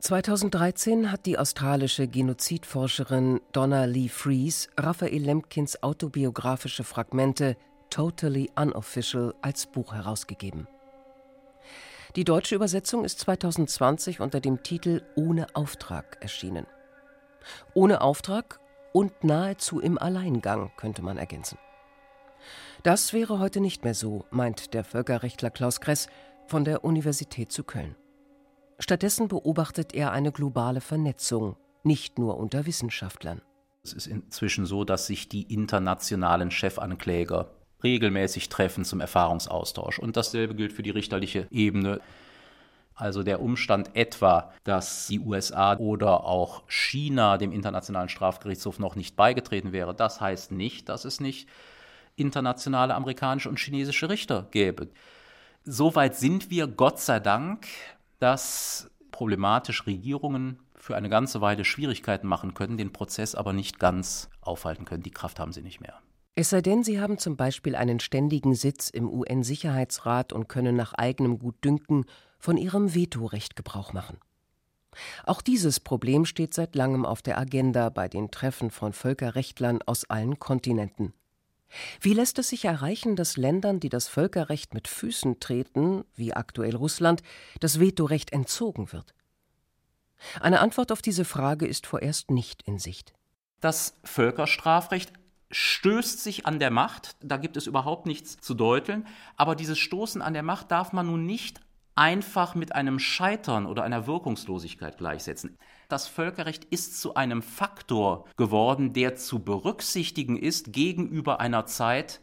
2013 0.00 1.10
hat 1.10 1.26
die 1.26 1.38
australische 1.38 2.06
Genozidforscherin 2.06 3.40
Donna 3.52 3.84
Lee 3.84 4.08
Fries 4.08 4.68
Raphael 4.76 5.22
Lemkins 5.22 5.82
autobiografische 5.82 6.84
Fragmente 6.84 7.56
Totally 7.90 8.50
Unofficial 8.56 9.34
als 9.42 9.66
Buch 9.66 9.94
herausgegeben. 9.94 10.66
Die 12.16 12.24
deutsche 12.24 12.54
Übersetzung 12.54 13.04
ist 13.04 13.20
2020 13.20 14.20
unter 14.20 14.40
dem 14.40 14.62
Titel 14.62 15.02
Ohne 15.14 15.46
Auftrag 15.54 16.18
erschienen. 16.20 16.66
Ohne 17.74 18.00
Auftrag 18.00 18.60
und 18.92 19.24
nahezu 19.24 19.80
im 19.80 19.98
Alleingang 19.98 20.70
könnte 20.76 21.02
man 21.02 21.18
ergänzen. 21.18 21.58
Das 22.82 23.12
wäre 23.12 23.38
heute 23.38 23.60
nicht 23.60 23.84
mehr 23.84 23.94
so, 23.94 24.24
meint 24.30 24.74
der 24.74 24.84
Völkerrechtler 24.84 25.50
Klaus 25.50 25.80
Kress 25.80 26.08
von 26.46 26.64
der 26.64 26.84
Universität 26.84 27.52
zu 27.52 27.64
Köln. 27.64 27.96
Stattdessen 28.78 29.28
beobachtet 29.28 29.94
er 29.94 30.12
eine 30.12 30.32
globale 30.32 30.80
Vernetzung, 30.80 31.56
nicht 31.82 32.18
nur 32.18 32.38
unter 32.38 32.64
Wissenschaftlern. 32.64 33.42
Es 33.82 33.92
ist 33.92 34.06
inzwischen 34.06 34.66
so, 34.66 34.84
dass 34.84 35.06
sich 35.06 35.28
die 35.28 35.42
internationalen 35.52 36.50
Chefankläger 36.50 37.50
regelmäßig 37.82 38.48
treffen 38.48 38.84
zum 38.84 39.00
Erfahrungsaustausch. 39.00 39.98
Und 39.98 40.16
dasselbe 40.16 40.54
gilt 40.54 40.72
für 40.72 40.82
die 40.82 40.90
richterliche 40.90 41.46
Ebene. 41.50 42.00
Also 42.94 43.22
der 43.22 43.40
Umstand 43.40 43.94
etwa, 43.94 44.52
dass 44.64 45.06
die 45.06 45.20
USA 45.20 45.76
oder 45.76 46.24
auch 46.24 46.62
China 46.68 47.38
dem 47.38 47.52
Internationalen 47.52 48.08
Strafgerichtshof 48.08 48.80
noch 48.80 48.96
nicht 48.96 49.14
beigetreten 49.14 49.70
wäre, 49.70 49.94
das 49.94 50.20
heißt 50.20 50.50
nicht, 50.50 50.88
dass 50.88 51.04
es 51.04 51.20
nicht 51.20 51.48
internationale 52.16 52.96
amerikanische 52.96 53.48
und 53.48 53.60
chinesische 53.60 54.08
Richter 54.10 54.48
gäbe. 54.50 54.88
Soweit 55.64 56.16
sind 56.16 56.50
wir, 56.50 56.66
Gott 56.66 56.98
sei 56.98 57.20
Dank, 57.20 57.68
dass 58.18 58.90
problematisch 59.12 59.86
Regierungen 59.86 60.58
für 60.74 60.96
eine 60.96 61.08
ganze 61.08 61.40
Weile 61.40 61.64
Schwierigkeiten 61.64 62.26
machen 62.26 62.54
können, 62.54 62.78
den 62.78 62.92
Prozess 62.92 63.34
aber 63.34 63.52
nicht 63.52 63.78
ganz 63.78 64.28
aufhalten 64.40 64.84
können. 64.84 65.02
Die 65.02 65.10
Kraft 65.10 65.38
haben 65.38 65.52
sie 65.52 65.62
nicht 65.62 65.80
mehr. 65.80 66.00
Es 66.40 66.50
sei 66.50 66.60
denn, 66.62 66.84
sie 66.84 67.00
haben 67.00 67.18
zum 67.18 67.36
Beispiel 67.36 67.74
einen 67.74 67.98
ständigen 67.98 68.54
Sitz 68.54 68.90
im 68.90 69.10
UN-Sicherheitsrat 69.10 70.32
und 70.32 70.48
können 70.48 70.76
nach 70.76 70.94
eigenem 70.94 71.40
Gutdünken 71.40 72.04
von 72.38 72.56
ihrem 72.56 72.94
Vetorecht 72.94 73.56
Gebrauch 73.56 73.92
machen. 73.92 74.18
Auch 75.26 75.42
dieses 75.42 75.80
Problem 75.80 76.24
steht 76.24 76.54
seit 76.54 76.76
langem 76.76 77.04
auf 77.04 77.22
der 77.22 77.38
Agenda 77.38 77.88
bei 77.88 78.08
den 78.08 78.30
Treffen 78.30 78.70
von 78.70 78.92
Völkerrechtlern 78.92 79.82
aus 79.82 80.08
allen 80.08 80.38
Kontinenten. 80.38 81.12
Wie 82.00 82.14
lässt 82.14 82.38
es 82.38 82.50
sich 82.50 82.66
erreichen, 82.66 83.16
dass 83.16 83.36
Ländern, 83.36 83.80
die 83.80 83.88
das 83.88 84.06
Völkerrecht 84.06 84.74
mit 84.74 84.86
Füßen 84.86 85.40
treten, 85.40 86.04
wie 86.14 86.34
aktuell 86.34 86.76
Russland, 86.76 87.24
das 87.58 87.80
Vetorecht 87.80 88.32
entzogen 88.32 88.92
wird? 88.92 89.12
Eine 90.38 90.60
Antwort 90.60 90.92
auf 90.92 91.02
diese 91.02 91.24
Frage 91.24 91.66
ist 91.66 91.88
vorerst 91.88 92.30
nicht 92.30 92.62
in 92.62 92.78
Sicht. 92.78 93.12
Das 93.60 93.94
Völkerstrafrecht 94.04 95.17
stößt 95.50 96.22
sich 96.22 96.46
an 96.46 96.58
der 96.58 96.70
Macht, 96.70 97.16
da 97.22 97.36
gibt 97.36 97.56
es 97.56 97.66
überhaupt 97.66 98.06
nichts 98.06 98.36
zu 98.36 98.54
deuteln, 98.54 99.06
aber 99.36 99.56
dieses 99.56 99.78
Stoßen 99.78 100.22
an 100.22 100.34
der 100.34 100.42
Macht 100.42 100.70
darf 100.70 100.92
man 100.92 101.06
nun 101.06 101.24
nicht 101.26 101.60
einfach 101.94 102.54
mit 102.54 102.74
einem 102.74 102.98
Scheitern 102.98 103.66
oder 103.66 103.82
einer 103.82 104.06
Wirkungslosigkeit 104.06 104.98
gleichsetzen. 104.98 105.58
Das 105.88 106.06
Völkerrecht 106.06 106.64
ist 106.66 107.00
zu 107.00 107.14
einem 107.14 107.42
Faktor 107.42 108.26
geworden, 108.36 108.92
der 108.92 109.16
zu 109.16 109.40
berücksichtigen 109.40 110.36
ist 110.36 110.72
gegenüber 110.72 111.40
einer 111.40 111.66
Zeit, 111.66 112.20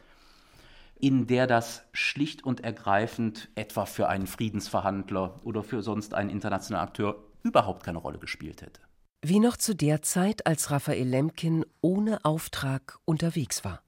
in 0.98 1.28
der 1.28 1.46
das 1.46 1.84
schlicht 1.92 2.44
und 2.46 2.64
ergreifend 2.64 3.50
etwa 3.56 3.86
für 3.86 4.08
einen 4.08 4.28
Friedensverhandler 4.28 5.42
oder 5.44 5.62
für 5.62 5.82
sonst 5.82 6.14
einen 6.14 6.30
internationalen 6.30 6.88
Akteur 6.88 7.24
überhaupt 7.44 7.84
keine 7.84 7.98
Rolle 7.98 8.18
gespielt 8.18 8.62
hätte 8.62 8.80
wie 9.28 9.40
noch 9.40 9.58
zu 9.58 9.76
der 9.76 10.02
Zeit, 10.02 10.46
als 10.46 10.72
Raphael 10.72 11.08
Lemkin 11.08 11.66
ohne 11.82 12.24
Auftrag 12.26 13.00
unterwegs 13.06 13.64
war. 13.64 13.82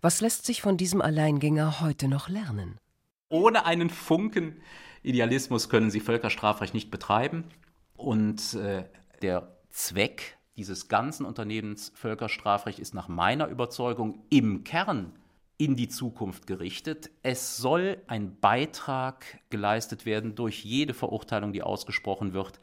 Was 0.00 0.20
lässt 0.20 0.44
sich 0.44 0.60
von 0.60 0.76
diesem 0.76 1.00
Alleingänger 1.00 1.80
heute 1.80 2.08
noch 2.08 2.28
lernen? 2.28 2.78
Ohne 3.28 3.64
einen 3.64 3.88
Funken 3.88 4.60
Idealismus 5.02 5.68
können 5.68 5.90
Sie 5.90 6.00
Völkerstrafrecht 6.00 6.74
nicht 6.74 6.90
betreiben. 6.90 7.44
Und 7.96 8.54
äh, 8.54 8.84
der 9.20 9.56
Zweck 9.70 10.38
dieses 10.56 10.88
ganzen 10.88 11.24
Unternehmens 11.26 11.92
Völkerstrafrecht 11.94 12.78
ist 12.78 12.94
nach 12.94 13.08
meiner 13.08 13.48
Überzeugung 13.48 14.24
im 14.30 14.64
Kern 14.64 15.12
in 15.56 15.76
die 15.76 15.88
Zukunft 15.88 16.46
gerichtet. 16.46 17.10
Es 17.22 17.56
soll 17.56 18.02
ein 18.06 18.38
Beitrag 18.40 19.40
geleistet 19.50 20.06
werden 20.06 20.34
durch 20.34 20.64
jede 20.64 20.94
Verurteilung, 20.94 21.52
die 21.52 21.62
ausgesprochen 21.62 22.32
wird, 22.32 22.60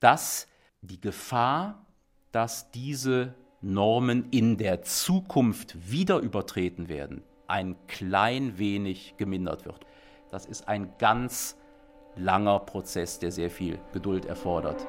dass 0.00 0.46
die 0.86 1.00
Gefahr, 1.00 1.84
dass 2.32 2.70
diese 2.70 3.34
Normen 3.60 4.28
in 4.30 4.58
der 4.58 4.82
Zukunft 4.82 5.90
wieder 5.90 6.18
übertreten 6.18 6.88
werden, 6.88 7.22
ein 7.46 7.76
klein 7.86 8.58
wenig 8.58 9.14
gemindert 9.16 9.64
wird. 9.64 9.86
Das 10.30 10.44
ist 10.46 10.68
ein 10.68 10.92
ganz 10.98 11.56
langer 12.16 12.58
Prozess, 12.60 13.18
der 13.18 13.32
sehr 13.32 13.50
viel 13.50 13.78
Geduld 13.92 14.26
erfordert. 14.26 14.86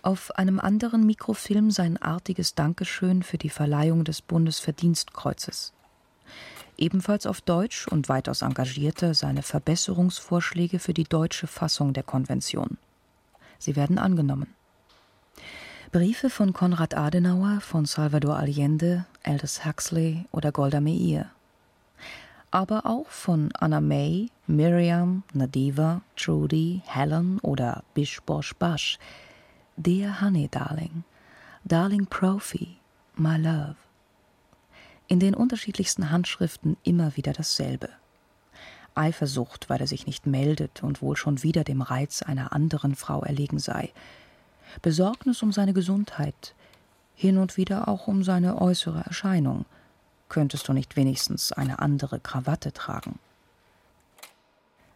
Auf 0.00 0.32
einem 0.32 0.58
anderen 0.58 1.06
Mikrofilm 1.06 1.70
sein 1.70 1.96
artiges 1.96 2.54
Dankeschön 2.54 3.22
für 3.22 3.38
die 3.38 3.50
Verleihung 3.50 4.04
des 4.04 4.20
Bundesverdienstkreuzes 4.20 5.72
ebenfalls 6.76 7.26
auf 7.26 7.40
Deutsch 7.40 7.86
und 7.88 8.08
weitaus 8.08 8.42
engagierter 8.42 9.14
seine 9.14 9.42
Verbesserungsvorschläge 9.42 10.78
für 10.78 10.94
die 10.94 11.04
deutsche 11.04 11.46
Fassung 11.46 11.92
der 11.92 12.02
Konvention. 12.02 12.78
Sie 13.58 13.76
werden 13.76 13.98
angenommen. 13.98 14.54
Briefe 15.92 16.30
von 16.30 16.52
Konrad 16.52 16.96
Adenauer, 16.96 17.60
von 17.60 17.84
Salvador 17.84 18.36
Allende, 18.36 19.04
Aldous 19.22 19.64
Huxley 19.64 20.24
oder 20.32 20.50
Golda 20.50 20.80
Meir. 20.80 21.30
Aber 22.50 22.86
auch 22.86 23.08
von 23.08 23.50
Anna 23.52 23.80
May, 23.80 24.30
Miriam, 24.46 25.22
Nadiva, 25.32 26.02
Trudy, 26.16 26.82
Helen 26.86 27.38
oder 27.40 27.84
Bish 27.94 28.20
Bosh 28.22 28.54
Bash. 28.54 28.98
Dear 29.76 30.20
Honey 30.20 30.48
Darling, 30.50 31.04
Darling 31.64 32.06
Profi, 32.06 32.76
My 33.16 33.36
Love 33.36 33.81
in 35.12 35.20
den 35.20 35.34
unterschiedlichsten 35.34 36.10
Handschriften 36.10 36.78
immer 36.84 37.18
wieder 37.18 37.34
dasselbe. 37.34 37.90
Eifersucht, 38.94 39.68
weil 39.68 39.78
er 39.82 39.86
sich 39.86 40.06
nicht 40.06 40.24
meldet 40.26 40.82
und 40.82 41.02
wohl 41.02 41.18
schon 41.18 41.42
wieder 41.42 41.64
dem 41.64 41.82
Reiz 41.82 42.22
einer 42.22 42.54
anderen 42.54 42.94
Frau 42.94 43.20
erlegen 43.20 43.58
sei. 43.58 43.92
Besorgnis 44.80 45.42
um 45.42 45.52
seine 45.52 45.74
Gesundheit. 45.74 46.54
hin 47.14 47.36
und 47.36 47.58
wieder 47.58 47.88
auch 47.88 48.08
um 48.08 48.24
seine 48.24 48.58
äußere 48.58 49.00
Erscheinung. 49.04 49.66
Könntest 50.30 50.66
du 50.66 50.72
nicht 50.72 50.96
wenigstens 50.96 51.52
eine 51.52 51.80
andere 51.80 52.18
Krawatte 52.18 52.72
tragen? 52.72 53.18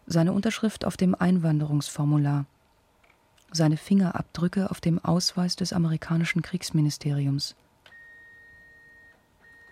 Seine 0.07 0.33
Unterschrift 0.33 0.87
auf 0.87 0.97
dem 0.97 1.15
Einwanderungsformular, 1.15 2.47
seine 3.53 3.77
Fingerabdrücke 3.77 4.71
auf 4.71 4.81
dem 4.81 4.99
Ausweis 4.99 5.57
des 5.57 5.75
amerikanischen 5.75 6.41
Kriegsministeriums. 6.41 7.55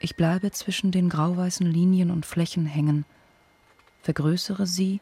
Ich 0.04 0.16
bleibe 0.16 0.50
zwischen 0.50 0.92
den 0.92 1.08
grauweißen 1.08 1.66
Linien 1.66 2.10
und 2.10 2.26
Flächen 2.26 2.66
hängen, 2.66 3.06
vergrößere 4.02 4.66
sie, 4.66 5.00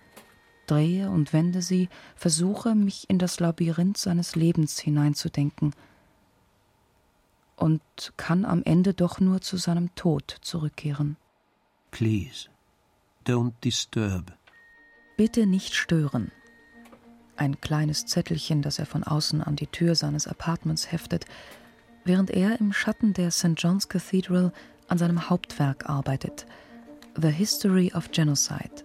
drehe 0.69 1.11
und 1.11 1.33
wende 1.33 1.61
sie, 1.61 1.89
versuche 2.15 2.77
mich 2.77 3.11
in 3.11 3.19
das 3.19 3.41
Labyrinth 3.41 3.99
seines 3.99 4.37
Lebens 4.37 4.79
hineinzudenken 4.79 5.75
und 7.57 7.83
kann 8.17 8.45
am 8.45 8.63
Ende 8.63 8.95
doch 8.95 9.19
nur 9.19 9.41
zu 9.41 9.57
seinem 9.57 9.93
Tod 9.97 10.37
zurückkehren. 10.41 11.17
Please, 11.91 12.49
don't 13.27 13.55
disturb. 13.65 14.33
Bitte 15.17 15.47
nicht 15.47 15.75
stören. 15.75 16.31
Ein 17.35 17.61
kleines 17.61 18.07
Zettelchen, 18.07 18.63
das 18.63 18.79
er 18.79 18.87
von 18.87 19.03
außen 19.03 19.43
an 19.43 19.57
die 19.57 19.67
Tür 19.67 19.97
seines 19.97 20.29
Apartments 20.29 20.93
heftet, 20.93 21.25
während 22.05 22.31
er 22.31 22.61
im 22.61 22.73
Schatten 22.73 23.15
der 23.15 23.33
St. 23.33 23.55
John's 23.57 23.89
Cathedral 23.89 24.53
an 24.93 24.99
seinem 24.99 25.31
Hauptwerk 25.31 25.89
arbeitet, 25.89 26.45
The 27.19 27.31
History 27.31 27.91
of 27.95 28.11
Genocide. 28.11 28.85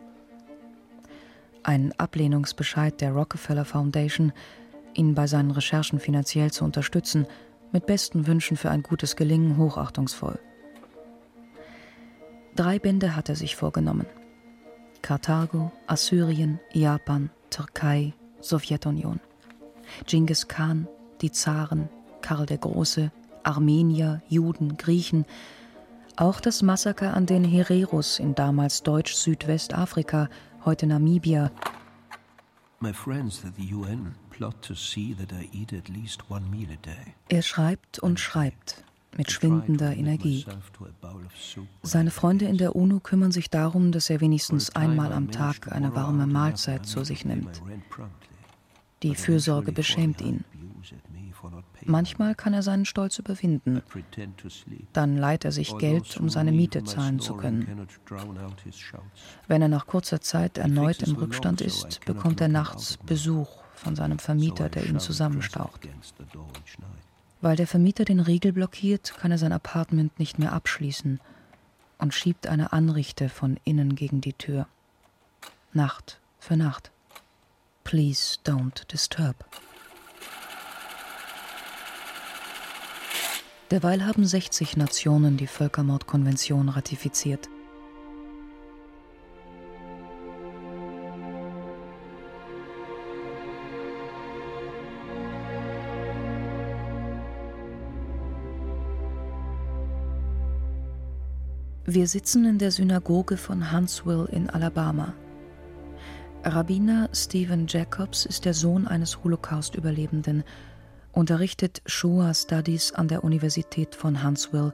Ein 1.63 1.93
Ablehnungsbescheid 1.97 3.01
der 3.01 3.11
Rockefeller 3.11 3.65
Foundation, 3.65 4.31
ihn 4.93 5.15
bei 5.15 5.27
seinen 5.27 5.51
Recherchen 5.51 5.99
finanziell 5.99 6.49
zu 6.49 6.63
unterstützen, 6.63 7.27
mit 7.73 7.87
besten 7.87 8.25
Wünschen 8.25 8.55
für 8.55 8.69
ein 8.69 8.83
gutes 8.83 9.17
Gelingen 9.17 9.57
hochachtungsvoll. 9.57 10.39
Drei 12.55 12.79
Bände 12.79 13.13
hat 13.13 13.27
er 13.27 13.35
sich 13.35 13.57
vorgenommen. 13.57 14.05
Karthago, 15.01 15.73
Assyrien, 15.87 16.61
Japan, 16.71 17.31
Türkei, 17.49 18.13
Sowjetunion. 18.39 19.19
Genghis 20.05 20.47
Khan, 20.47 20.87
die 21.19 21.33
Zaren, 21.33 21.89
Karl 22.21 22.45
der 22.45 22.59
Große, 22.59 23.11
Armenier, 23.43 24.21
Juden, 24.29 24.77
Griechen, 24.77 25.25
auch 26.17 26.41
das 26.41 26.61
Massaker 26.61 27.15
an 27.15 27.25
den 27.25 27.43
Hereros 27.43 28.19
in 28.19 28.35
damals 28.35 28.83
Deutsch-Südwestafrika, 28.83 30.29
heute 30.65 30.87
Namibia. 30.87 31.51
Er 37.29 37.41
schreibt 37.41 37.99
und 37.99 38.19
schreibt 38.19 38.83
mit 39.15 39.31
schwindender 39.31 39.95
Energie. 39.95 40.45
Seine 41.81 42.11
Freunde 42.11 42.45
in 42.45 42.57
der 42.57 42.75
UNO 42.75 42.99
kümmern 42.99 43.31
sich 43.31 43.49
darum, 43.49 43.91
dass 43.91 44.09
er 44.09 44.21
wenigstens 44.21 44.75
einmal 44.75 45.11
am 45.11 45.31
Tag 45.31 45.71
eine 45.71 45.95
warme 45.95 46.27
Mahlzeit 46.27 46.85
zu 46.85 47.03
sich 47.03 47.25
nimmt. 47.25 47.61
Die 49.03 49.15
Fürsorge 49.15 49.71
beschämt 49.71 50.21
ihn. 50.21 50.43
Manchmal 51.85 52.35
kann 52.35 52.53
er 52.53 52.63
seinen 52.63 52.85
Stolz 52.85 53.19
überwinden. 53.19 53.81
Dann 54.93 55.17
leiht 55.17 55.45
er 55.45 55.51
sich 55.51 55.77
Geld, 55.77 56.17
um 56.17 56.29
seine 56.29 56.51
Miete 56.51 56.83
zahlen 56.83 57.19
zu 57.19 57.35
können. 57.35 57.87
Wenn 59.47 59.61
er 59.61 59.67
nach 59.67 59.87
kurzer 59.87 60.21
Zeit 60.21 60.57
erneut 60.57 61.03
im 61.03 61.15
Rückstand 61.15 61.61
ist, 61.61 62.03
bekommt 62.05 62.41
er 62.41 62.47
nachts 62.47 62.97
Besuch 62.97 63.49
von 63.75 63.95
seinem 63.95 64.19
Vermieter, 64.19 64.69
der 64.69 64.85
ihn 64.85 64.99
zusammenstaucht. 64.99 65.87
Weil 67.41 67.55
der 67.55 67.67
Vermieter 67.67 68.05
den 68.05 68.19
Riegel 68.19 68.51
blockiert, 68.51 69.13
kann 69.17 69.31
er 69.31 69.37
sein 69.37 69.51
Apartment 69.51 70.19
nicht 70.19 70.39
mehr 70.39 70.53
abschließen 70.53 71.19
und 71.99 72.13
schiebt 72.13 72.47
eine 72.47 72.73
Anrichte 72.73 73.29
von 73.29 73.59
innen 73.63 73.95
gegen 73.95 74.21
die 74.21 74.33
Tür. 74.33 74.67
Nacht 75.73 76.19
für 76.39 76.57
Nacht. 76.57 76.91
Please 77.83 78.39
don't 78.45 78.85
disturb. 78.91 79.35
Derweil 83.69 84.05
haben 84.05 84.25
60 84.25 84.77
Nationen 84.77 85.35
die 85.35 85.47
Völkermordkonvention 85.47 86.69
ratifiziert. 86.69 87.49
Wir 101.85 102.07
sitzen 102.07 102.45
in 102.45 102.57
der 102.57 102.71
Synagoge 102.71 103.35
von 103.35 103.71
Huntsville 103.73 104.27
in 104.31 104.49
Alabama. 104.49 105.13
Rabbiner 106.43 107.09
Stephen 107.13 107.67
Jacobs 107.67 108.25
ist 108.25 108.45
der 108.45 108.53
Sohn 108.53 108.87
eines 108.87 109.23
Holocaust-Überlebenden, 109.23 110.45
unterrichtet 111.17 111.81
Shoah 111.87 112.33
Studies 112.33 112.93
an 112.93 113.07
der 113.07 113.23
Universität 113.23 113.95
von 113.95 114.23
Huntsville 114.23 114.71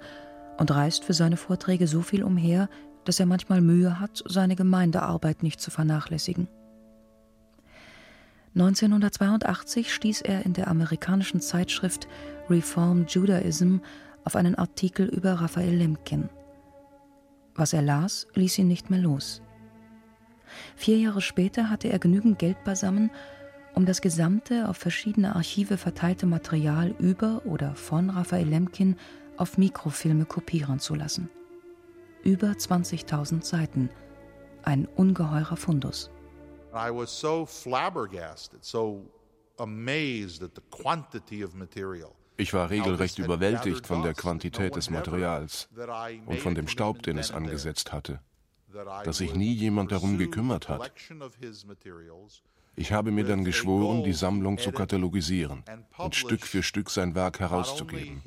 und 0.57 0.71
reist 0.71 1.05
für 1.05 1.13
seine 1.13 1.37
Vorträge 1.37 1.87
so 1.87 2.01
viel 2.01 2.21
umher, 2.21 2.69
dass 3.05 3.19
er 3.19 3.25
manchmal 3.25 3.61
Mühe 3.61 3.99
hat, 3.99 4.23
seine 4.27 4.55
Gemeindearbeit 4.57 5.41
nicht 5.41 5.61
zu 5.61 5.71
vernachlässigen. 5.71 6.49
1982 8.55 9.93
stieß 9.93 10.21
er 10.21 10.45
in 10.45 10.53
der 10.53 10.67
amerikanischen 10.67 11.39
Zeitschrift 11.39 12.07
Reform 12.49 13.05
Judaism 13.07 13.77
auf 14.25 14.35
einen 14.35 14.55
Artikel 14.55 15.07
über 15.07 15.33
Raphael 15.33 15.75
Lemkin. 15.75 16.29
Was 17.55 17.71
er 17.71 17.81
las, 17.81 18.27
ließ 18.35 18.59
ihn 18.59 18.67
nicht 18.67 18.89
mehr 18.89 18.99
los. 18.99 19.41
Vier 20.75 20.97
Jahre 20.97 21.21
später 21.21 21.69
hatte 21.69 21.87
er 21.87 21.99
genügend 21.99 22.37
Geld 22.37 22.63
beisammen, 22.63 23.11
um 23.75 23.85
das 23.85 24.01
gesamte 24.01 24.69
auf 24.69 24.77
verschiedene 24.77 25.35
Archive 25.35 25.77
verteilte 25.77 26.25
Material 26.25 26.93
über 26.99 27.41
oder 27.45 27.75
von 27.75 28.09
Raphael 28.09 28.47
Lemkin 28.47 28.95
auf 29.37 29.57
Mikrofilme 29.57 30.25
kopieren 30.25 30.79
zu 30.79 30.95
lassen. 30.95 31.29
Über 32.23 32.47
20.000 32.51 33.43
Seiten. 33.43 33.89
Ein 34.63 34.87
ungeheurer 34.95 35.57
Fundus. 35.57 36.09
I 36.73 36.89
was 36.89 37.11
so 37.11 37.45
flabbergasted, 37.45 38.63
so 38.63 39.01
amazed 39.57 40.41
at 40.41 40.51
the 40.55 40.61
quantity 40.71 41.43
of 41.43 41.53
material. 41.53 42.11
Ich 42.37 42.53
war 42.53 42.69
regelrecht 42.69 43.19
überwältigt 43.19 43.85
von 43.85 44.01
der 44.01 44.13
Quantität 44.13 44.75
des 44.75 44.89
Materials 44.89 45.69
und 46.25 46.39
von 46.39 46.55
dem 46.55 46.67
Staub, 46.67 47.03
den 47.03 47.17
es 47.19 47.31
angesetzt 47.31 47.93
hatte, 47.93 48.21
dass 49.03 49.17
sich 49.17 49.35
nie 49.35 49.53
jemand 49.53 49.91
darum 49.91 50.17
gekümmert 50.17 50.67
hat. 50.67 50.91
Ich 52.75 52.91
habe 52.91 53.11
mir 53.11 53.23
dann 53.23 53.43
geschworen, 53.43 54.03
die 54.03 54.13
Sammlung 54.13 54.57
zu 54.57 54.71
katalogisieren 54.71 55.63
und 55.97 56.15
Stück 56.15 56.45
für 56.45 56.63
Stück 56.63 56.89
sein 56.89 57.13
Werk 57.15 57.39
herauszugeben, 57.39 58.21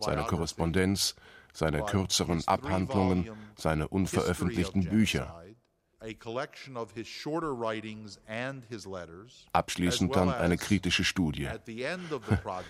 seine 0.00 0.22
Korrespondenz, 0.24 1.14
seine 1.52 1.82
kürzeren 1.82 2.42
Abhandlungen, 2.46 3.30
seine 3.56 3.88
unveröffentlichten 3.88 4.88
Bücher, 4.88 5.42
Abschließend 9.52 10.16
dann 10.16 10.30
eine 10.30 10.56
kritische 10.56 11.04
Studie. 11.04 11.48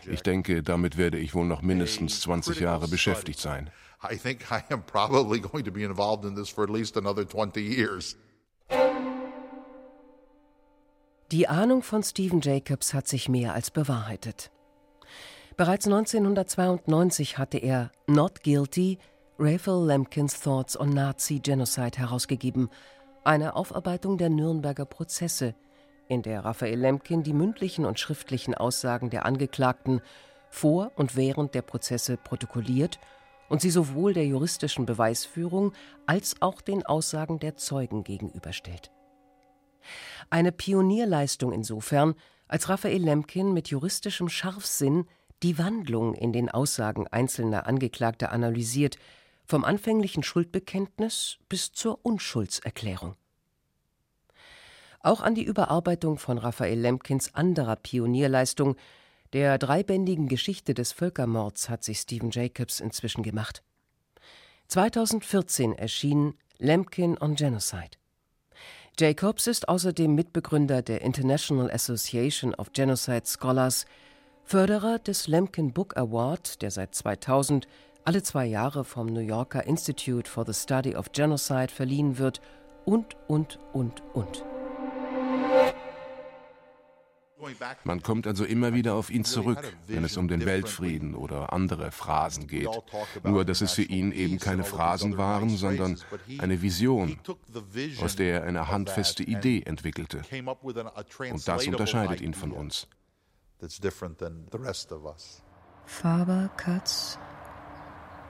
Ich 0.06 0.22
denke, 0.22 0.62
damit 0.62 0.98
werde 0.98 1.18
ich 1.18 1.34
wohl 1.34 1.46
noch 1.46 1.62
mindestens 1.62 2.20
20 2.20 2.60
Jahre 2.60 2.88
beschäftigt 2.88 3.38
sein. 3.38 3.70
Die 11.32 11.48
Ahnung 11.48 11.82
von 11.82 12.02
Stephen 12.02 12.42
Jacobs 12.42 12.92
hat 12.92 13.08
sich 13.08 13.30
mehr 13.30 13.54
als 13.54 13.70
bewahrheitet. 13.70 14.50
Bereits 15.56 15.86
1992 15.86 17.38
hatte 17.38 17.56
er 17.56 17.90
Not 18.06 18.42
Guilty 18.42 18.98
Raphael 19.38 19.86
Lemkins 19.86 20.42
Thoughts 20.42 20.78
on 20.78 20.90
Nazi 20.90 21.38
Genocide 21.38 21.96
herausgegeben 21.96 22.68
eine 23.24 23.56
Aufarbeitung 23.56 24.18
der 24.18 24.28
Nürnberger 24.28 24.84
Prozesse, 24.84 25.54
in 26.06 26.20
der 26.20 26.44
Raphael 26.44 26.78
Lemkin 26.78 27.22
die 27.22 27.32
mündlichen 27.32 27.86
und 27.86 27.98
schriftlichen 27.98 28.54
Aussagen 28.54 29.08
der 29.08 29.24
Angeklagten 29.24 30.02
vor 30.50 30.92
und 30.96 31.16
während 31.16 31.54
der 31.54 31.62
Prozesse 31.62 32.18
protokolliert 32.18 32.98
und 33.48 33.62
sie 33.62 33.70
sowohl 33.70 34.12
der 34.12 34.26
juristischen 34.26 34.84
Beweisführung 34.84 35.72
als 36.04 36.36
auch 36.42 36.60
den 36.60 36.84
Aussagen 36.84 37.38
der 37.38 37.56
Zeugen 37.56 38.04
gegenüberstellt. 38.04 38.90
Eine 40.30 40.52
Pionierleistung 40.52 41.52
insofern, 41.52 42.14
als 42.48 42.68
Raphael 42.68 43.02
Lemkin 43.02 43.52
mit 43.52 43.68
juristischem 43.68 44.28
Scharfsinn 44.28 45.06
die 45.42 45.58
Wandlung 45.58 46.14
in 46.14 46.32
den 46.32 46.48
Aussagen 46.48 47.06
einzelner 47.08 47.66
Angeklagter 47.66 48.30
analysiert 48.30 48.96
vom 49.44 49.64
anfänglichen 49.64 50.22
Schuldbekenntnis 50.22 51.38
bis 51.48 51.72
zur 51.72 51.98
Unschuldserklärung. 52.04 53.16
Auch 55.00 55.20
an 55.20 55.34
die 55.34 55.42
Überarbeitung 55.44 56.18
von 56.18 56.38
Raphael 56.38 56.78
Lemkins 56.78 57.34
anderer 57.34 57.76
Pionierleistung, 57.76 58.76
Der 59.32 59.56
dreibändigen 59.56 60.28
Geschichte 60.28 60.74
des 60.74 60.92
Völkermords 60.92 61.70
hat 61.70 61.82
sich 61.82 61.98
Stephen 61.98 62.30
Jacobs 62.30 62.80
inzwischen 62.80 63.22
gemacht. 63.22 63.62
2014 64.68 65.72
erschien 65.72 66.34
Lemkin 66.58 67.16
on 67.18 67.34
Genocide. 67.34 68.01
Jacobs 68.98 69.46
ist 69.46 69.68
außerdem 69.68 70.14
Mitbegründer 70.14 70.82
der 70.82 71.00
International 71.00 71.70
Association 71.70 72.54
of 72.54 72.72
Genocide 72.72 73.22
Scholars, 73.24 73.86
Förderer 74.44 74.98
des 74.98 75.28
Lemkin 75.28 75.72
Book 75.72 75.96
Award, 75.96 76.60
der 76.60 76.70
seit 76.70 76.94
2000 76.94 77.66
alle 78.04 78.22
zwei 78.22 78.44
Jahre 78.44 78.84
vom 78.84 79.06
New 79.06 79.20
Yorker 79.20 79.64
Institute 79.64 80.28
for 80.28 80.44
the 80.44 80.52
Study 80.52 80.94
of 80.94 81.12
Genocide 81.12 81.68
verliehen 81.68 82.18
wird 82.18 82.42
und, 82.84 83.16
und, 83.28 83.58
und, 83.72 84.02
und. 84.12 84.44
Man 87.84 88.02
kommt 88.02 88.26
also 88.26 88.44
immer 88.44 88.74
wieder 88.74 88.94
auf 88.94 89.10
ihn 89.10 89.24
zurück, 89.24 89.58
wenn 89.86 90.04
es 90.04 90.16
um 90.16 90.28
den 90.28 90.44
Weltfrieden 90.44 91.14
oder 91.14 91.52
andere 91.52 91.90
Phrasen 91.90 92.46
geht. 92.46 92.68
Nur, 93.24 93.44
dass 93.44 93.60
es 93.60 93.72
für 93.72 93.82
ihn 93.82 94.12
eben 94.12 94.38
keine 94.38 94.64
Phrasen 94.64 95.18
waren, 95.18 95.50
sondern 95.50 95.98
eine 96.38 96.62
Vision, 96.62 97.18
aus 98.00 98.16
der 98.16 98.42
er 98.42 98.44
eine 98.44 98.68
handfeste 98.68 99.22
Idee 99.22 99.62
entwickelte. 99.62 100.22
Und 101.30 101.48
das 101.48 101.66
unterscheidet 101.66 102.20
ihn 102.20 102.34
von 102.34 102.52
uns. 102.52 102.88
Faber, 105.84 106.50
Katz, 106.56 107.18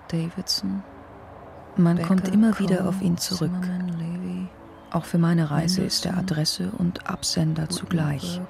Davidson. 0.08 0.82
Man 1.76 1.96
Becker, 1.96 2.08
kommt 2.08 2.28
immer 2.28 2.58
wieder 2.58 2.86
auf 2.86 3.00
ihn 3.00 3.16
zurück. 3.16 3.50
Auch 4.90 5.06
für 5.06 5.18
meine 5.18 5.50
Reise 5.50 5.82
ist 5.82 6.04
er 6.04 6.18
Adresse 6.18 6.70
und 6.76 7.06
Absender 7.06 7.70
zugleich. 7.70 8.40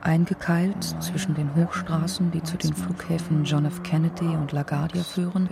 Eingekeilt 0.00 0.96
zwischen 1.00 1.34
den 1.34 1.54
Hochstraßen, 1.54 2.30
die 2.30 2.42
zu 2.42 2.56
den 2.56 2.72
Flughäfen 2.72 3.44
John 3.44 3.64
F. 3.64 3.82
Kennedy 3.82 4.26
und 4.26 4.52
LaGuardia 4.52 5.02
führen, 5.02 5.48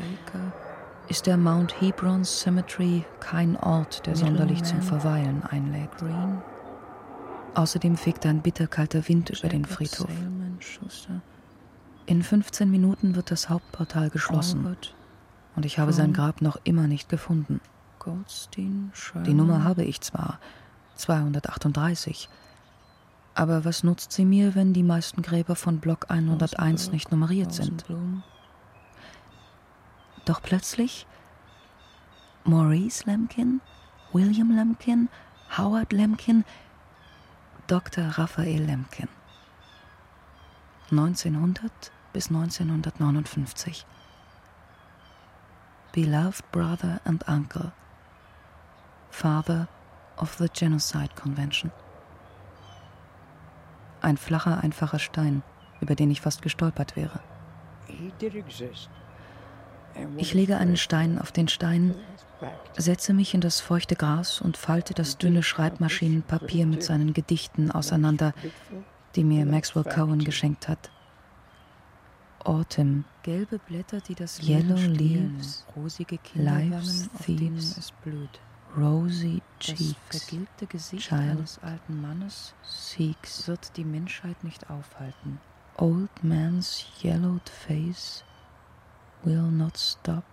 ist 1.09 1.26
der 1.26 1.36
Mount 1.36 1.80
Hebron 1.80 2.24
Cemetery 2.24 3.05
kein 3.20 3.57
Ort, 3.57 4.07
der 4.07 4.16
sonderlich 4.16 4.62
zum 4.62 4.82
Verweilen 4.82 5.42
einlädt. 5.44 5.90
Außerdem 7.55 7.97
fegt 7.97 8.26
ein 8.26 8.42
bitterkalter 8.42 9.09
Wind 9.09 9.30
über 9.30 9.49
den 9.49 9.64
Friedhof. 9.64 10.11
In 12.07 12.22
15 12.22 12.70
Minuten 12.70 13.16
wird 13.16 13.30
das 13.30 13.49
Hauptportal 13.49 14.11
geschlossen 14.11 14.76
und 15.57 15.66
ich 15.66 15.78
habe 15.78 15.92
sein 15.92 16.12
Grab 16.12 16.40
noch 16.40 16.59
immer 16.64 16.86
nicht 16.86 17.09
gefunden. 17.09 17.61
Die 19.26 19.34
Nummer 19.34 19.64
habe 19.64 19.82
ich 19.82 20.01
zwar, 20.01 20.38
238, 20.94 22.28
aber 23.37 23.66
was 23.66 23.84
nutzt 23.84 24.12
sie 24.12 24.24
mir, 24.24 24.55
wenn 24.55 24.72
die 24.72 24.82
meisten 24.82 25.20
Gräber 25.20 25.57
von 25.57 25.78
Block 25.78 26.07
101 26.09 26.91
nicht 26.91 27.11
nummeriert 27.12 27.53
sind? 27.53 27.84
Doch 30.24 30.41
plötzlich 30.43 31.07
Maurice 32.45 33.05
Lemkin, 33.05 33.61
William 34.12 34.51
Lemkin, 34.51 35.11
Howard 35.59 35.93
Lemkin, 35.93 36.45
Dr. 37.66 38.07
Raphael 38.18 38.62
Lemkin. 38.62 39.09
1900 40.91 41.93
bis 42.12 42.30
1959. 42.30 43.84
Beloved 45.93 46.51
brother 46.53 47.01
and 47.05 47.22
uncle. 47.28 47.72
Father 49.11 49.68
of 50.16 50.37
the 50.39 50.49
Genocide 50.49 51.14
Convention. 51.16 51.70
Ein 54.07 54.18
flacher, 54.18 54.62
einfacher 54.62 55.00
Stein, 55.00 55.42
über 55.80 55.96
den 55.96 56.12
ich 56.12 56.20
fast 56.20 56.40
gestolpert 56.40 56.94
wäre. 56.94 57.18
Ich 60.16 60.32
lege 60.32 60.59
einen 60.59 60.76
Stein 60.76 61.18
auf 61.18 61.32
den 61.32 61.48
Stein, 61.48 61.92
setze 62.76 63.12
mich 63.14 63.34
in 63.34 63.40
das 63.40 63.61
feuchte 63.61 63.96
Gras 63.96 64.40
und 64.40 64.57
falte 64.57 64.94
das 64.94 65.18
dünne 65.18 65.42
Schreibmaschinenpapier 65.42 66.66
mit 66.66 66.84
seinen 66.84 67.14
Gedichten 67.14 67.72
auseinander, 67.72 68.32
die 69.16 69.24
mir 69.24 69.44
Maxwell 69.44 69.82
Cohen 69.82 70.22
geschenkt 70.22 70.68
hat. 70.68 70.92
Autumn, 72.44 73.07
gelbe 73.24 73.59
Blätter, 73.59 74.00
die 74.00 74.14
das 74.14 74.40
Yellow 74.40 74.76
Leaves, 74.76 75.66
rosige 75.74 76.20
Life's 76.34 77.11
Thieves, 77.24 77.92
Rosy 78.76 79.40
Cheeks, 79.58 79.94
das 80.10 80.22
vergilbte 80.24 80.66
Gesicht 80.66 81.08
Child, 81.08 81.20
eines 81.30 81.58
alten 81.62 82.02
Mannes 82.02 82.54
seeks, 82.62 83.48
wird 83.48 83.76
die 83.76 83.84
Menschheit 83.84 84.44
nicht 84.44 84.68
aufhalten. 84.68 85.40
Old 85.78 86.10
man's 86.22 86.84
yellowed 87.02 87.48
face 87.48 88.22
will 89.24 89.50
not 89.50 89.76
stop 89.76 90.24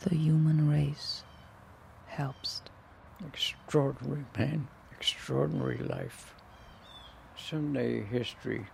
the 0.00 0.16
human 0.16 0.70
race. 0.70 1.24
Herbst. 2.06 2.70
Extraordinary 3.26 4.24
man, 4.36 4.68
extraordinary 4.96 5.78
life. 5.78 6.34
Someday 7.36 8.04
history 8.04 8.66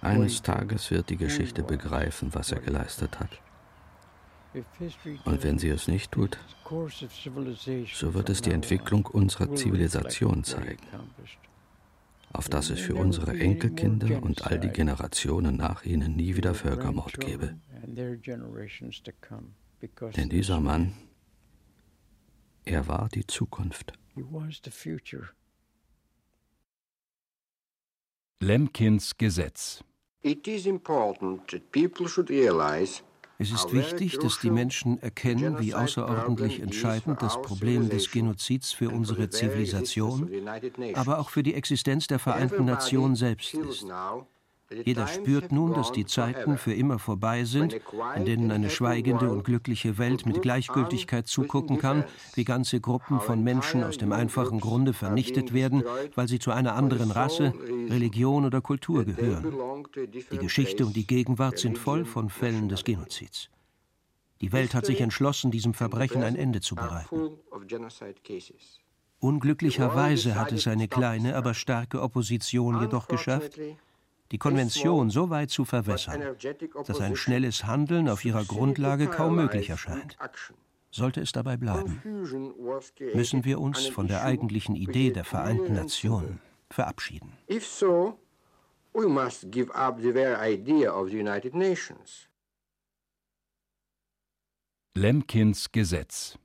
eines 0.00 0.40
Tages 0.42 0.90
wird 0.90 1.10
die 1.10 1.16
Geschichte 1.16 1.62
begreifen, 1.62 2.34
was 2.34 2.52
er 2.52 2.60
geleistet 2.60 3.20
hat. 3.20 3.28
Und 5.24 5.42
wenn 5.42 5.58
sie 5.58 5.68
es 5.68 5.88
nicht 5.88 6.12
tut, 6.12 6.38
so 6.64 8.14
wird 8.14 8.30
es 8.30 8.42
die 8.42 8.52
Entwicklung 8.52 9.06
unserer 9.06 9.54
Zivilisation 9.54 10.44
zeigen, 10.44 10.86
auf 12.32 12.48
dass 12.48 12.70
es 12.70 12.80
für 12.80 12.94
unsere 12.94 13.38
Enkelkinder 13.38 14.22
und 14.22 14.46
all 14.46 14.58
die 14.58 14.70
Generationen 14.70 15.56
nach 15.56 15.84
ihnen 15.84 16.16
nie 16.16 16.36
wieder 16.36 16.54
Völkermord 16.54 17.20
gebe. 17.20 17.56
Denn 20.16 20.28
dieser 20.28 20.60
Mann, 20.60 20.94
er 22.64 22.88
war 22.88 23.08
die 23.08 23.26
Zukunft. 23.26 23.92
Lemkins 28.40 29.16
Gesetz. 29.16 29.84
It 30.22 30.48
is 30.48 30.66
important 30.66 31.48
that 31.50 31.70
people 31.70 32.08
should 32.08 32.28
realize 32.30 33.02
es 33.38 33.50
ist 33.52 33.72
wichtig, 33.72 34.18
dass 34.18 34.38
die 34.38 34.50
Menschen 34.50 35.00
erkennen, 35.02 35.58
wie 35.58 35.74
außerordentlich 35.74 36.60
entscheidend 36.60 37.20
das 37.20 37.40
Problem 37.42 37.88
des 37.88 38.10
Genozids 38.10 38.72
für 38.72 38.90
unsere 38.90 39.28
Zivilisation, 39.28 40.30
aber 40.94 41.18
auch 41.18 41.30
für 41.30 41.42
die 41.42 41.54
Existenz 41.54 42.06
der 42.06 42.18
Vereinten 42.18 42.64
Nationen 42.64 43.14
selbst 43.14 43.54
ist. 43.54 43.86
Jeder 44.70 45.06
spürt 45.06 45.52
nun, 45.52 45.74
dass 45.74 45.92
die 45.92 46.06
Zeiten 46.06 46.58
für 46.58 46.74
immer 46.74 46.98
vorbei 46.98 47.44
sind, 47.44 47.78
in 48.16 48.24
denen 48.24 48.50
eine 48.50 48.68
schweigende 48.68 49.30
und 49.30 49.44
glückliche 49.44 49.96
Welt 49.96 50.26
mit 50.26 50.42
Gleichgültigkeit 50.42 51.28
zugucken 51.28 51.78
kann, 51.78 52.04
wie 52.34 52.44
ganze 52.44 52.80
Gruppen 52.80 53.20
von 53.20 53.44
Menschen 53.44 53.84
aus 53.84 53.96
dem 53.96 54.12
einfachen 54.12 54.58
Grunde 54.58 54.92
vernichtet 54.92 55.54
werden, 55.54 55.84
weil 56.16 56.26
sie 56.26 56.40
zu 56.40 56.50
einer 56.50 56.74
anderen 56.74 57.12
Rasse, 57.12 57.54
Religion 57.88 58.44
oder 58.44 58.60
Kultur 58.60 59.04
gehören. 59.04 59.54
Die 60.32 60.38
Geschichte 60.38 60.84
und 60.84 60.96
die 60.96 61.06
Gegenwart 61.06 61.58
sind 61.58 61.78
voll 61.78 62.04
von 62.04 62.28
Fällen 62.28 62.68
des 62.68 62.82
Genozids. 62.82 63.50
Die 64.40 64.52
Welt 64.52 64.74
hat 64.74 64.84
sich 64.84 65.00
entschlossen, 65.00 65.50
diesem 65.50 65.74
Verbrechen 65.74 66.22
ein 66.24 66.36
Ende 66.36 66.60
zu 66.60 66.74
bereiten. 66.74 67.30
Unglücklicherweise 69.18 70.34
hat 70.34 70.52
es 70.52 70.66
eine 70.66 70.88
kleine, 70.88 71.36
aber 71.36 71.54
starke 71.54 72.02
Opposition 72.02 72.80
jedoch 72.80 73.08
geschafft, 73.08 73.58
die 74.32 74.38
Konvention 74.38 75.10
so 75.10 75.30
weit 75.30 75.50
zu 75.50 75.64
verwässern, 75.64 76.22
dass 76.86 77.00
ein 77.00 77.16
schnelles 77.16 77.64
Handeln 77.64 78.08
auf 78.08 78.24
ihrer 78.24 78.44
Grundlage 78.44 79.06
kaum 79.06 79.36
möglich 79.36 79.70
erscheint. 79.70 80.16
Sollte 80.90 81.20
es 81.20 81.32
dabei 81.32 81.56
bleiben, 81.56 82.00
müssen 83.14 83.44
wir 83.44 83.60
uns 83.60 83.86
von 83.86 84.08
der 84.08 84.22
eigentlichen 84.22 84.76
Idee 84.76 85.10
der 85.10 85.24
Vereinten 85.24 85.74
Nationen 85.74 86.40
verabschieden. 86.70 87.32
Lemkins 94.94 95.72
Gesetz 95.72 96.38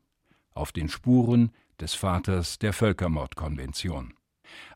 auf 0.53 0.71
den 0.73 0.89
Spuren 0.89 1.51
des 1.79 1.93
Vaters 1.93 2.59
der 2.59 2.73
Völkermordkonvention. 2.73 4.13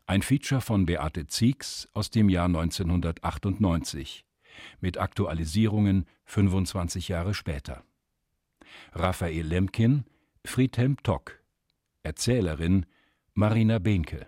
Ein 0.06 0.22
Feature 0.22 0.60
von 0.60 0.86
Beate 0.86 1.26
Ziegs 1.26 1.88
aus 1.92 2.10
dem 2.10 2.28
Jahr 2.28 2.46
1998 2.46 4.24
mit 4.80 4.98
Aktualisierungen 4.98 6.06
25 6.24 7.08
Jahre 7.08 7.34
später. 7.34 7.84
Raphael 8.92 9.46
Lemkin, 9.46 10.04
Friedhelm 10.44 10.96
Tock, 11.02 11.40
Erzählerin 12.02 12.86
Marina 13.34 13.78
Behnke, 13.78 14.26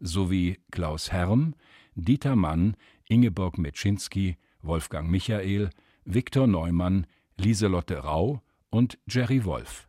sowie 0.00 0.58
Klaus 0.70 1.12
Herm, 1.12 1.54
Dieter 1.94 2.36
Mann, 2.36 2.76
Ingeborg 3.08 3.58
Metschinski, 3.58 4.36
Wolfgang 4.62 5.10
Michael, 5.10 5.70
Viktor 6.04 6.46
Neumann, 6.46 7.06
Lieselotte 7.36 7.98
Rau 7.98 8.42
und 8.70 8.98
Jerry 9.06 9.44
Wolf. 9.44 9.88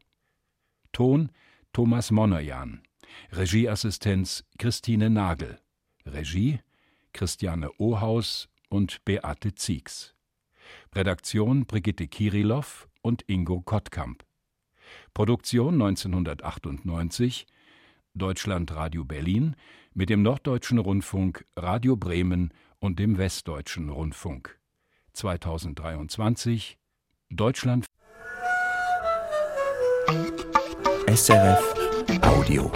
Ton 0.92 1.32
Thomas 1.74 2.12
Monojan. 2.12 2.82
Regieassistenz 3.32 4.44
Christine 4.58 5.10
Nagel. 5.10 5.60
Regie 6.06 6.60
Christiane 7.14 7.70
Ohaus 7.80 8.50
und 8.70 9.04
Beate 9.06 9.56
Ziegs. 9.56 10.16
Redaktion 10.94 11.66
Brigitte 11.66 12.08
Kirilov 12.08 12.88
und 13.02 13.24
Ingo 13.28 13.62
Kottkamp. 13.62 14.24
Produktion 15.14 15.76
1998 15.76 17.48
Deutschlandradio 18.16 19.06
Berlin 19.06 19.56
mit 19.94 20.10
dem 20.10 20.22
Norddeutschen 20.22 20.78
Rundfunk, 20.78 21.46
Radio 21.56 21.96
Bremen 21.96 22.54
und 22.80 23.00
dem 23.00 23.18
Westdeutschen 23.18 23.90
Rundfunk. 23.90 24.60
2023 25.14 26.78
Deutschland 27.30 27.86
SRF 31.08 31.89
Audio. 32.18 32.72